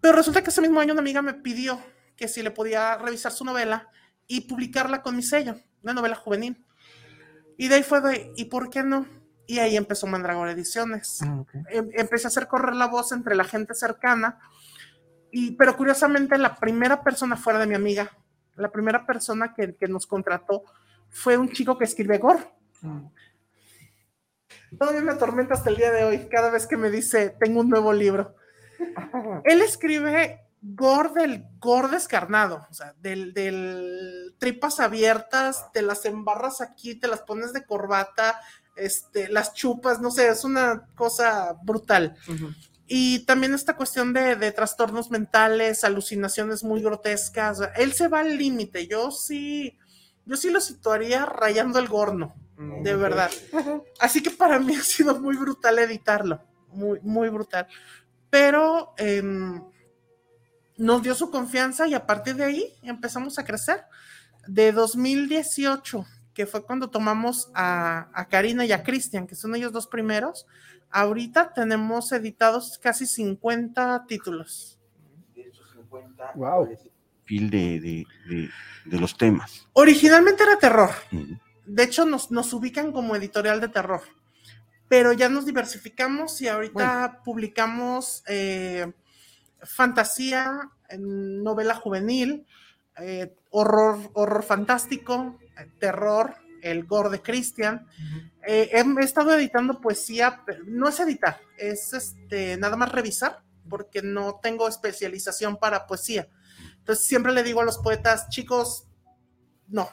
[0.00, 1.80] Pero resulta que ese mismo año una amiga me pidió
[2.16, 3.88] que si le podía revisar su novela
[4.32, 6.64] y publicarla con mi sello, una novela juvenil.
[7.58, 9.06] Y de ahí fue de, ¿y por qué no?
[9.46, 11.20] Y ahí empezó Mandragora Ediciones.
[11.20, 11.50] Ah, ok.
[11.68, 14.38] Em- empecé a hacer correr la voz entre la gente cercana.
[15.30, 18.10] Y, pero curiosamente, la primera persona fuera de mi amiga,
[18.56, 20.64] la primera persona que, que nos contrató
[21.10, 22.42] fue un chico que escribe gore.
[22.80, 23.08] Mm.
[24.78, 27.68] Todavía me atormenta hasta el día de hoy, cada vez que me dice, tengo un
[27.68, 28.34] nuevo libro.
[29.44, 36.60] Él escribe gore del gore descarnado, o sea, del, del tripas abiertas, te las embarras
[36.60, 38.40] aquí, te las pones de corbata,
[38.76, 42.16] este, las chupas, no sé, es una cosa brutal.
[42.86, 47.58] Y también esta cuestión de, de trastornos mentales, alucinaciones muy grotescas.
[47.58, 48.86] o sea, Él se va al límite.
[48.86, 49.78] Yo sí,
[50.26, 53.30] yo sí lo situaría rayando el gorno, Mm, de verdad.
[54.00, 57.66] Así que para mí ha sido muy brutal editarlo, muy, muy brutal.
[58.30, 59.62] Pero em,
[60.76, 63.82] nos dio su confianza y a partir de ahí empezamos a crecer.
[64.48, 66.04] De 2018,
[66.34, 70.46] que fue cuando tomamos a, a Karina y a Cristian, que son ellos dos primeros,
[70.90, 74.78] ahorita tenemos editados casi 50 títulos.
[76.34, 76.68] Wow.
[77.24, 78.50] Fil de, de, de,
[78.86, 79.66] de los temas.
[79.72, 80.90] Originalmente era terror.
[81.66, 84.02] De hecho, nos, nos ubican como editorial de terror.
[84.88, 88.92] Pero ya nos diversificamos y ahorita publicamos eh,
[89.64, 92.46] fantasía, novela juvenil,
[92.98, 97.86] eh, horror, horror fantástico, eh, terror, el gore de Christian.
[98.46, 104.02] Eh, he, he estado editando poesía, no es editar, es este, nada más revisar, porque
[104.02, 106.28] no tengo especialización para poesía.
[106.78, 108.86] Entonces siempre le digo a los poetas, chicos,
[109.68, 109.88] no.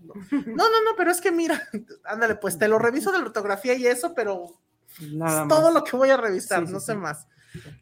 [0.32, 1.62] No, no, no, pero es que mira,
[2.04, 4.60] ándale, pues te lo reviso de la ortografía y eso, pero
[4.98, 5.48] Nada es más.
[5.48, 6.98] todo lo que voy a revisar, Sí, sí, no sé sí.
[6.98, 7.26] más.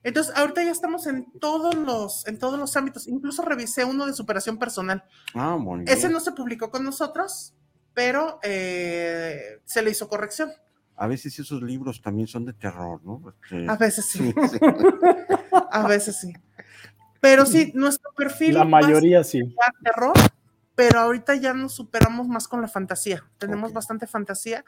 [0.02, 3.06] Entonces, ahorita ya estamos en todos los, en todos los ámbitos.
[3.06, 5.04] Incluso revisé uno de superación personal.
[5.34, 6.12] Ah, muy Ese bien.
[6.12, 7.54] no se publicó con nosotros,
[7.94, 10.50] pero eh, se le hizo corrección.
[10.96, 13.22] A veces esos libros también son de terror, ¿no?
[13.42, 14.58] Este, A veces sí, sí, sí.
[15.70, 16.32] a veces sí.
[17.20, 19.54] Pero sí, nuestro perfil La más mayoría sí.
[19.82, 20.12] terror,
[20.74, 23.24] pero ahorita ya nos superamos más con la fantasía.
[23.38, 24.64] Tenemos bastante fantasía.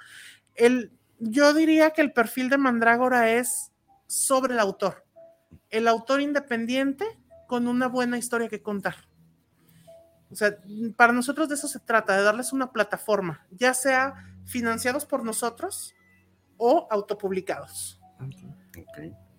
[0.55, 3.72] El, yo diría que el perfil de Mandrágora es
[4.13, 5.05] sobre el autor.
[5.71, 7.07] El autor independiente
[7.47, 8.97] con una buena historia que contar.
[10.31, 10.57] O sea,
[10.97, 14.15] para nosotros de eso se trata, de darles una plataforma, ya sea
[14.45, 15.95] financiados por nosotros
[16.59, 18.01] o autopublicados.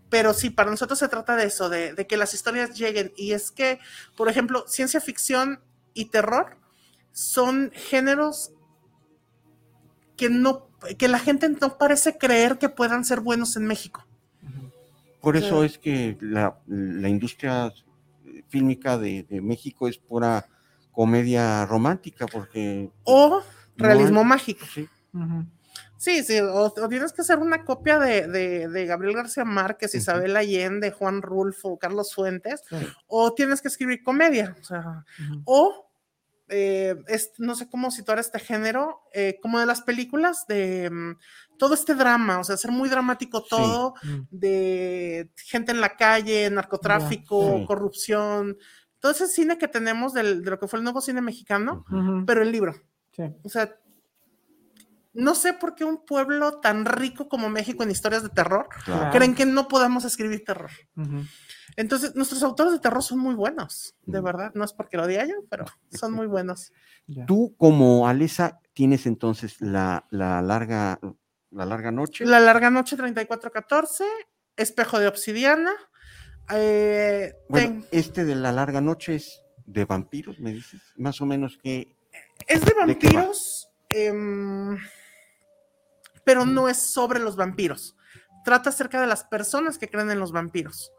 [0.09, 3.13] Pero sí, para nosotros se trata de eso, de, de que las historias lleguen.
[3.15, 3.79] Y es que,
[4.15, 5.61] por ejemplo, ciencia ficción
[5.93, 6.57] y terror
[7.11, 8.51] son géneros
[10.17, 14.07] que no, que la gente no parece creer que puedan ser buenos en México.
[15.23, 15.65] Por eso Sí.
[15.65, 17.73] es que la, la industria
[18.49, 20.45] fílmica de, de México es pura
[20.91, 23.41] comedia romántica, porque O
[23.77, 24.65] realismo hay- mágico.
[24.71, 24.87] sí.
[25.97, 29.95] Sí, sí, o, o tienes que hacer una copia de, de- de Gabriel García Márquez.
[29.95, 32.61] Isabel Allende, Juan Rulfo, Carlos Fuentes,
[33.07, 34.55] o tienes que escribir comedia.
[34.59, 35.05] O sea,
[35.45, 35.89] o
[36.53, 41.17] eh, es- no sé cómo situar este género, eh, como de las películas de mm,
[41.57, 44.21] todo este drama, o sea, ser muy dramático todo, Mm.
[44.31, 47.65] de gente en la calle, narcotráfico, Sí.
[47.65, 48.57] corrupción,
[48.99, 51.85] todo ese cine que tenemos del- de lo que fue el nuevo cine mexicano,
[52.25, 52.73] pero en libro.
[53.11, 53.23] Sí.
[53.43, 53.75] O sea,
[55.14, 59.11] no sé por qué un pueblo tan rico como México en historias de terror claro.
[59.11, 60.72] creen que no podamos escribir terror.
[61.76, 64.52] Entonces, nuestros autores de terror son muy buenos, de verdad.
[64.53, 66.72] No es porque lo diga yo, pero son muy buenos.
[67.27, 70.99] Tú como Alesa tienes entonces la, la larga
[71.52, 72.26] la larga noche.
[72.26, 74.03] La larga noche 3414,
[74.57, 75.72] espejo de obsidiana.
[76.49, 81.26] eh, Bueno, ten- este de la larga noche es de vampiros, me dices, más o
[81.26, 81.95] menos que
[82.48, 84.77] Es de vampiros, em,
[86.25, 87.95] pero no es sobre los vampiros.
[88.45, 90.91] Trata acerca de las personas que creen en los vampiros.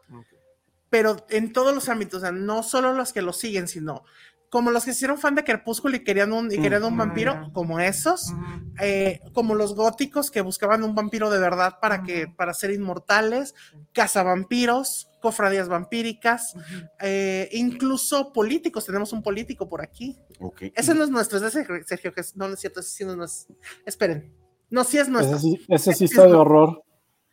[0.89, 4.03] Pero en todos los ámbitos, o sea, no solo los que lo siguen, sino
[4.51, 7.33] como los que se hicieron fan de Crepúsculo y querían un, y querían un vampiro,
[7.51, 8.31] como esos,
[8.79, 13.53] eh, como los góticos que buscaban un vampiro de verdad para que, para ser inmortales,
[13.91, 16.53] cazavampiros, cofradías vampíricas,
[17.01, 20.17] eh, incluso políticos, tenemos un político por aquí.
[20.39, 20.63] Ok.
[20.75, 23.03] Ese no es nuestro, ese es Sergio, que es- no, no es cierto, ese sí
[23.03, 23.47] no es,
[23.85, 24.33] esperen,
[24.75, 25.37] no, sí es nuestro.
[25.37, 26.83] Ese sí, ese sí está de horror.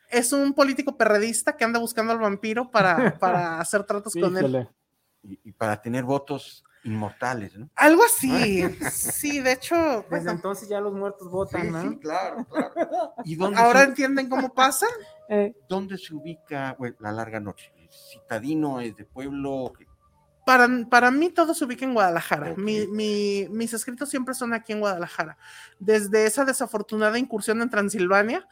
[0.08, 4.68] Es un político perredista que anda buscando al vampiro para, para hacer tratos con él.
[5.24, 7.68] Y, y para tener votos inmortales, ¿no?
[7.74, 11.98] Algo así, sí, de hecho, Desde bueno, entonces ya los muertos votan, ¿no?
[11.98, 13.14] claro, claro.
[13.24, 14.86] ¿Y dónde, ahora se, entienden cómo pasa.
[15.28, 17.72] Eh, dónde se ubica bueno, la larga noche?
[17.76, 18.80] ¿Es ¿Citadino?
[18.80, 19.72] ¿Es de pueblo?
[20.44, 22.50] Para, para mí todo se ubica en Guadalajara.
[22.52, 22.58] Ok.
[22.58, 25.36] Mi- mi- mis escritos siempre son aquí en Guadalajara.
[25.78, 28.46] Desde esa desafortunada incursión en Transilvania,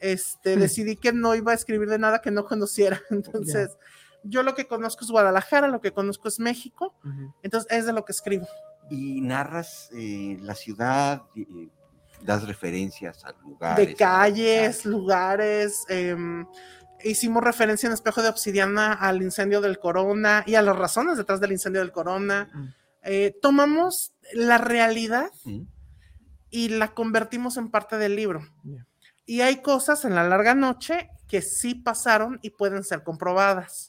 [0.00, 3.00] este, decidí que no iba a escribir de nada que no conociera.
[3.10, 3.76] Entonces,
[4.24, 6.94] yo lo que conozco es Guadalajara, lo que conozco es México.
[7.04, 7.32] ujú.
[7.42, 8.46] Entonces, es de lo que escribo.
[8.90, 11.70] Y narras eh, la ciudad, y
[12.22, 13.86] das referencias a lugares.
[13.86, 15.84] de calles, lugares.
[15.88, 16.44] em,
[17.04, 21.40] hicimos referencia en Espejo de Obsidiana al incendio del Corona y a las razones detrás
[21.40, 22.50] del incendio del Corona.
[22.52, 22.66] Mm.
[23.04, 25.62] Eh, tomamos la realidad ¿Mm?
[26.50, 28.46] y la convertimos en parte del libro.
[29.24, 33.87] Y hay cosas en la larga noche que sí pasaron y pueden ser comprobadas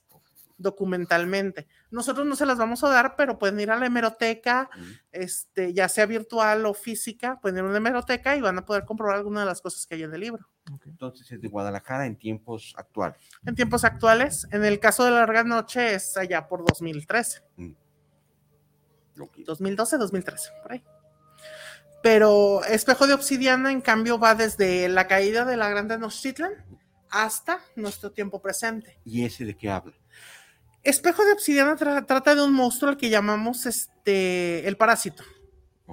[0.60, 1.68] documentalmente.
[1.90, 4.82] Nosotros no se las vamos a dar, pero pueden ir a la hemeroteca, ¿Mm?
[5.12, 8.86] este, ya sea virtual o física, pueden ir a una hemeroteca y van a poder
[8.86, 10.48] comprobar algunas de las cosas que hay en el libro.
[10.86, 13.18] Entonces es de Guadalajara en tiempos actuales.
[13.46, 17.42] En tiempos actuales, en el caso de la larga noche es allá por 2013,
[19.20, 19.38] Ok.
[19.46, 20.84] 2012, 2013, por ahí.
[22.02, 26.54] Pero Espejo de Obsidiana, en cambio, va desde la caída de la Gran Tenochtitlan
[27.10, 28.98] hasta nuestro tiempo presente.
[29.04, 29.94] ¿Y ese de qué habla?
[30.84, 35.24] Espejo de Obsidiana tra- trata de un monstruo al que llamamos este, el parásito.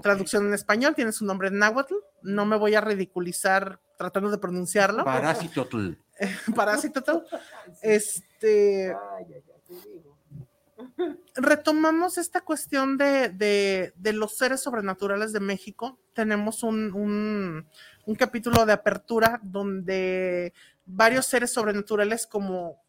[0.03, 1.95] Traducción en español, tiene su nombre en náhuatl.
[2.23, 5.05] No me voy a ridiculizar tratando de pronunciarlo.
[5.05, 5.93] Parásitotl.
[6.55, 7.03] Parásito.
[7.03, 7.25] todo.
[7.83, 8.89] Este.
[8.91, 10.17] Ay, ay, ay, te digo.
[11.35, 15.99] retomamos esta cuestión de, de- de los seres sobrenaturales de México.
[16.13, 17.67] Tenemos un, un-
[18.05, 20.53] un capítulo de apertura donde
[20.85, 22.83] varios seres sobrenaturales como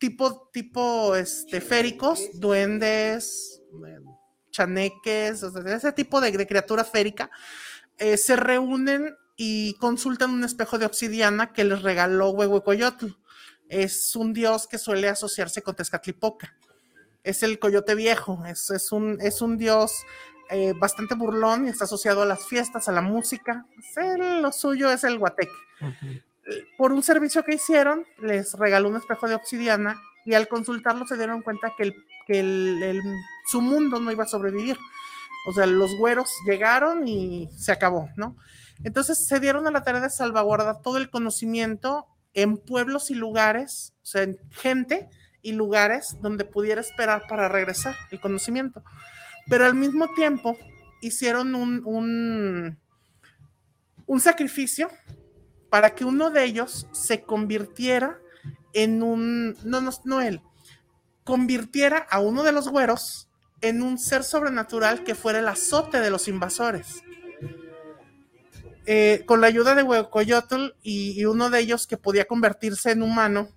[0.00, 3.62] tipo, tipo este, féricos, duendes,
[4.50, 7.30] chaneques, o sea, ese tipo de, de criatura férica,
[7.98, 13.06] eh, se reúnen y consultan un espejo de obsidiana que les regaló Huehuecoyotl.
[13.68, 16.56] Es un dios que suele asociarse con Tezcatlipoca
[17.22, 19.92] es el coyote viejo, es, es un, es un dios
[20.48, 23.66] eh, bastante burlón y está asociado a las fiestas, a la música.
[23.78, 25.52] Es el- lo suyo es el guateque.
[26.76, 31.16] Por un servicio que hicieron, les regaló un espejo de obsidiana y al consultarlo se
[31.16, 31.94] dieron cuenta que, el,
[32.26, 33.02] que el-
[33.50, 34.76] su mundo no iba a sobrevivir.
[35.46, 38.36] O sea, los güeros llegaron y se acabó, ¿no?
[38.84, 43.94] Entonces se dieron a la tarea de salvaguardar todo el conocimiento en pueblos y lugares,
[44.02, 45.08] o sea, en gente
[45.42, 48.82] y lugares donde pudiera esperar para regresar el conocimiento.
[49.48, 50.56] Pero al mismo tiempo
[51.00, 52.78] hicieron un, un,
[54.06, 54.90] un sacrificio
[55.70, 58.18] para que uno de ellos se convirtiera
[58.72, 60.42] en un, no, no, no él,
[61.24, 63.28] convirtiera a uno de los güeros
[63.60, 67.02] en un ser sobrenatural que fuera el azote de los invasores.
[68.86, 73.02] Eh, con la ayuda de Huecoyotl y, y uno de ellos que podía convertirse en
[73.02, 73.50] humano,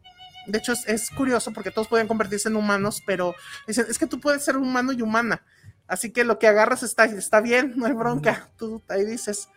[0.45, 3.35] de hecho, es, es curioso porque todos pueden convertirse en humanos, pero
[3.68, 5.44] dicen, es que tú puedes ser humano y humana.
[5.88, 8.49] Así que lo que agarras está, está bien, no hay bronca.
[8.57, 9.49] Tú ahí dices.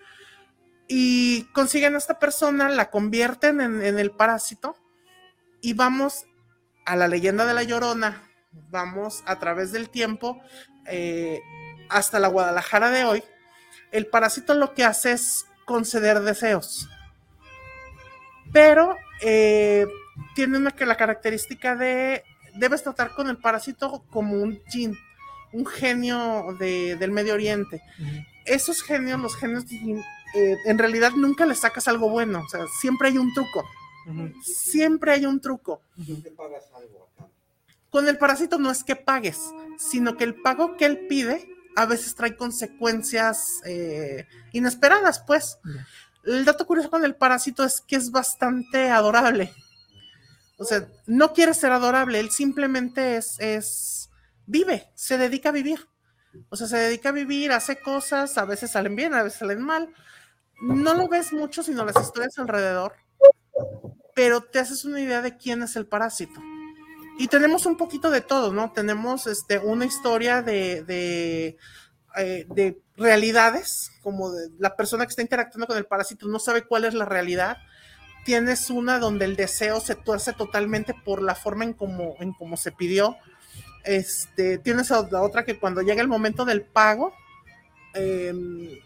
[0.89, 4.77] Y consiguen a esta persona, la convierten en, en el parásito
[5.61, 6.27] y vamos
[6.85, 8.23] a la leyenda de la llorona.
[8.71, 10.41] Vamos a través del tiempo
[10.87, 11.41] eh,
[11.89, 13.25] hasta la Guadalajara de hoy.
[13.91, 16.89] El parásito lo que hace es conceder deseos.
[18.53, 19.87] Pero eh,
[20.35, 22.23] tiene una que la característica de
[22.55, 24.97] debes tratar con el parásito como un jin,
[25.53, 27.83] un genio de- del Medio Oriente.
[28.45, 29.77] Esos genios, los genios de
[30.35, 33.65] eh, en realidad nunca les sacas algo bueno, o sea, siempre hay un truco,
[34.43, 35.81] siempre hay un truco.
[37.91, 39.41] Con el parásito no es que pagues,
[39.79, 45.59] sino que el pago que él pide a veces trae consecuencias eh, inesperadas, pues.
[46.25, 49.53] El dato curioso con el parásito es que es bastante adorable.
[50.59, 54.11] O sea, no quiere ser adorable, él simplemente es, es,
[54.47, 55.87] vive, se dedica a vivir.
[56.49, 59.61] O sea, se dedica a vivir, hace cosas, a veces salen bien, a veces salen
[59.63, 59.95] mal.
[60.61, 62.95] No lo ves mucho, sino las historias alrededor,
[64.15, 66.41] pero te haces una idea de quién es el parásito.
[67.19, 68.73] Y tenemos un poquito de todo, ¿no?
[68.73, 71.57] Tenemos este, una historia de, de,
[72.17, 76.63] eh, de realidades, como de la persona que está interactuando con el parásito no sabe
[76.63, 77.59] cuál es la realidad.
[78.25, 82.57] Tienes una donde el deseo se tuerce totalmente por la forma en cómo en cómo
[82.57, 83.17] se pidió.
[83.85, 87.13] Este, tienes a la otra que cuando llega el momento del pago,
[87.95, 88.79] em,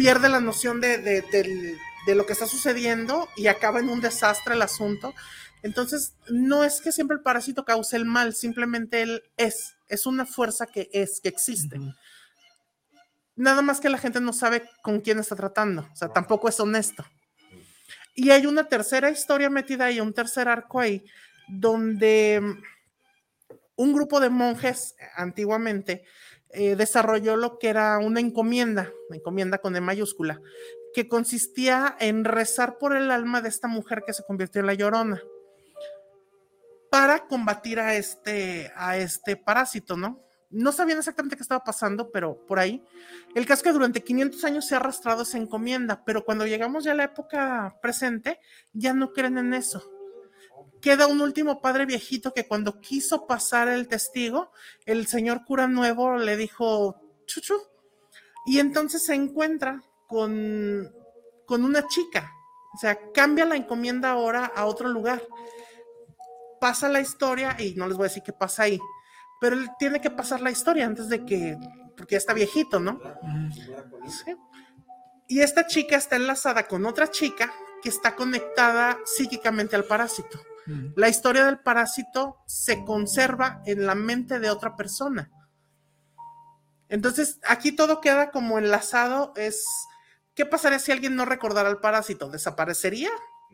[0.00, 4.62] pierde la noción de, de, lo que está sucediendo y acaba en un desastre el
[4.62, 5.14] asunto.
[5.62, 10.24] Entonces, no es que siempre el parásito cause el mal, simplemente él es, es una
[10.24, 11.78] fuerza que es, que existe.
[13.36, 16.58] Nada más que la gente no sabe con quién está tratando, o sea, tampoco es
[16.58, 17.04] honesto.
[18.14, 21.04] Y hay una tercera historia metida ahí, un tercer arco ahí,
[21.46, 22.62] donde mm,
[23.76, 26.06] un grupo de monjes eh, antiguamente
[26.52, 30.40] eh, desarrolló lo que era una encomienda, encomienda con E mayúscula,
[30.92, 34.74] que consistía en rezar por el alma de esta mujer que se convirtió en la
[34.74, 35.22] llorona
[36.90, 40.20] para combatir a este, a este parásito, ¿no?
[40.50, 42.82] No sabían exactamente qué estaba pasando, pero por ahí.
[43.36, 46.82] El caso es que durante 500 años se ha arrastrado esa encomienda, pero cuando llegamos
[46.82, 48.40] ya a la época presente,
[48.72, 49.88] ya no creen en eso.
[50.80, 54.50] Queda un último padre viejito que cuando quiso pasar el testigo,
[54.86, 57.54] el señor cura nuevo le dijo, chuchu,
[58.46, 60.90] y entonces se encuentra con,
[61.46, 62.32] con una chica.
[62.74, 65.22] O sea, cambia la encomienda ahora a otro lugar.
[66.60, 68.78] Pasa la historia y no les voy a decir qué pasa ahí,
[69.40, 71.56] pero él tiene que pasar la historia antes de que,
[71.96, 73.00] porque ya está viejito, ¿no?
[75.26, 77.52] Y esta chica está enlazada con otra chica
[77.82, 80.40] que está conectada psíquicamente al parásito.
[80.96, 85.30] La historia del parásito se conserva en la mente de otra persona.
[86.88, 89.32] Entonces, aquí todo queda como enlazado.
[89.36, 89.64] Es,
[90.34, 92.28] ¿qué pasaría si alguien no recordara al parásito?
[92.30, 93.10] ¿Desaparecería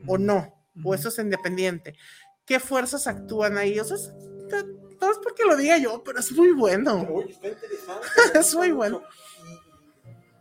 [0.06, 0.54] o no?
[0.84, 1.96] ¿O eso es independiente?
[2.44, 3.78] ¿Qué fuerzas actúan ahí?
[3.80, 4.12] O sea, es-
[5.00, 7.06] no es porque lo diga yo, pero es muy bueno.
[7.28, 8.06] está interesante.
[8.40, 9.02] Es muy bueno.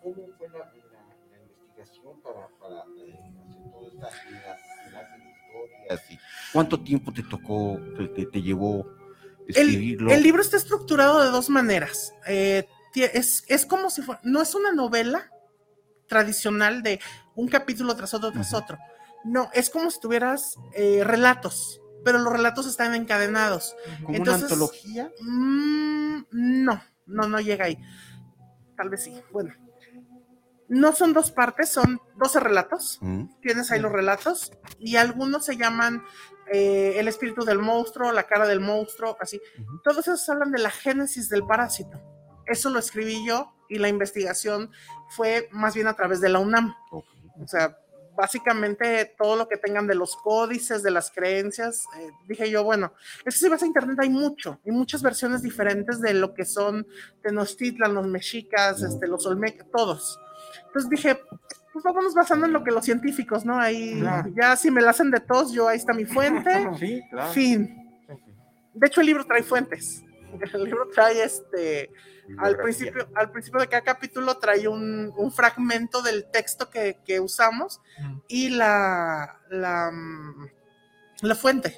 [0.01, 0.71] ¿Cómo fue la
[6.55, 7.77] ¿Cuánto tiempo te tocó,
[8.31, 8.87] te, llevó
[9.45, 10.09] escribirlo?
[10.09, 12.13] el libro está estructurado de dos maneras.
[12.27, 12.65] Eh,
[12.95, 15.29] es, es como si fuera, no es una novela
[16.07, 17.01] tradicional de
[17.35, 18.77] un capítulo tras otro tras otro.
[19.25, 23.75] No, es como si tuvieras eh, relatos, pero los relatos están encadenados.
[24.05, 25.11] ¿Como Entonces, una antología?
[25.19, 27.77] mm, no, no, no llega ahí.
[28.77, 29.13] Tal vez sí.
[29.33, 29.53] Bueno,
[30.69, 32.97] no son dos partes, son 12 relatos.
[33.01, 33.25] Mm.
[33.41, 36.01] Tienes ahí los relatos y algunos se llaman
[36.51, 39.41] eh, El espíritu del monstruo, La cara del monstruo, así.
[39.83, 42.01] Todos esos hablan de la génesis del parásito.
[42.45, 44.71] Eso lo escribí yo y la investigación
[45.09, 46.75] fue más bien a través de la UNAM.
[46.91, 47.77] O sea,
[48.15, 52.93] básicamente todo lo que tengan de los códices, de las creencias, eh, dije yo, bueno,
[53.25, 56.45] es que si vas a internet hay mucho, hay muchas versiones diferentes de lo que
[56.45, 56.87] son
[57.21, 60.19] Tenochtitlan, los mexicas, este, los olmecas, todos.
[60.67, 61.19] Entonces dije,
[61.75, 63.59] pues vámonos basando en lo que los científicos, ¿no?
[63.59, 64.31] Ahí, Claro.
[64.33, 66.49] ya si me la hacen de todos, yo ahí está mi fuente.
[66.79, 67.31] Sí, claro.
[67.33, 67.81] Fin.
[68.73, 70.01] De hecho, el libro trae fuentes.
[70.53, 71.91] El libro trae este.
[72.37, 77.19] Al principio, al principio de cada capítulo trae un, un fragmento del texto que, que
[77.19, 77.81] usamos
[78.29, 80.47] y la, la, mm,
[81.23, 81.77] la fuente.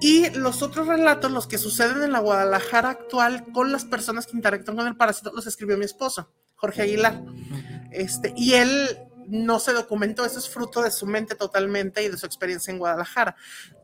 [0.00, 4.36] Y los otros relatos, los que suceden en la Guadalajara actual con las personas que
[4.36, 7.20] interactúan con el parásito, los escribió mi esposo, Jorge Aguilar.
[7.90, 8.98] Este, y él
[9.30, 12.78] no se documentó, eso es fruto de su mente totalmente y de su experiencia en
[12.78, 13.36] Guadalajara.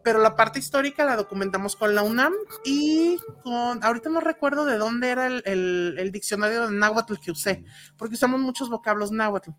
[0.02, 2.32] Pero la parte histórica la documentamos con la UNAM
[2.64, 7.30] y con, ahorita no recuerdo de dónde era el, el- el diccionario de náhuatl que
[7.30, 7.62] usé,
[7.98, 9.50] porque usamos muchos vocablos náhuatl.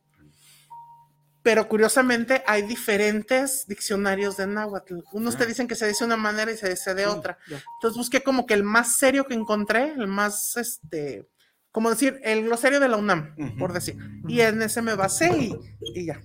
[1.44, 5.02] Pero curiosamente hay diferentes diccionarios de náhuatl.
[5.12, 7.38] Unos te dicen que se dice de una manera y se dice de otra.
[7.76, 11.30] Entonces busqué como que el más serio que encontré, el más, este,
[11.76, 13.98] como decir, el glosario de la UNAM, por decir.
[14.30, 15.60] Y en ese me basé y,
[15.94, 16.22] y ya.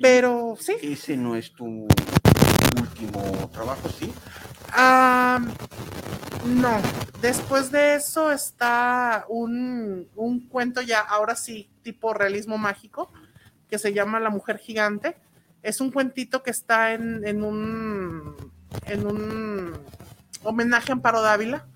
[0.00, 0.74] Pero sí.
[0.80, 1.86] Ese no es tu
[2.78, 4.10] último trabajo, ¿sí?
[4.70, 5.38] Ah,
[6.46, 6.80] no,
[7.20, 13.12] después de eso está un, un cuento ya, ahora sí, tipo realismo mágico,
[13.68, 15.18] que se llama La Mujer Gigante.
[15.62, 18.34] Es un cuentito que está en, en un,
[18.86, 19.74] en un
[20.42, 21.66] homenaje a Amparo Dávila.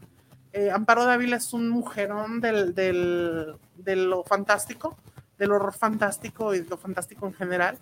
[0.54, 4.96] Eh, Amparo Dávila es un mujerón del, del- de lo fantástico,
[5.36, 7.76] del horror fantástico y de lo fantástico en general.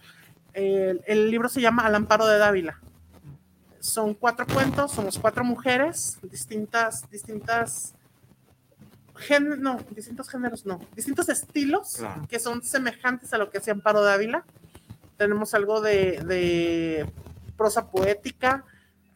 [0.55, 2.81] El- el libro se llama Al Amparo de Dávila
[3.81, 7.95] son cuatro cuentos, somos cuatro mujeres, distintas, distintas
[9.59, 14.45] no, distintos géneros no, distintos estilos que son semejantes a lo que hacía Amparo Dávila.
[15.17, 17.05] Tenemos algo de,
[17.57, 18.65] prosa poética,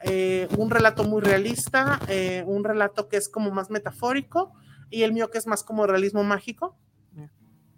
[0.09, 4.53] eh, un relato muy realista, eh, un relato que es como más metafórico
[4.89, 6.79] y el mío que es más como realismo mágico.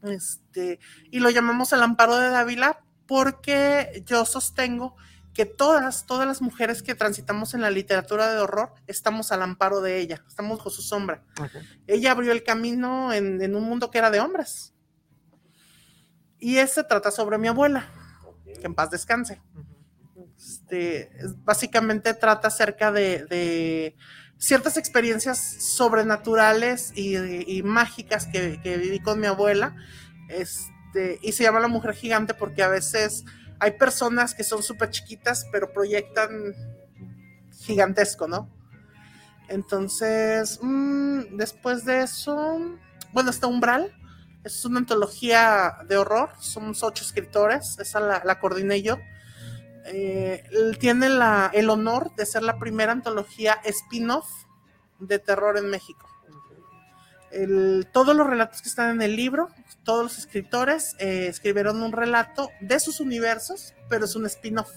[0.02, 0.78] Este,
[1.10, 4.94] y lo llamamos el amparo de Dávila porque yo sostengo
[5.32, 9.80] que todas, todas las mujeres que transitamos en la literatura de horror estamos al amparo
[9.80, 11.24] de ella, estamos bajo su sombra.
[11.86, 14.74] Ella abrió el camino en, un mundo que era de hombres.
[16.38, 17.86] Y ese trata sobre mi abuela,
[18.44, 19.40] que en paz descanse.
[20.68, 21.10] Este,
[21.44, 23.96] básicamente trata acerca de,
[24.36, 29.74] ciertas experiencias sobrenaturales y, mágicas que, viví con mi abuela.
[30.28, 33.24] Este, y se llama La Mujer Gigante porque a veces
[33.58, 36.28] hay personas que son súper chiquitas, pero proyectan
[37.60, 38.50] gigantesco, ¿no?
[39.48, 42.78] Entonces, mm, después de eso,
[43.12, 43.90] bueno, está Umbral,
[44.44, 48.98] es una antología de horror, somos ocho escritores, esa la, la coordiné yo.
[49.90, 50.44] Eh,
[50.78, 54.28] tiene la, el honor de ser la primera antología spin-off
[54.98, 56.06] de terror en México.
[57.92, 59.50] todos los relatos que están en el libro
[59.88, 64.68] todos los escritores eh, escribieron un relato de sus universos, pero es un spin-off.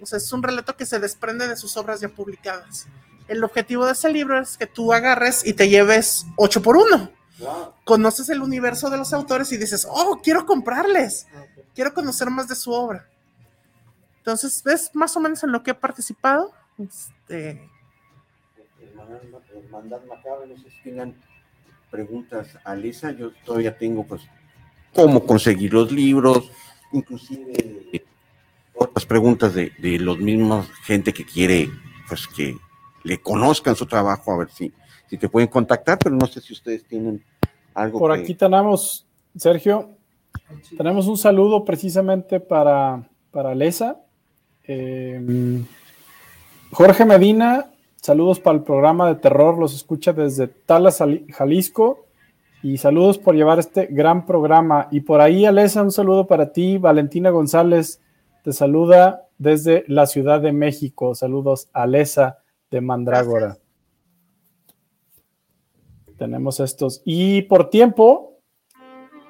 [0.00, 2.86] O sea, es un relato que se desprende de sus obras ya publicadas.
[3.26, 7.10] El objetivo de ese libro es que tú agarres y te lleves 8 por 1.
[7.82, 11.26] Conoces el universo de los autores y dices, oh, quiero comprarles,
[11.74, 13.08] quiero conocer más de su obra.
[14.24, 16.50] Entonces, ¿ves más o menos en lo que he participado?
[16.78, 17.68] Este...
[18.80, 18.94] El
[21.90, 24.22] preguntas a Lisa, yo todavía tengo pues
[24.94, 26.50] cómo conseguir los libros,
[26.90, 28.02] inclusive
[28.74, 31.68] otras preguntas de, de los mismos gente que quiere
[32.08, 32.56] pues que
[33.02, 34.72] le conozcan su trabajo, a ver si,
[35.06, 37.22] si te pueden contactar, pero no sé si ustedes tienen
[37.74, 37.98] algo.
[37.98, 39.06] Por aquí tenemos,
[39.36, 39.98] Sergio,
[40.78, 44.00] tenemos un saludo precisamente para, para Lesa.
[44.66, 45.62] Eh,
[46.70, 47.70] Jorge Medina
[48.04, 52.04] Saludos para el programa de terror, los escucha desde Talas, Jalisco.
[52.62, 54.88] Y saludos por llevar este gran programa.
[54.90, 56.76] Y por ahí, Alesa, un saludo para ti.
[56.76, 58.02] Valentina González
[58.42, 61.14] te saluda desde la Ciudad de México.
[61.14, 63.56] Saludos, Alesa de Mandrágora.
[66.18, 67.00] Tenemos estos.
[67.06, 68.38] Y por tiempo,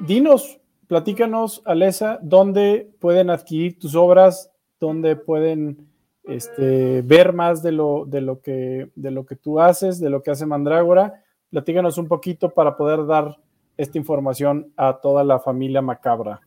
[0.00, 0.58] dinos,
[0.88, 4.50] platícanos, Alesa, dónde pueden adquirir tus obras,
[4.84, 5.88] dónde pueden
[6.24, 10.22] este, ver más de lo, de, lo que, de lo que tú haces, de lo
[10.22, 11.22] que hace Mandrágora.
[11.50, 13.38] Platícanos un poquito para poder dar
[13.76, 16.40] esta información a toda la familia macabra.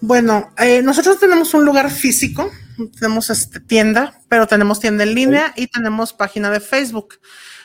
[0.00, 2.50] Bueno, eh, nosotros tenemos un lugar físico,
[2.98, 7.14] tenemos este, tienda, pero tenemos tienda en línea y tenemos página de Facebook.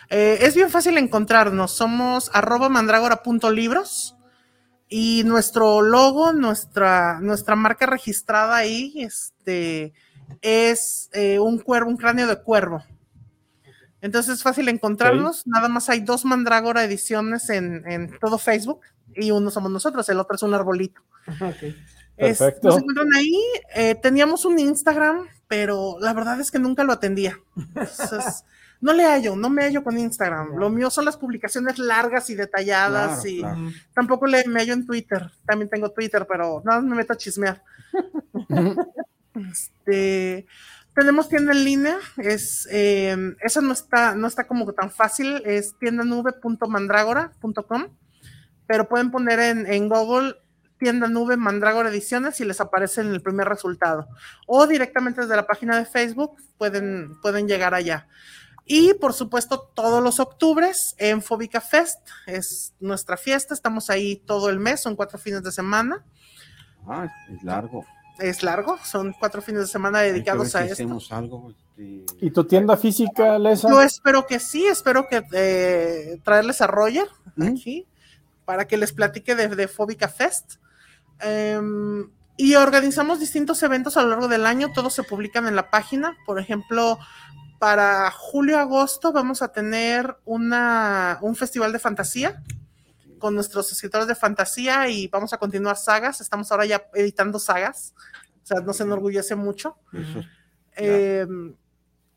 [0.10, 4.15] Eh, es bien fácil encontrarnos, somos arroba mandrágora.libros
[4.93, 9.93] y nuestro logo, nuestra, nuestra marca registrada ahí, este,
[10.41, 12.84] es eh, un cuervo, un cráneo de cuervo.
[14.01, 15.47] Entonces es fácil encontrarlos.
[15.47, 18.81] Nada más hay dos Mandrágora ediciones en, todo Facebook
[19.15, 21.01] y uno somos nosotros, el otro es un arbolito.
[22.18, 22.68] Perfecto.
[22.68, 23.41] nos encuentran ahí.
[23.73, 27.39] Eh, teníamos un Instagram, pero la verdad es que nunca lo atendía.
[28.81, 30.57] no le hallo, no me hallo con Instagram.
[30.57, 33.41] Lo mío son las publicaciones largas y detalladas y
[33.93, 35.31] tampoco le, me hallo en Twitter.
[35.45, 37.63] También tengo Twitter, pero nada me meto a chismear.
[39.33, 40.45] Este,
[40.93, 45.73] tenemos tienda en línea, es, eh, eso no está, no está como tan fácil, es
[45.79, 47.85] tiendanube.mandragora.com,
[48.67, 50.35] pero pueden poner en, en Google
[50.81, 54.07] tienda nube Mandrágora Ediciones y les aparece en el primer resultado.
[54.47, 58.07] O directamente desde la página de Facebook pueden, pueden llegar allá.
[58.73, 63.53] Y por supuesto, todos los octubres en Fobica Fest es nuestra fiesta.
[63.53, 66.06] Estamos ahí todo el mes, son cuatro fines de semana.
[66.88, 67.85] Ah, es largo
[68.22, 70.99] es largo, son cuatro fines de semana dedicados a esto.
[71.10, 73.69] Algo, este, ¿Y tu tienda física, Lesa?
[73.69, 77.07] Yo espero que sí, espero que eh, traerles a Roger
[77.41, 77.88] aquí
[78.45, 80.56] para que les platique de, de Fóbica Fest.
[81.19, 85.69] Em, y organizamos distintos eventos a lo largo del año, todos se publican en la
[85.69, 86.18] página.
[86.26, 86.98] Por ejemplo,
[87.61, 92.41] para julio-agosto vamos a tener una, un festival de fantasía
[93.19, 96.21] con nuestros escritores de fantasía y vamos a continuar sagas.
[96.21, 97.93] Estamos ahora ya editando sagas,
[98.43, 99.77] o sea, nos enorgullece mucho.
[100.75, 101.53] Em,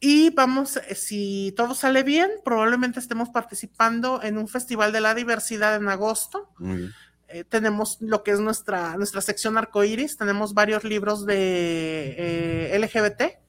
[0.00, 5.14] y vamos, eh, si todo sale bien, probablemente estemos participando en un festival de la
[5.14, 6.54] diversidad en agosto.
[7.28, 13.43] Eh, tenemos lo que es nuestra, nuestra sección arcoiris, tenemos varios libros de eh, LGBT,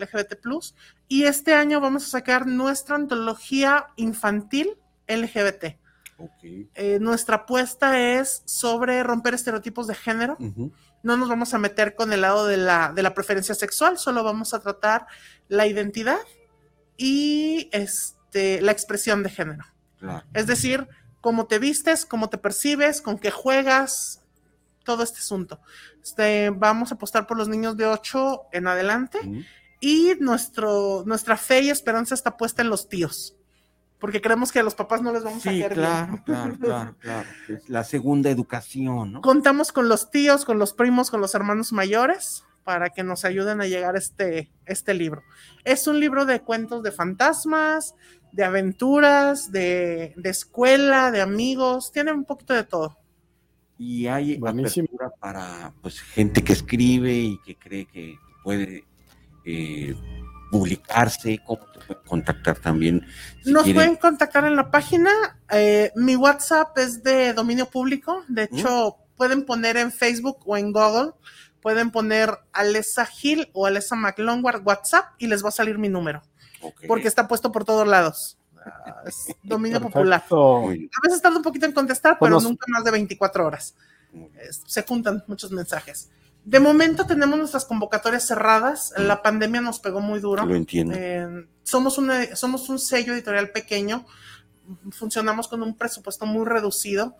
[0.00, 0.36] LGBT,
[1.08, 5.76] y este año vamos a sacar nuestra antología infantil LGBT.
[6.74, 10.36] Eh, nuestra apuesta es sobre romper estereotipos de género.
[11.02, 14.22] No nos vamos a meter con el lado de la, de la preferencia sexual, solo
[14.22, 15.06] vamos a tratar
[15.48, 16.18] la identidad
[16.96, 19.64] y este, la expresión de género.
[19.98, 20.26] Claro.
[20.34, 20.88] Es decir,
[21.20, 24.20] cómo te vistes, cómo te percibes, con qué juegas,
[24.84, 25.60] todo este asunto.
[26.02, 29.18] Este, vamos a apostar por los niños de 8 en adelante.
[29.80, 33.36] Y nuestro, nuestra fe y esperanza está puesta en los tíos,
[33.98, 36.22] porque creemos que a los papás no les vamos a Sí, caer claro, bien.
[36.24, 37.28] claro, claro, claro.
[37.48, 39.20] Es la segunda educación, ¿no?
[39.22, 43.60] Contamos con los tíos, con los primos, con los hermanos mayores para que nos ayuden
[43.62, 45.22] a llegar a este, este libro.
[45.64, 47.94] Es un libro de cuentos de fantasmas,
[48.32, 52.98] de aventuras, de, de escuela, de amigos, tiene un poquito de todo.
[53.78, 54.86] Y hay Buenísimo.
[54.86, 58.84] apertura para pues, gente que escribe y que cree que puede
[59.44, 59.94] eh,
[60.50, 63.06] publicarse, cómo te puede contactar también.
[63.44, 63.74] si Nos quieren.
[63.82, 65.10] pueden contactar en la página.
[65.50, 68.24] eh, mi WhatsApp es de dominio público.
[68.28, 71.12] De hecho, pueden poner en Facebook o en Google,
[71.60, 76.22] pueden poner Alessa Gil o Alessa McLongward WhatsApp y les va a salir mi número,
[76.88, 78.36] porque está puesto por todos lados.
[79.06, 80.22] Es dominio popular.
[80.30, 83.74] A veces tarda un poquito en contestar, pero nunca más de 24 horas.
[84.66, 86.10] Se juntan muchos mensajes.
[86.50, 88.92] De momento tenemos nuestras convocatorias cerradas.
[88.96, 90.44] La pandemia nos pegó muy duro.
[90.44, 90.94] Lo entiendo.
[90.96, 94.04] Eh, somos, una- somos un sello editorial pequeño,
[94.90, 97.16] funcionamos con un presupuesto muy reducido.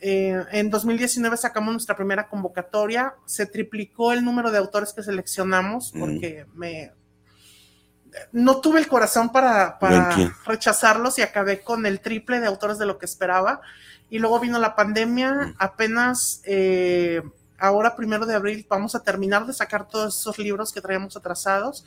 [0.00, 5.94] Eh, en 2019 sacamos nuestra primera convocatoria, se triplicó el número de autores que seleccionamos
[5.94, 6.00] Mm.
[6.00, 6.92] porque me
[8.32, 9.78] no tuve el corazón para,
[10.46, 13.60] rechazarlos y acabé con el triple de autores de lo que esperaba.
[14.10, 15.54] Y luego vino la pandemia, Mm.
[15.58, 17.22] apenas eh,
[17.58, 21.84] ahora primero de abril vamos a terminar de sacar todos esos libros que traíamos atrasados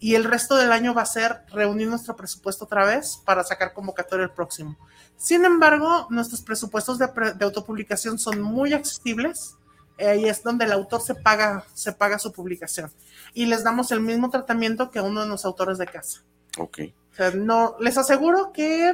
[0.00, 3.72] y el resto del año va a ser reunir nuestro presupuesto otra vez para sacar
[3.72, 4.76] convocatoria el próximo.
[5.16, 9.56] Sin embargo, nuestros presupuestos de, de autopublicación son muy accesibles.
[9.96, 12.92] eh, Ahí es donde el autor se paga, se paga su publicación.
[13.32, 16.22] Y les damos el mismo tratamiento que a uno de los autores de casa.
[16.58, 16.80] Ok.
[17.12, 18.92] O sea, no, les aseguro que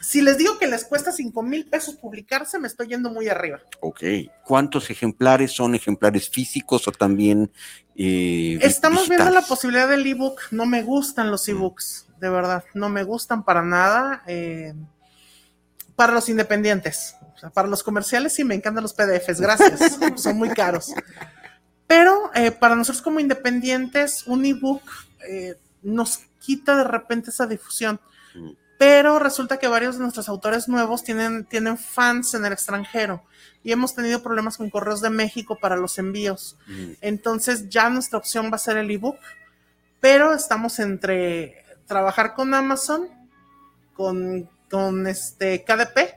[0.00, 3.60] si les digo que les cuesta 5 mil pesos publicarse, me estoy yendo muy arriba.
[3.80, 4.02] Ok.
[4.44, 7.52] ¿Cuántos ejemplares son ejemplares físicos o también
[7.96, 10.40] eh, Estamos viendo la posibilidad del ebook.
[10.50, 12.64] No me gustan los ebooks, de verdad.
[12.74, 14.22] No me gustan para nada.
[14.26, 14.74] eh,
[16.00, 17.14] para los independientes.
[17.34, 19.38] O sea, para los comerciales sí me encantan los PDFs.
[19.38, 19.98] Gracias.
[20.16, 20.94] Son muy caros.
[21.86, 24.80] Pero eh, para nosotros como independientes, un ebook
[25.28, 28.00] eh, nos quita de repente esa difusión.
[28.34, 28.50] Mm.
[28.80, 33.22] Pero resulta que varios de nuestros autores nuevos tienen, tienen fans en el extranjero
[33.62, 36.56] y hemos tenido problemas con Correos de México para los envíos.
[36.66, 39.18] Mm, Entonces ya nuestra opción va a ser el ebook,
[40.00, 43.06] pero estamos entre trabajar con Amazon,
[43.92, 46.14] con, con este KDP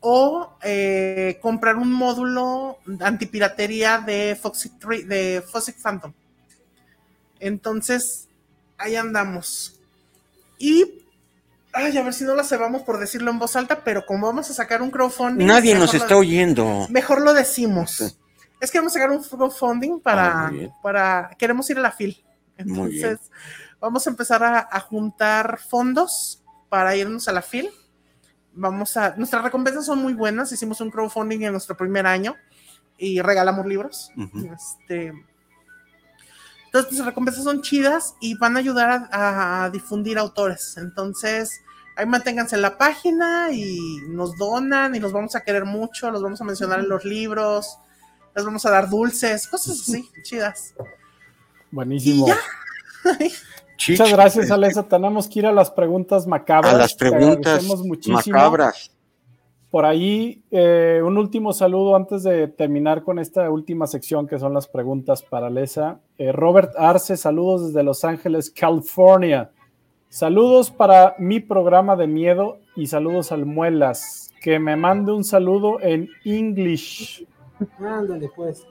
[0.00, 4.72] o eh, comprar un módulo antipiratería de Foxy,
[5.06, 6.12] de Foxy Phantom.
[7.40, 8.28] Entonces,
[8.76, 9.80] ahí andamos.
[10.58, 11.06] Y,
[11.86, 14.50] ay, a ver si no la cebamos por decirlo en voz alta, pero como vamos
[14.50, 15.46] a sacar un crowdfunding.
[15.46, 16.86] Nadie nos está lo- oyendo.
[16.90, 17.90] Mejor lo decimos.
[17.92, 18.16] Sí.
[18.60, 20.72] Es que vamos a sacar un crowdfunding Ah, para, bien.
[20.82, 21.30] para.
[21.38, 22.22] Queremos ir a la FIL.
[22.64, 23.04] Muy bien.
[23.06, 23.30] Entonces,
[23.80, 27.70] vamos a empezar a, a juntar fondos para irnos a la FIL.
[28.52, 29.14] Vamos a.
[29.16, 30.50] Nuestras recompensas son muy buenas.
[30.52, 32.34] Hicimos un crowdfunding en nuestro primer año
[32.96, 34.10] y regalamos libros.
[34.52, 35.12] Este.
[36.66, 40.74] Entonces, nuestras recompensas son chidas y van a ayudar a, a difundir autores.
[40.76, 41.62] Entonces,
[41.98, 46.22] ahí manténganse en la página y nos donan y los vamos a querer mucho, los
[46.22, 47.78] vamos a mencionar en los libros,
[48.36, 50.74] les vamos a dar dulces, cosas así, chidas.
[51.72, 52.28] Buenísimo.
[52.28, 53.36] Y ya.
[53.76, 54.82] Chich, Muchas gracias, Alesa.
[54.82, 56.74] Tenemos que ir a las preguntas macabras.
[56.74, 57.64] A las preguntas
[58.08, 58.90] macabras.
[59.70, 64.52] Por ahí, eh, un último saludo antes de terminar con esta última sección que son
[64.52, 66.00] las preguntas para Alesa.
[66.16, 69.52] Eh, Robert Arce, saludos desde Los Ángeles, California.
[70.08, 74.30] Saludos para mi programa de miedo y saludos al Muelas.
[74.40, 77.26] Que me mande un saludo en English.
[77.78, 78.64] Ándale, pues.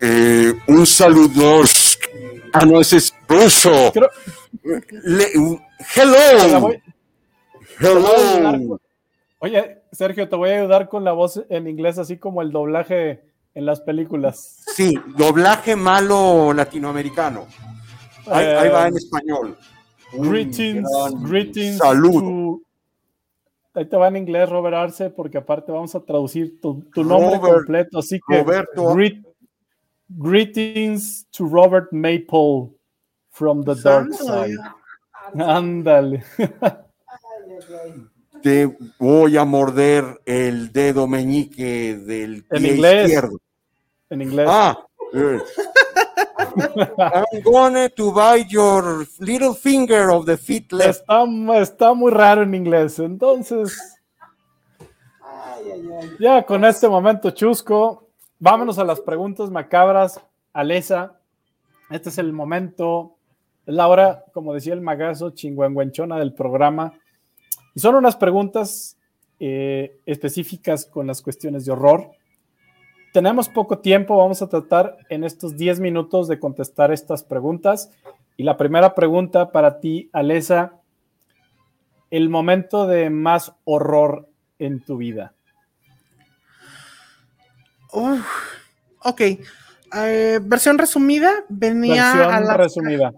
[0.00, 1.62] Eh, un saludo.
[2.52, 3.70] Ah, no, ese es ruso.
[3.92, 4.10] Creo-
[5.04, 5.26] Le-
[5.94, 6.60] Te la hello.
[6.60, 6.82] voy-
[7.78, 8.68] Hello.
[8.68, 8.80] con-
[9.42, 13.22] Oye, Sergio, te voy a ayudar con la voz en inglés, así como el doblaje
[13.54, 14.64] en las películas.
[14.74, 17.46] Sí, doblaje malo latinoamericano.
[18.26, 19.56] Ahí, ahí va en español.
[20.12, 21.78] Greetings, gran greetings.
[21.78, 22.20] Saludo.
[22.20, 22.60] to-
[23.72, 27.36] Ahí te va en inglés, Robert Arce, porque aparte vamos a traducir tu, tu nombre
[27.38, 27.98] Robert- completo.
[28.00, 28.94] Así que, Roberto.
[28.94, 29.24] greet-
[30.08, 32.70] greetings to Robert Maple
[33.30, 34.58] from the dark side.
[35.38, 36.24] Ándale.
[38.42, 38.66] te
[38.98, 43.04] voy a morder el dedo meñique del En pie inglés.
[43.06, 43.38] izquierdo.
[44.10, 44.48] En inglés.
[44.50, 44.76] Ah,
[45.14, 45.38] eh.
[46.98, 51.00] I'm going to bite your little finger of the feet left.
[51.00, 51.24] Está,
[51.60, 52.98] está muy raro en inglés.
[52.98, 53.76] Entonces,
[56.18, 58.08] ya con este momento chusco,
[58.38, 60.20] vámonos a las preguntas macabras.
[60.52, 61.20] Alesa,
[61.90, 63.16] este es el momento,
[63.66, 66.92] es la hora, como decía el magazo, chingüengüenchona del programa.
[67.74, 68.96] Y son unas preguntas
[69.38, 72.10] eh, específicas con las cuestiones de horror.
[73.12, 77.90] Tenemos poco tiempo, vamos a tratar en estos 10 minutos de contestar estas preguntas.
[78.36, 80.74] Y la primera pregunta para ti, Alesa,
[82.10, 84.28] el momento de más horror
[84.58, 85.34] en tu vida.
[87.92, 88.24] Uf,
[89.02, 89.20] ok.
[89.96, 93.12] Eh, versión resumida, venía Versión a las resumida.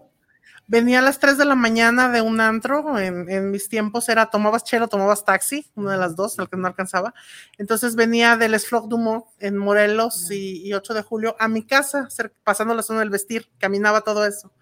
[0.66, 2.98] Venía a las 3 de la mañana de un antro.
[2.98, 6.56] En, en mis tiempos era tomabas chelo, tomabas taxi, una de las dos, el que
[6.56, 7.14] no alcanzaba.
[7.58, 12.08] Entonces venía del Esflog Dumont en Morelos y, y 8 de julio a mi casa,
[12.44, 14.52] pasando la zona del vestir, caminaba todo eso.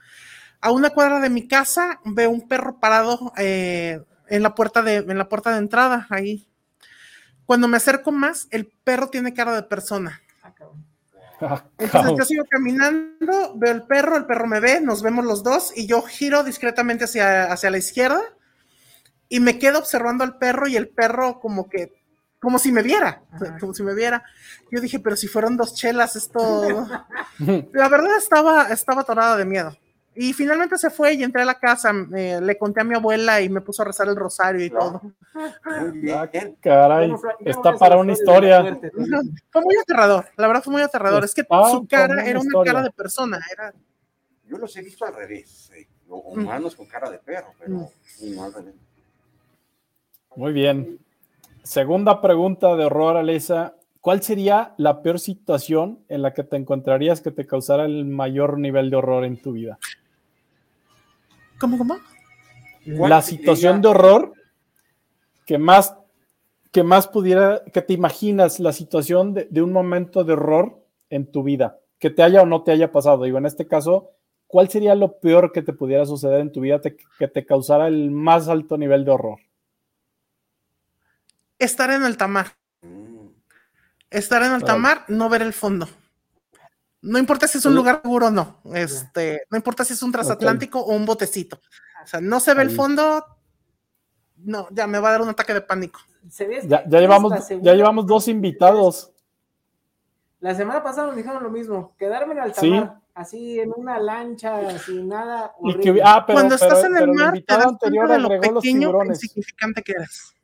[0.61, 4.97] A una cuadra de mi casa veo un perro parado eh, en, la puerta de,
[4.97, 6.49] en la puerta de entrada, ahí.
[7.47, 10.21] Cuando me acerco más, el perro tiene cara de persona.
[11.43, 15.43] Ah, Entonces yo sigo caminando, veo el perro, el perro me ve, nos vemos los
[15.43, 18.21] dos y yo giro discretamente hacia, hacia la izquierda
[19.31, 21.95] y me quedo observando al perro y el perro como que,
[22.41, 23.23] como si me viera,
[23.59, 24.23] como si me viera.
[24.71, 26.87] Yo dije, pero si fueron dos chelas, esto...
[27.73, 29.77] La verdad estaba, estaba atorada de miedo.
[30.15, 33.41] Y finalmente se fue y entré a la casa, eh, le conté a mi abuela
[33.41, 35.01] y me puso a rezar el rosario y todo.
[35.81, 36.17] Muy bien.
[36.19, 36.29] Ah,
[36.61, 37.15] Caray,
[37.45, 38.63] está para una historia.
[39.51, 41.25] Fue muy aterrador, la verdad fue muy aterrador.
[41.25, 42.73] Es que su cara una era una historia.
[42.73, 43.73] cara de persona, era
[44.47, 45.71] Yo los he visto al revés.
[45.77, 46.41] eh, Mm.
[46.41, 48.75] Humanos con cara de perro, pero sí, no al revés.
[50.35, 50.99] Muy bien.
[51.63, 53.77] Segunda pregunta de horror, Alesa.
[54.01, 58.59] ¿Cuál sería la peor situación en la que te encontrarías que te causara el mayor
[58.59, 59.79] nivel de horror en tu vida?
[61.59, 61.97] ¿Cómo, cómo?
[62.87, 64.33] La situación de horror
[65.45, 65.95] que más,
[66.73, 71.31] que más pudiera, que te imaginas la situación de, de un momento de horror en
[71.31, 73.25] tu vida, que te haya o no te haya pasado.
[73.25, 74.13] Digo, en este caso,
[74.47, 77.89] ¿cuál sería lo peor que te pudiera suceder en tu vida te- que te causara
[77.89, 79.39] el más alto nivel de horror?
[81.59, 82.57] Estar en alta mar.
[84.11, 85.89] Estar en alta mar, no ver el fondo.
[87.03, 88.61] No importa si es un lugar seguro o no.
[88.75, 91.61] Este, no importa si es un transatlántico o un botecito.
[92.03, 93.25] O sea, no se ve el fondo.
[94.37, 96.01] No, ya me va a dar un ataque de pánico.
[96.67, 99.13] Ya, ya llevamos, ya llevamos dos invitados.
[100.41, 102.71] La semana pasada nos dijeron lo mismo, quedarme en alta Sí.
[102.71, 105.53] mar, así en una lancha, sin nada.
[105.63, 105.95] Y horrible.
[105.95, 109.07] que, ah, pero, Cuando estás en el mar, te das cuenta de lo pequeño e
[109.07, 110.35] insignificante que eres.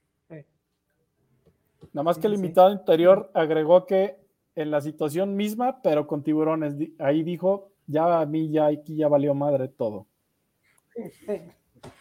[1.96, 4.18] Nada más que el invitado anterior agregó que
[4.54, 9.08] en la situación misma, pero con tiburones, ahí dijo, ya a mí ya aquí ya
[9.08, 10.06] valió madre todo.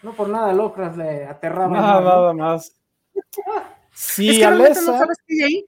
[0.03, 1.73] No por nada Locras le aterraba.
[1.73, 2.75] Nada, nada más.
[3.97, 5.65] Sí, es que realmente Alesa, no sabes qué hay ahí.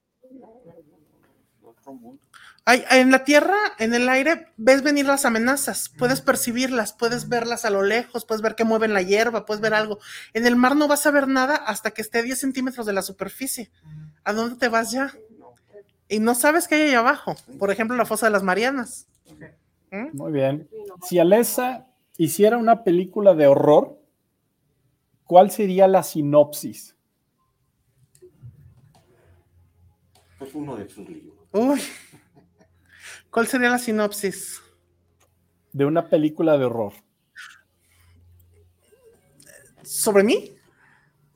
[2.66, 7.64] Hay- en la tierra, en el aire, ves venir las amenazas, puedes percibirlas, puedes verlas
[7.64, 9.99] a lo lejos, puedes ver que mueven la hierba, puedes ver algo.
[10.34, 12.91] En el mar no vas a ver nada hasta que esté a 10 centímetros de
[12.91, 13.72] la superficie.
[14.28, 15.14] ¿A dónde te vas ya?
[16.10, 17.34] Y no sabes qué hay ahí abajo.
[17.58, 19.08] Por ejemplo, la fosa de las Marianas.
[19.90, 20.18] ¿Mm?
[20.18, 20.70] muy bien.
[21.04, 21.88] Si Alesa
[22.18, 23.98] hiciera una película de horror,
[25.24, 26.98] ¿cuál sería la sinopsis?
[30.41, 31.38] Es uno de sus libros.
[31.54, 31.80] Uy.
[33.32, 34.62] ¿Cuál sería la sinopsis?
[35.72, 36.91] De una película de horror.
[39.84, 40.57] ¿Sobre mí?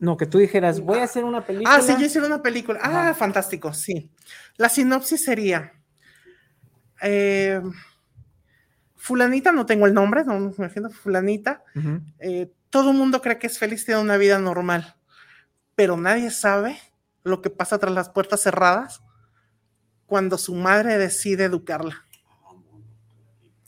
[0.01, 1.75] No, que tú dijeras, voy a hacer una película.
[1.75, 2.79] Ah, sí, yo hice una película.
[2.81, 4.09] Ah, fantástico, sí.
[4.57, 5.73] La sinopsis sería.
[7.03, 7.61] eh,
[8.95, 11.63] fulanita, no tengo el nombre, no me imagino, fulanita.
[12.19, 14.95] Eh, todo el mundo cree que es feliz, tiene una vida normal,
[15.75, 16.79] pero nadie sabe
[17.23, 19.03] lo que pasa tras las puertas cerradas
[20.07, 22.03] cuando su madre decide educarla.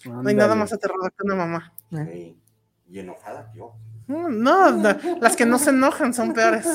[0.06, 1.74] No hay nada más aterrador que una mamá.
[1.92, 2.36] Sí.
[2.90, 3.76] Y enojada yo.
[4.08, 4.70] No, no,
[5.22, 6.68] las que no se enojan son peores.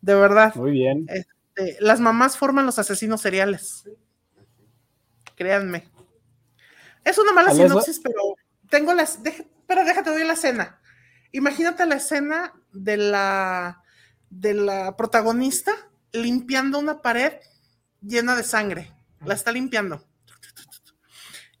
[0.00, 0.54] De verdad.
[0.54, 1.06] Muy bien.
[1.08, 3.84] Este, las mamás forman los asesinos seriales.
[5.36, 5.88] Créanme.
[7.04, 8.20] Es una mala sinopsis, pero
[8.68, 9.22] tengo las.
[9.22, 10.80] deja- pero déjate doy la escena.
[11.32, 13.82] Imagínate la escena de la
[14.30, 15.72] de la protagonista
[16.12, 17.34] limpiando una pared
[18.00, 18.92] llena de sangre.
[19.24, 20.04] La está limpiando.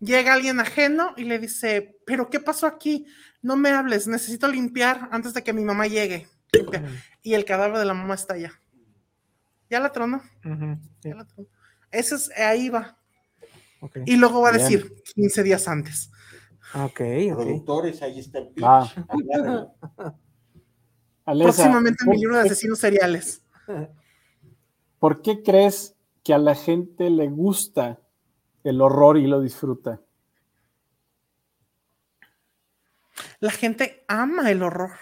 [0.00, 3.06] Llega alguien ajeno y le dice, pero ¿qué pasó aquí?
[3.42, 6.28] No me hables, necesito limpiar antes de que mi mamá llegue.
[7.22, 8.52] y el cadáver de la mamá está allá.
[9.70, 10.20] Ya la tronó.
[11.02, 11.48] Ya la tronó.
[11.90, 12.98] Ese es, ahí va.
[14.04, 14.62] Y luego va a Bien.
[14.64, 16.10] decir 15 días antes.
[16.74, 17.00] Ok,
[17.32, 17.36] ok.
[17.36, 18.64] Productores, ahí está el pitch.
[21.26, 21.34] Ah.
[21.38, 23.44] Próximamente en mi ¿por libro de asesinos seriales.
[24.98, 25.94] ¿Por qué crees
[26.24, 28.00] que a la gente le gusta
[28.64, 30.00] el horror y lo disfruta?
[33.40, 34.92] La gente ama el horror,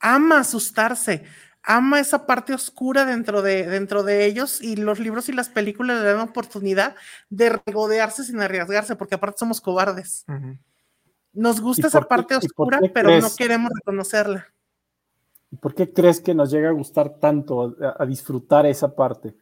[0.00, 1.24] ama asustarse,
[1.62, 5.98] ama esa parte oscura dentro de, dentro de ellos y los libros y las películas
[6.00, 6.94] le dan oportunidad
[7.30, 10.24] de regodearse sin arriesgarse, porque aparte somos cobardes.
[11.32, 14.46] Nos ¿Y gusta esa qué- parte oscura, pero no queremos reconocerla.
[15.50, 19.34] ¿Y por qué crees que nos llega a gustar tanto, a, a disfrutar esa parte?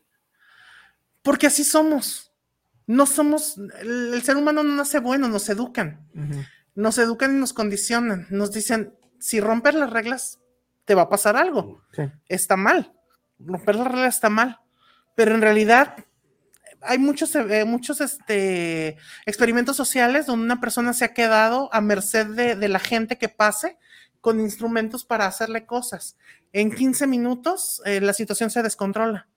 [1.22, 2.32] Porque así somos.
[2.86, 6.06] No somos, el, el ser humano no nace bueno, nos educan.
[6.76, 8.28] Nos educan y nos condicionan.
[8.30, 10.38] Nos dicen, si rompes las reglas,
[10.84, 11.82] te va a pasar algo.
[11.92, 12.02] Sí.
[12.28, 12.92] Está mal.
[13.40, 14.60] Romper las reglas está mal.
[15.16, 15.96] Pero en realidad
[16.82, 22.26] hay muchos, eh, muchos este, experimentos sociales donde una persona se ha quedado a merced
[22.28, 23.78] de, de la gente que pase
[24.20, 26.16] con instrumentos para hacerle cosas.
[26.52, 29.28] En 15 minutos eh, la situación se descontrola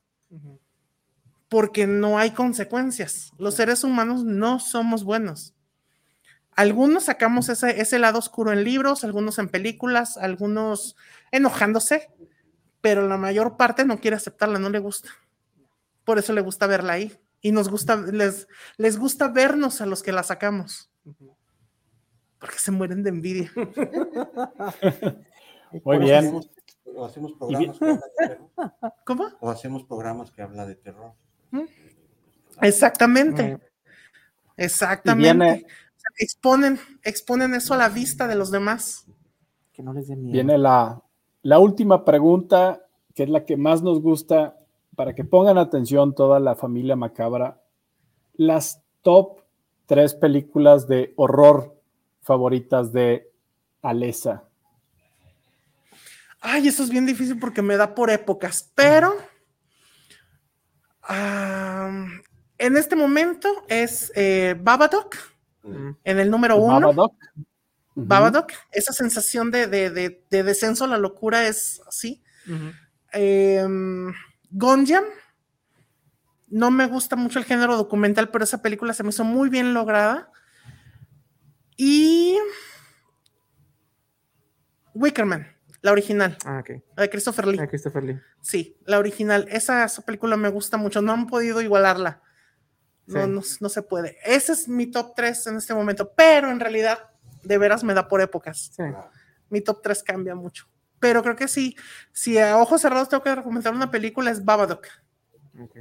[1.50, 3.32] porque no hay consecuencias.
[3.38, 5.56] Los seres humanos no somos buenos.
[6.60, 10.98] Algunos sacamos ese, ese lado oscuro en libros, algunos en películas, algunos
[11.32, 12.10] enojándose,
[12.82, 15.10] pero la mayor parte no quiere aceptarla, no le gusta.
[16.04, 17.18] Por eso le gusta verla ahí.
[17.42, 20.90] Y nos gusta, les, les gusta vernos a los que la sacamos.
[22.40, 23.50] Porque se mueren de envidia.
[25.86, 26.16] Muy O bien.
[26.18, 26.50] hacemos-
[26.94, 28.50] O hacemos programas que hablan de terror.
[29.06, 29.30] ¿Cómo?
[29.40, 31.14] O hacemos programas que hablan de terror.
[32.62, 33.56] Exactamente.
[33.56, 33.60] Mm.
[34.58, 35.46] Exactamente.
[35.46, 35.66] viene-
[36.18, 39.06] Exponen, exponen eso a la vista de los demás.
[39.74, 40.34] Que no les dé miedo.
[40.34, 41.02] Viene la,
[41.42, 42.82] la última pregunta,
[43.14, 44.58] que es la que más nos gusta,
[44.96, 47.62] para que pongan atención toda la familia macabra.
[48.34, 49.42] Las top
[49.86, 51.76] tres películas de horror
[52.22, 53.32] favoritas de
[53.82, 54.44] Alesa.
[56.42, 59.16] Ay, eso es bien difícil porque me da por épocas, pero
[61.10, 65.16] en este momento es eh, Babadook.
[65.64, 66.92] En el número uno.
[67.96, 68.52] Babadook.
[68.72, 72.24] Esa sensación de, de- de- de descenso a la locura es así.
[74.52, 75.04] Gonjam,
[76.48, 79.74] no me gusta mucho el género documental, pero esa película se me hizo muy bien
[79.74, 80.32] lograda.
[81.78, 82.38] Y
[84.94, 85.48] Wickerman,
[85.82, 86.82] la original, Ah, ok.
[86.96, 87.60] la de Christopher Lee.
[87.62, 88.20] Ah, Christopher Lee.
[88.42, 89.46] Sí, la original.
[89.50, 91.02] Esa, esa película me gusta mucho.
[91.02, 92.22] No han podido igualarla.
[93.10, 94.18] No, no, no se puede.
[94.24, 97.00] Ese es mi top 3 en este momento, pero en realidad,
[97.44, 98.72] de veras me da por épocas.
[98.76, 98.84] Sí.
[99.50, 100.68] Mi top 3 cambia mucho.
[101.00, 101.76] Pero creo que sí,
[102.12, 104.86] si a ojos cerrados tengo que recomendar una película, es Babadook.
[105.60, 105.78] Ok.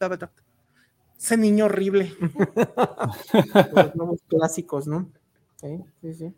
[0.00, 0.32] Babadook.
[1.16, 2.12] Ese niño horrible.
[3.72, 5.10] Los nuevos clásicos, ¿no?
[5.56, 6.34] Sí, sí, sí.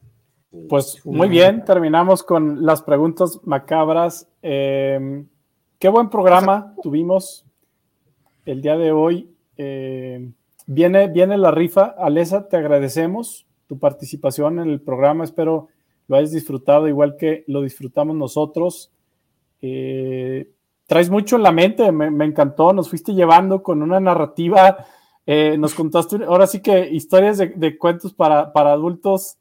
[0.68, 4.28] Pues muy bien, terminamos con las preguntas macabras.
[4.42, 5.24] Eh,
[5.78, 7.44] qué buen programa tuvimos
[8.46, 9.34] el día de hoy.
[9.58, 10.30] Eh,
[10.66, 11.94] viene, viene la rifa.
[11.98, 15.24] Alesa, te agradecemos tu participación en el programa.
[15.24, 15.68] Espero
[16.08, 18.90] lo hayas disfrutado igual que lo disfrutamos nosotros.
[19.60, 20.50] Eh,
[20.86, 22.72] traes mucho en la mente, me, encantó.
[22.72, 24.86] Nos fuiste llevando con una narrativa.
[25.26, 29.36] eh, nos contaste ahora sí que historias de, cuentos para, para adultos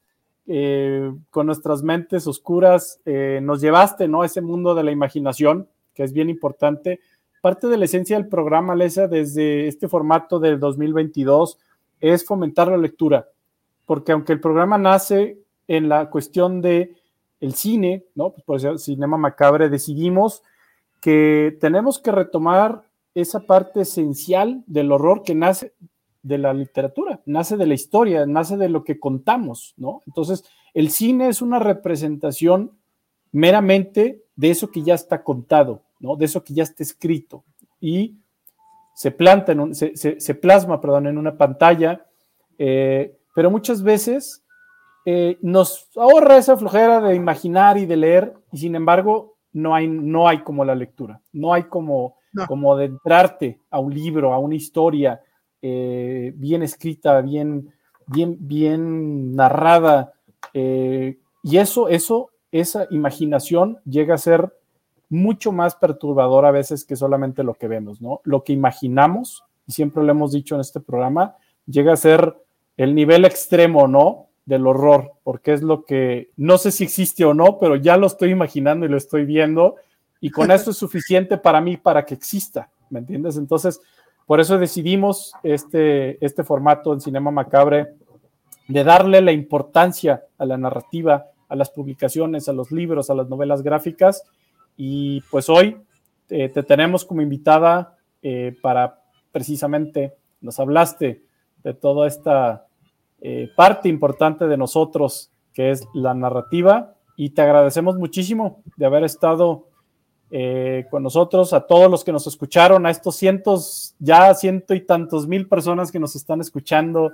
[0.46, 3.00] eh, con nuestras mentes oscuras,
[3.42, 4.22] nos llevaste ¿no?
[4.22, 7.00] a ese mundo de la imaginación, que es bien importante.
[7.40, 11.58] Parte de la esencia del programa, Lesa, desde este formato del 2022,
[12.00, 13.28] es fomentar la lectura,
[13.86, 16.96] porque aunque el programa nace en la cuestión de
[17.40, 18.30] el cine, ¿no?
[18.30, 20.42] Pues por eso Cinema Macabre, decidimos
[21.00, 22.82] que tenemos que retomar
[23.14, 25.72] esa parte esencial del horror que nace
[26.22, 30.02] de la literatura, nace de la historia, nace de lo que contamos, ¿no?
[30.06, 30.44] Entonces,
[30.74, 32.72] el cine es una representación
[33.30, 36.16] meramente de eso que ya está contado, ¿no?
[36.16, 37.44] De eso que ya está escrito
[37.80, 38.16] y
[38.94, 42.04] se planta, en un, se, se, se, plasma, perdón, en una pantalla,
[42.58, 44.42] eh, pero muchas veces
[45.04, 49.86] eh, nos ahorra esa flojera de imaginar y de leer y sin embargo no hay,
[49.86, 52.46] no hay como la lectura, no hay como, no.
[52.48, 55.20] como adentrarte a un libro, a una historia,
[55.62, 57.72] eh, bien escrita, bien,
[58.08, 60.12] bien, bien narrada.
[60.52, 64.52] Y eso, eso, esa imaginación llega a ser
[65.10, 68.20] mucho más perturbadora a veces que solamente lo que vemos, ¿no?
[68.24, 71.36] Lo que imaginamos, y siempre lo hemos dicho en este programa,
[71.66, 72.36] llega a ser
[72.76, 74.28] el nivel extremo, ¿no?
[74.48, 78.06] del horror, porque es lo que no sé si existe o no, pero ya lo
[78.06, 79.76] estoy imaginando y lo estoy viendo,
[80.22, 83.36] y con eso es suficiente para mí para que exista, ¿me entiendes?
[83.36, 83.78] Entonces,
[84.24, 87.88] por eso decidimos este, este formato en Cinema Macabre
[88.68, 93.28] de darle la importancia a la narrativa, a las publicaciones, a los libros, a las
[93.28, 94.22] novelas gráficas,
[94.78, 95.76] y pues hoy
[96.30, 99.02] eh, te tenemos como invitada eh, para
[99.32, 101.24] precisamente, nos hablaste
[101.64, 102.66] de toda esta
[103.20, 109.04] eh, parte importante de nosotros, que es la narrativa, y te agradecemos muchísimo de haber
[109.04, 109.66] estado
[110.90, 115.26] con nosotros, a todos los que nos escucharon, a estos cientos, ya ciento y tantos
[115.26, 117.12] mil personas que nos están escuchando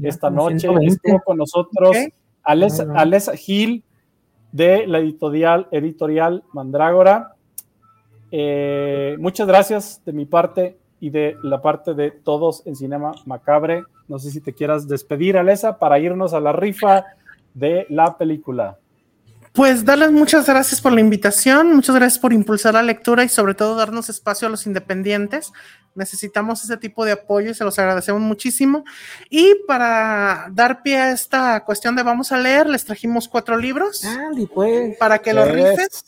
[0.00, 0.68] esta noche.
[0.82, 1.96] Estuvo con nosotros
[2.44, 3.82] Alesa, Gil
[4.52, 7.34] de la editorial, editorial Mandrágora.
[8.30, 13.82] Eh, muchas gracias de mi parte y de la parte de todos en Cinema Macabre.
[14.08, 17.04] No sé si te quieras despedir, Alesa, para irnos a la rifa
[17.54, 18.78] de la película.
[19.52, 23.52] Pues darles muchas gracias por la invitación, muchas gracias por impulsar la lectura y sobre
[23.52, 25.52] todo darnos espacio a los independientes.
[25.94, 28.84] Necesitamos ese tipo de apoyo y se los agradecemos muchísimo.
[29.28, 34.02] Y para dar pie a esta cuestión de vamos a leer, les trajimos cuatro libros
[34.54, 34.96] pues.
[34.96, 36.04] para que los rifes.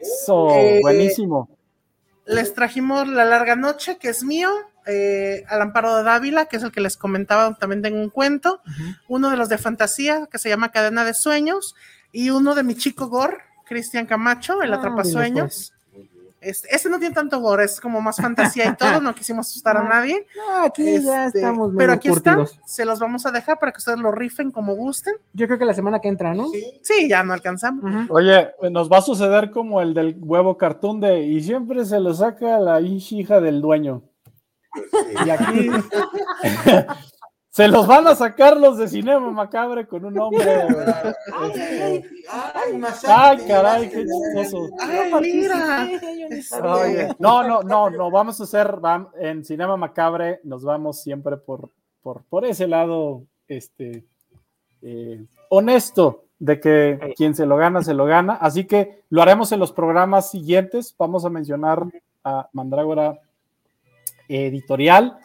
[0.00, 1.48] Eso, eh, buenísimo.
[2.26, 4.50] Les trajimos La Larga Noche, que es mío,
[4.86, 8.60] eh, Al Amparo de Dávila, que es el que les comentaba, también tengo un cuento,
[9.08, 11.74] uno de los de fantasía, que se llama Cadena de Sueños,
[12.12, 15.72] y uno de mi chico Gor, Cristian Camacho, El Atrapa Sueños.
[16.40, 19.76] Este, este, no tiene tanto gore, es como más fantasía y todo, no quisimos asustar
[19.76, 20.24] a nadie.
[20.36, 23.78] No, aquí ya este, estamos Pero aquí están, se los vamos a dejar para que
[23.78, 25.14] ustedes lo rifen como gusten.
[25.32, 26.48] Yo creo que la semana que entra, ¿no?
[26.82, 28.08] Sí, ya no alcanzamos.
[28.08, 32.14] Oye, nos va a suceder como el del huevo cartoon de y siempre se lo
[32.14, 34.02] saca la hija del dueño.
[35.26, 35.70] Y aquí
[37.58, 40.46] se los van a sacar los de Cinema Macabre con un nombre.
[41.52, 42.04] Este,
[43.08, 44.68] ay, caray, qué chistoso.
[44.78, 45.88] Ay, mira.
[47.18, 48.78] no, no, no, no, vamos a hacer
[49.20, 51.68] en Cinema Macabre, nos vamos siempre por,
[52.00, 54.04] por, por ese lado este,
[54.82, 58.34] eh, honesto de que quien se lo gana, se lo gana.
[58.34, 60.94] Así que lo haremos en los programas siguientes.
[60.96, 61.82] Vamos a mencionar
[62.22, 63.18] a Mandrágora
[64.28, 65.18] Editorial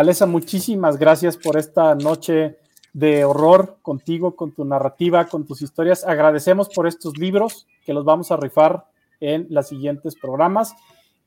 [0.00, 2.56] Alesa, muchísimas gracias por esta noche
[2.94, 6.06] de horror contigo, con tu narrativa, con tus historias.
[6.06, 8.86] Agradecemos por estos libros que los vamos a rifar
[9.20, 10.74] en los siguientes programas.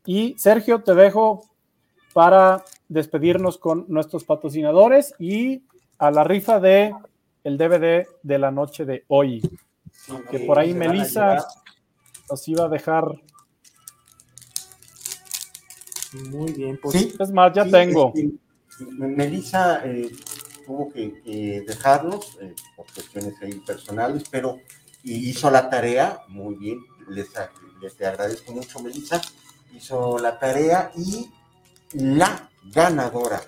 [0.07, 1.41] Y Sergio, te dejo
[2.13, 5.61] para despedirnos con nuestros patrocinadores y
[5.99, 6.95] a la rifa de
[7.43, 9.47] el DVD de la noche de hoy.
[10.31, 11.45] que por ahí Melissa
[12.27, 13.05] nos iba a dejar.
[16.31, 16.95] Muy bien, pues.
[16.95, 18.11] Sí, es más, ya tengo.
[18.79, 20.11] Melissa eh,
[20.65, 24.59] tuvo que, dejarnos eh, por cuestiones ahí personales, pero
[25.03, 26.79] hizo la tarea muy bien.
[27.09, 27.29] Les,
[27.81, 29.21] les agradezco mucho, Melissa.
[29.73, 31.29] Hizo la tarea y
[31.93, 33.41] la ganadora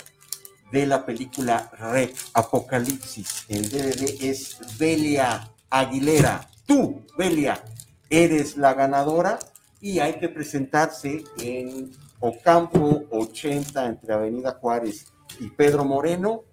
[0.71, 6.49] de la película Red Apocalipsis en DVD es Belia Aguilera.
[6.65, 7.63] Tú, Belia,
[8.09, 9.39] eres la ganadora
[9.79, 15.05] y hay que presentarse en Ocampo 80 entre Avenida Juárez
[15.39, 16.43] y Pedro Moreno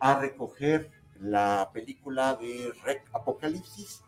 [0.00, 0.90] a recoger
[1.20, 4.02] la película de Rec Apocalipsis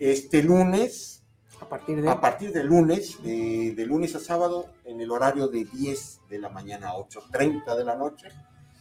[0.00, 1.22] este lunes,
[1.60, 5.66] a partir de, a partir de lunes, de, lunes a sábado, en el horario de
[5.66, 8.28] 10 de la mañana a 8.30 de la noche.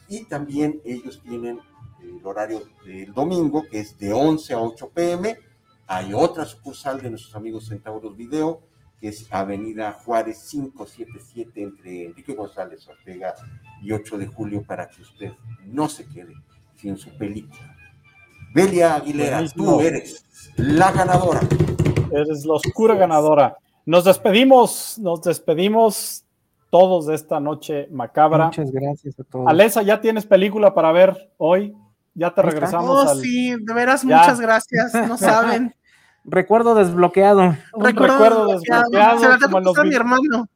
[0.07, 1.59] Y también ellos tienen
[2.01, 5.37] el horario del domingo, que es de 11 a 8 pm.
[5.87, 8.61] Hay otra sucursal de nuestros amigos Centauros Video,
[9.01, 13.35] que es Avenida Juárez 577 entre Enrique González Ortega
[13.81, 15.31] y 8 de julio para que usted
[15.65, 16.33] no se quede
[16.75, 17.75] sin su película.
[18.53, 20.25] Belia Aguilera, tú eres
[20.57, 21.41] la ganadora.
[22.11, 23.55] Eres la oscura ganadora.
[23.85, 26.23] Nos despedimos, nos despedimos
[26.69, 28.45] todos de esta noche macabra.
[28.45, 29.47] Muchas gracias a todos.
[29.47, 31.75] Alesa, ¿ya tienes película para ver hoy?
[32.13, 32.89] Ya te regresamos.
[32.89, 34.93] Oh, sí, de veras, muchas gracias.
[35.07, 35.73] No saben.
[36.25, 37.55] Recuerdo desbloqueado.
[37.73, 39.19] recuerdo, desbloqueado.
[39.19, 40.49] Se como, en los, mi hermano.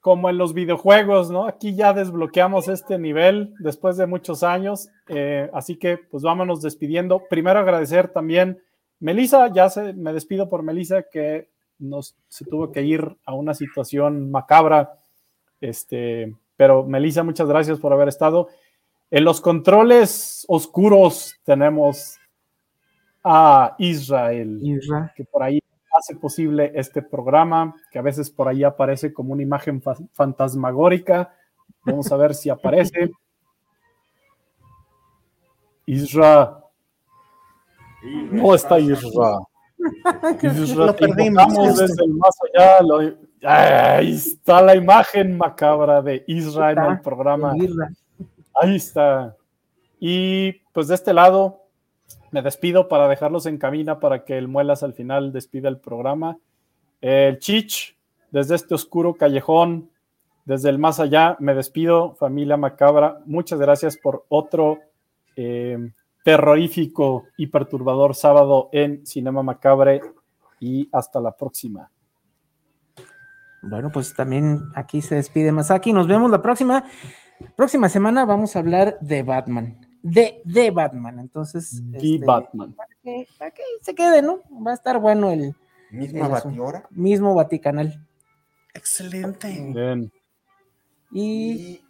[0.00, 1.46] Como en los videojuegos, ¿no?
[1.46, 4.88] Aquí ya desbloqueamos este nivel después de muchos años.
[5.08, 7.22] Eh, así que, pues vámonos despidiendo.
[7.28, 8.62] Primero agradecer también,
[8.98, 11.48] Melissa, ya se, me despido por Melissa, que
[11.78, 14.92] nos, se tuvo que ir a una situación macabra.
[15.60, 18.48] Este, pero Melissa, muchas gracias por haber estado.
[19.10, 22.18] En los controles oscuros tenemos
[23.22, 24.60] a Israel,
[25.14, 25.60] que por ahí
[25.96, 31.34] hace posible este programa, que a veces por ahí aparece como una imagen fantasmagórica.
[31.84, 33.10] Vamos a ver si aparece.
[35.86, 36.48] Israel.
[38.30, 39.38] No está Isra.
[40.42, 41.82] Isra, Lo te perdimos, invocamos justo.
[41.82, 42.82] desde el más allá.
[42.82, 47.54] lo- Ahí está la imagen macabra de Isra en el programa.
[48.54, 49.34] Ahí está.
[49.98, 51.62] Y pues de este lado
[52.30, 56.38] me despido para dejarlos en camina para que el Muelas al final despida el programa.
[57.00, 57.96] El Chich,
[58.30, 59.90] desde este oscuro callejón,
[60.44, 63.20] desde el más allá, me despido, familia macabra.
[63.26, 64.78] Muchas gracias por otro
[65.36, 65.92] eh,
[66.24, 70.00] terrorífico y perturbador sábado en Cinema Macabre
[70.58, 71.90] y hasta la próxima.
[73.62, 75.92] Bueno, pues también aquí se despide Masaki.
[75.92, 76.84] Nos vemos la próxima.
[77.56, 79.89] Próxima semana vamos a hablar de Batman.
[80.02, 81.18] De, de Batman.
[81.18, 82.72] Entonces, The este, Batman.
[82.74, 84.40] Para que, para que se quede, ¿no?
[84.66, 85.54] Va a estar bueno el
[85.90, 86.62] Misma el asunto.
[86.64, 86.86] batidora.
[86.90, 88.06] mismo Vaticanal.
[88.74, 89.48] Excelente.
[89.74, 90.12] Bien.
[91.10, 91.84] Y Y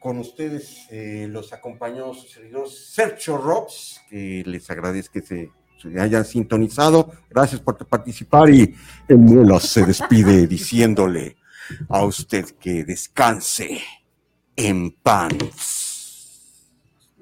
[0.00, 5.50] con ustedes eh, los acompañó su servidor Sergio Robs, que les agradezco que se,
[5.80, 7.12] se hayan sintonizado.
[7.30, 8.74] Gracias por participar y
[9.08, 11.36] el Muelas se despide diciéndole
[11.88, 13.80] a usted que descanse
[14.56, 15.83] en paz.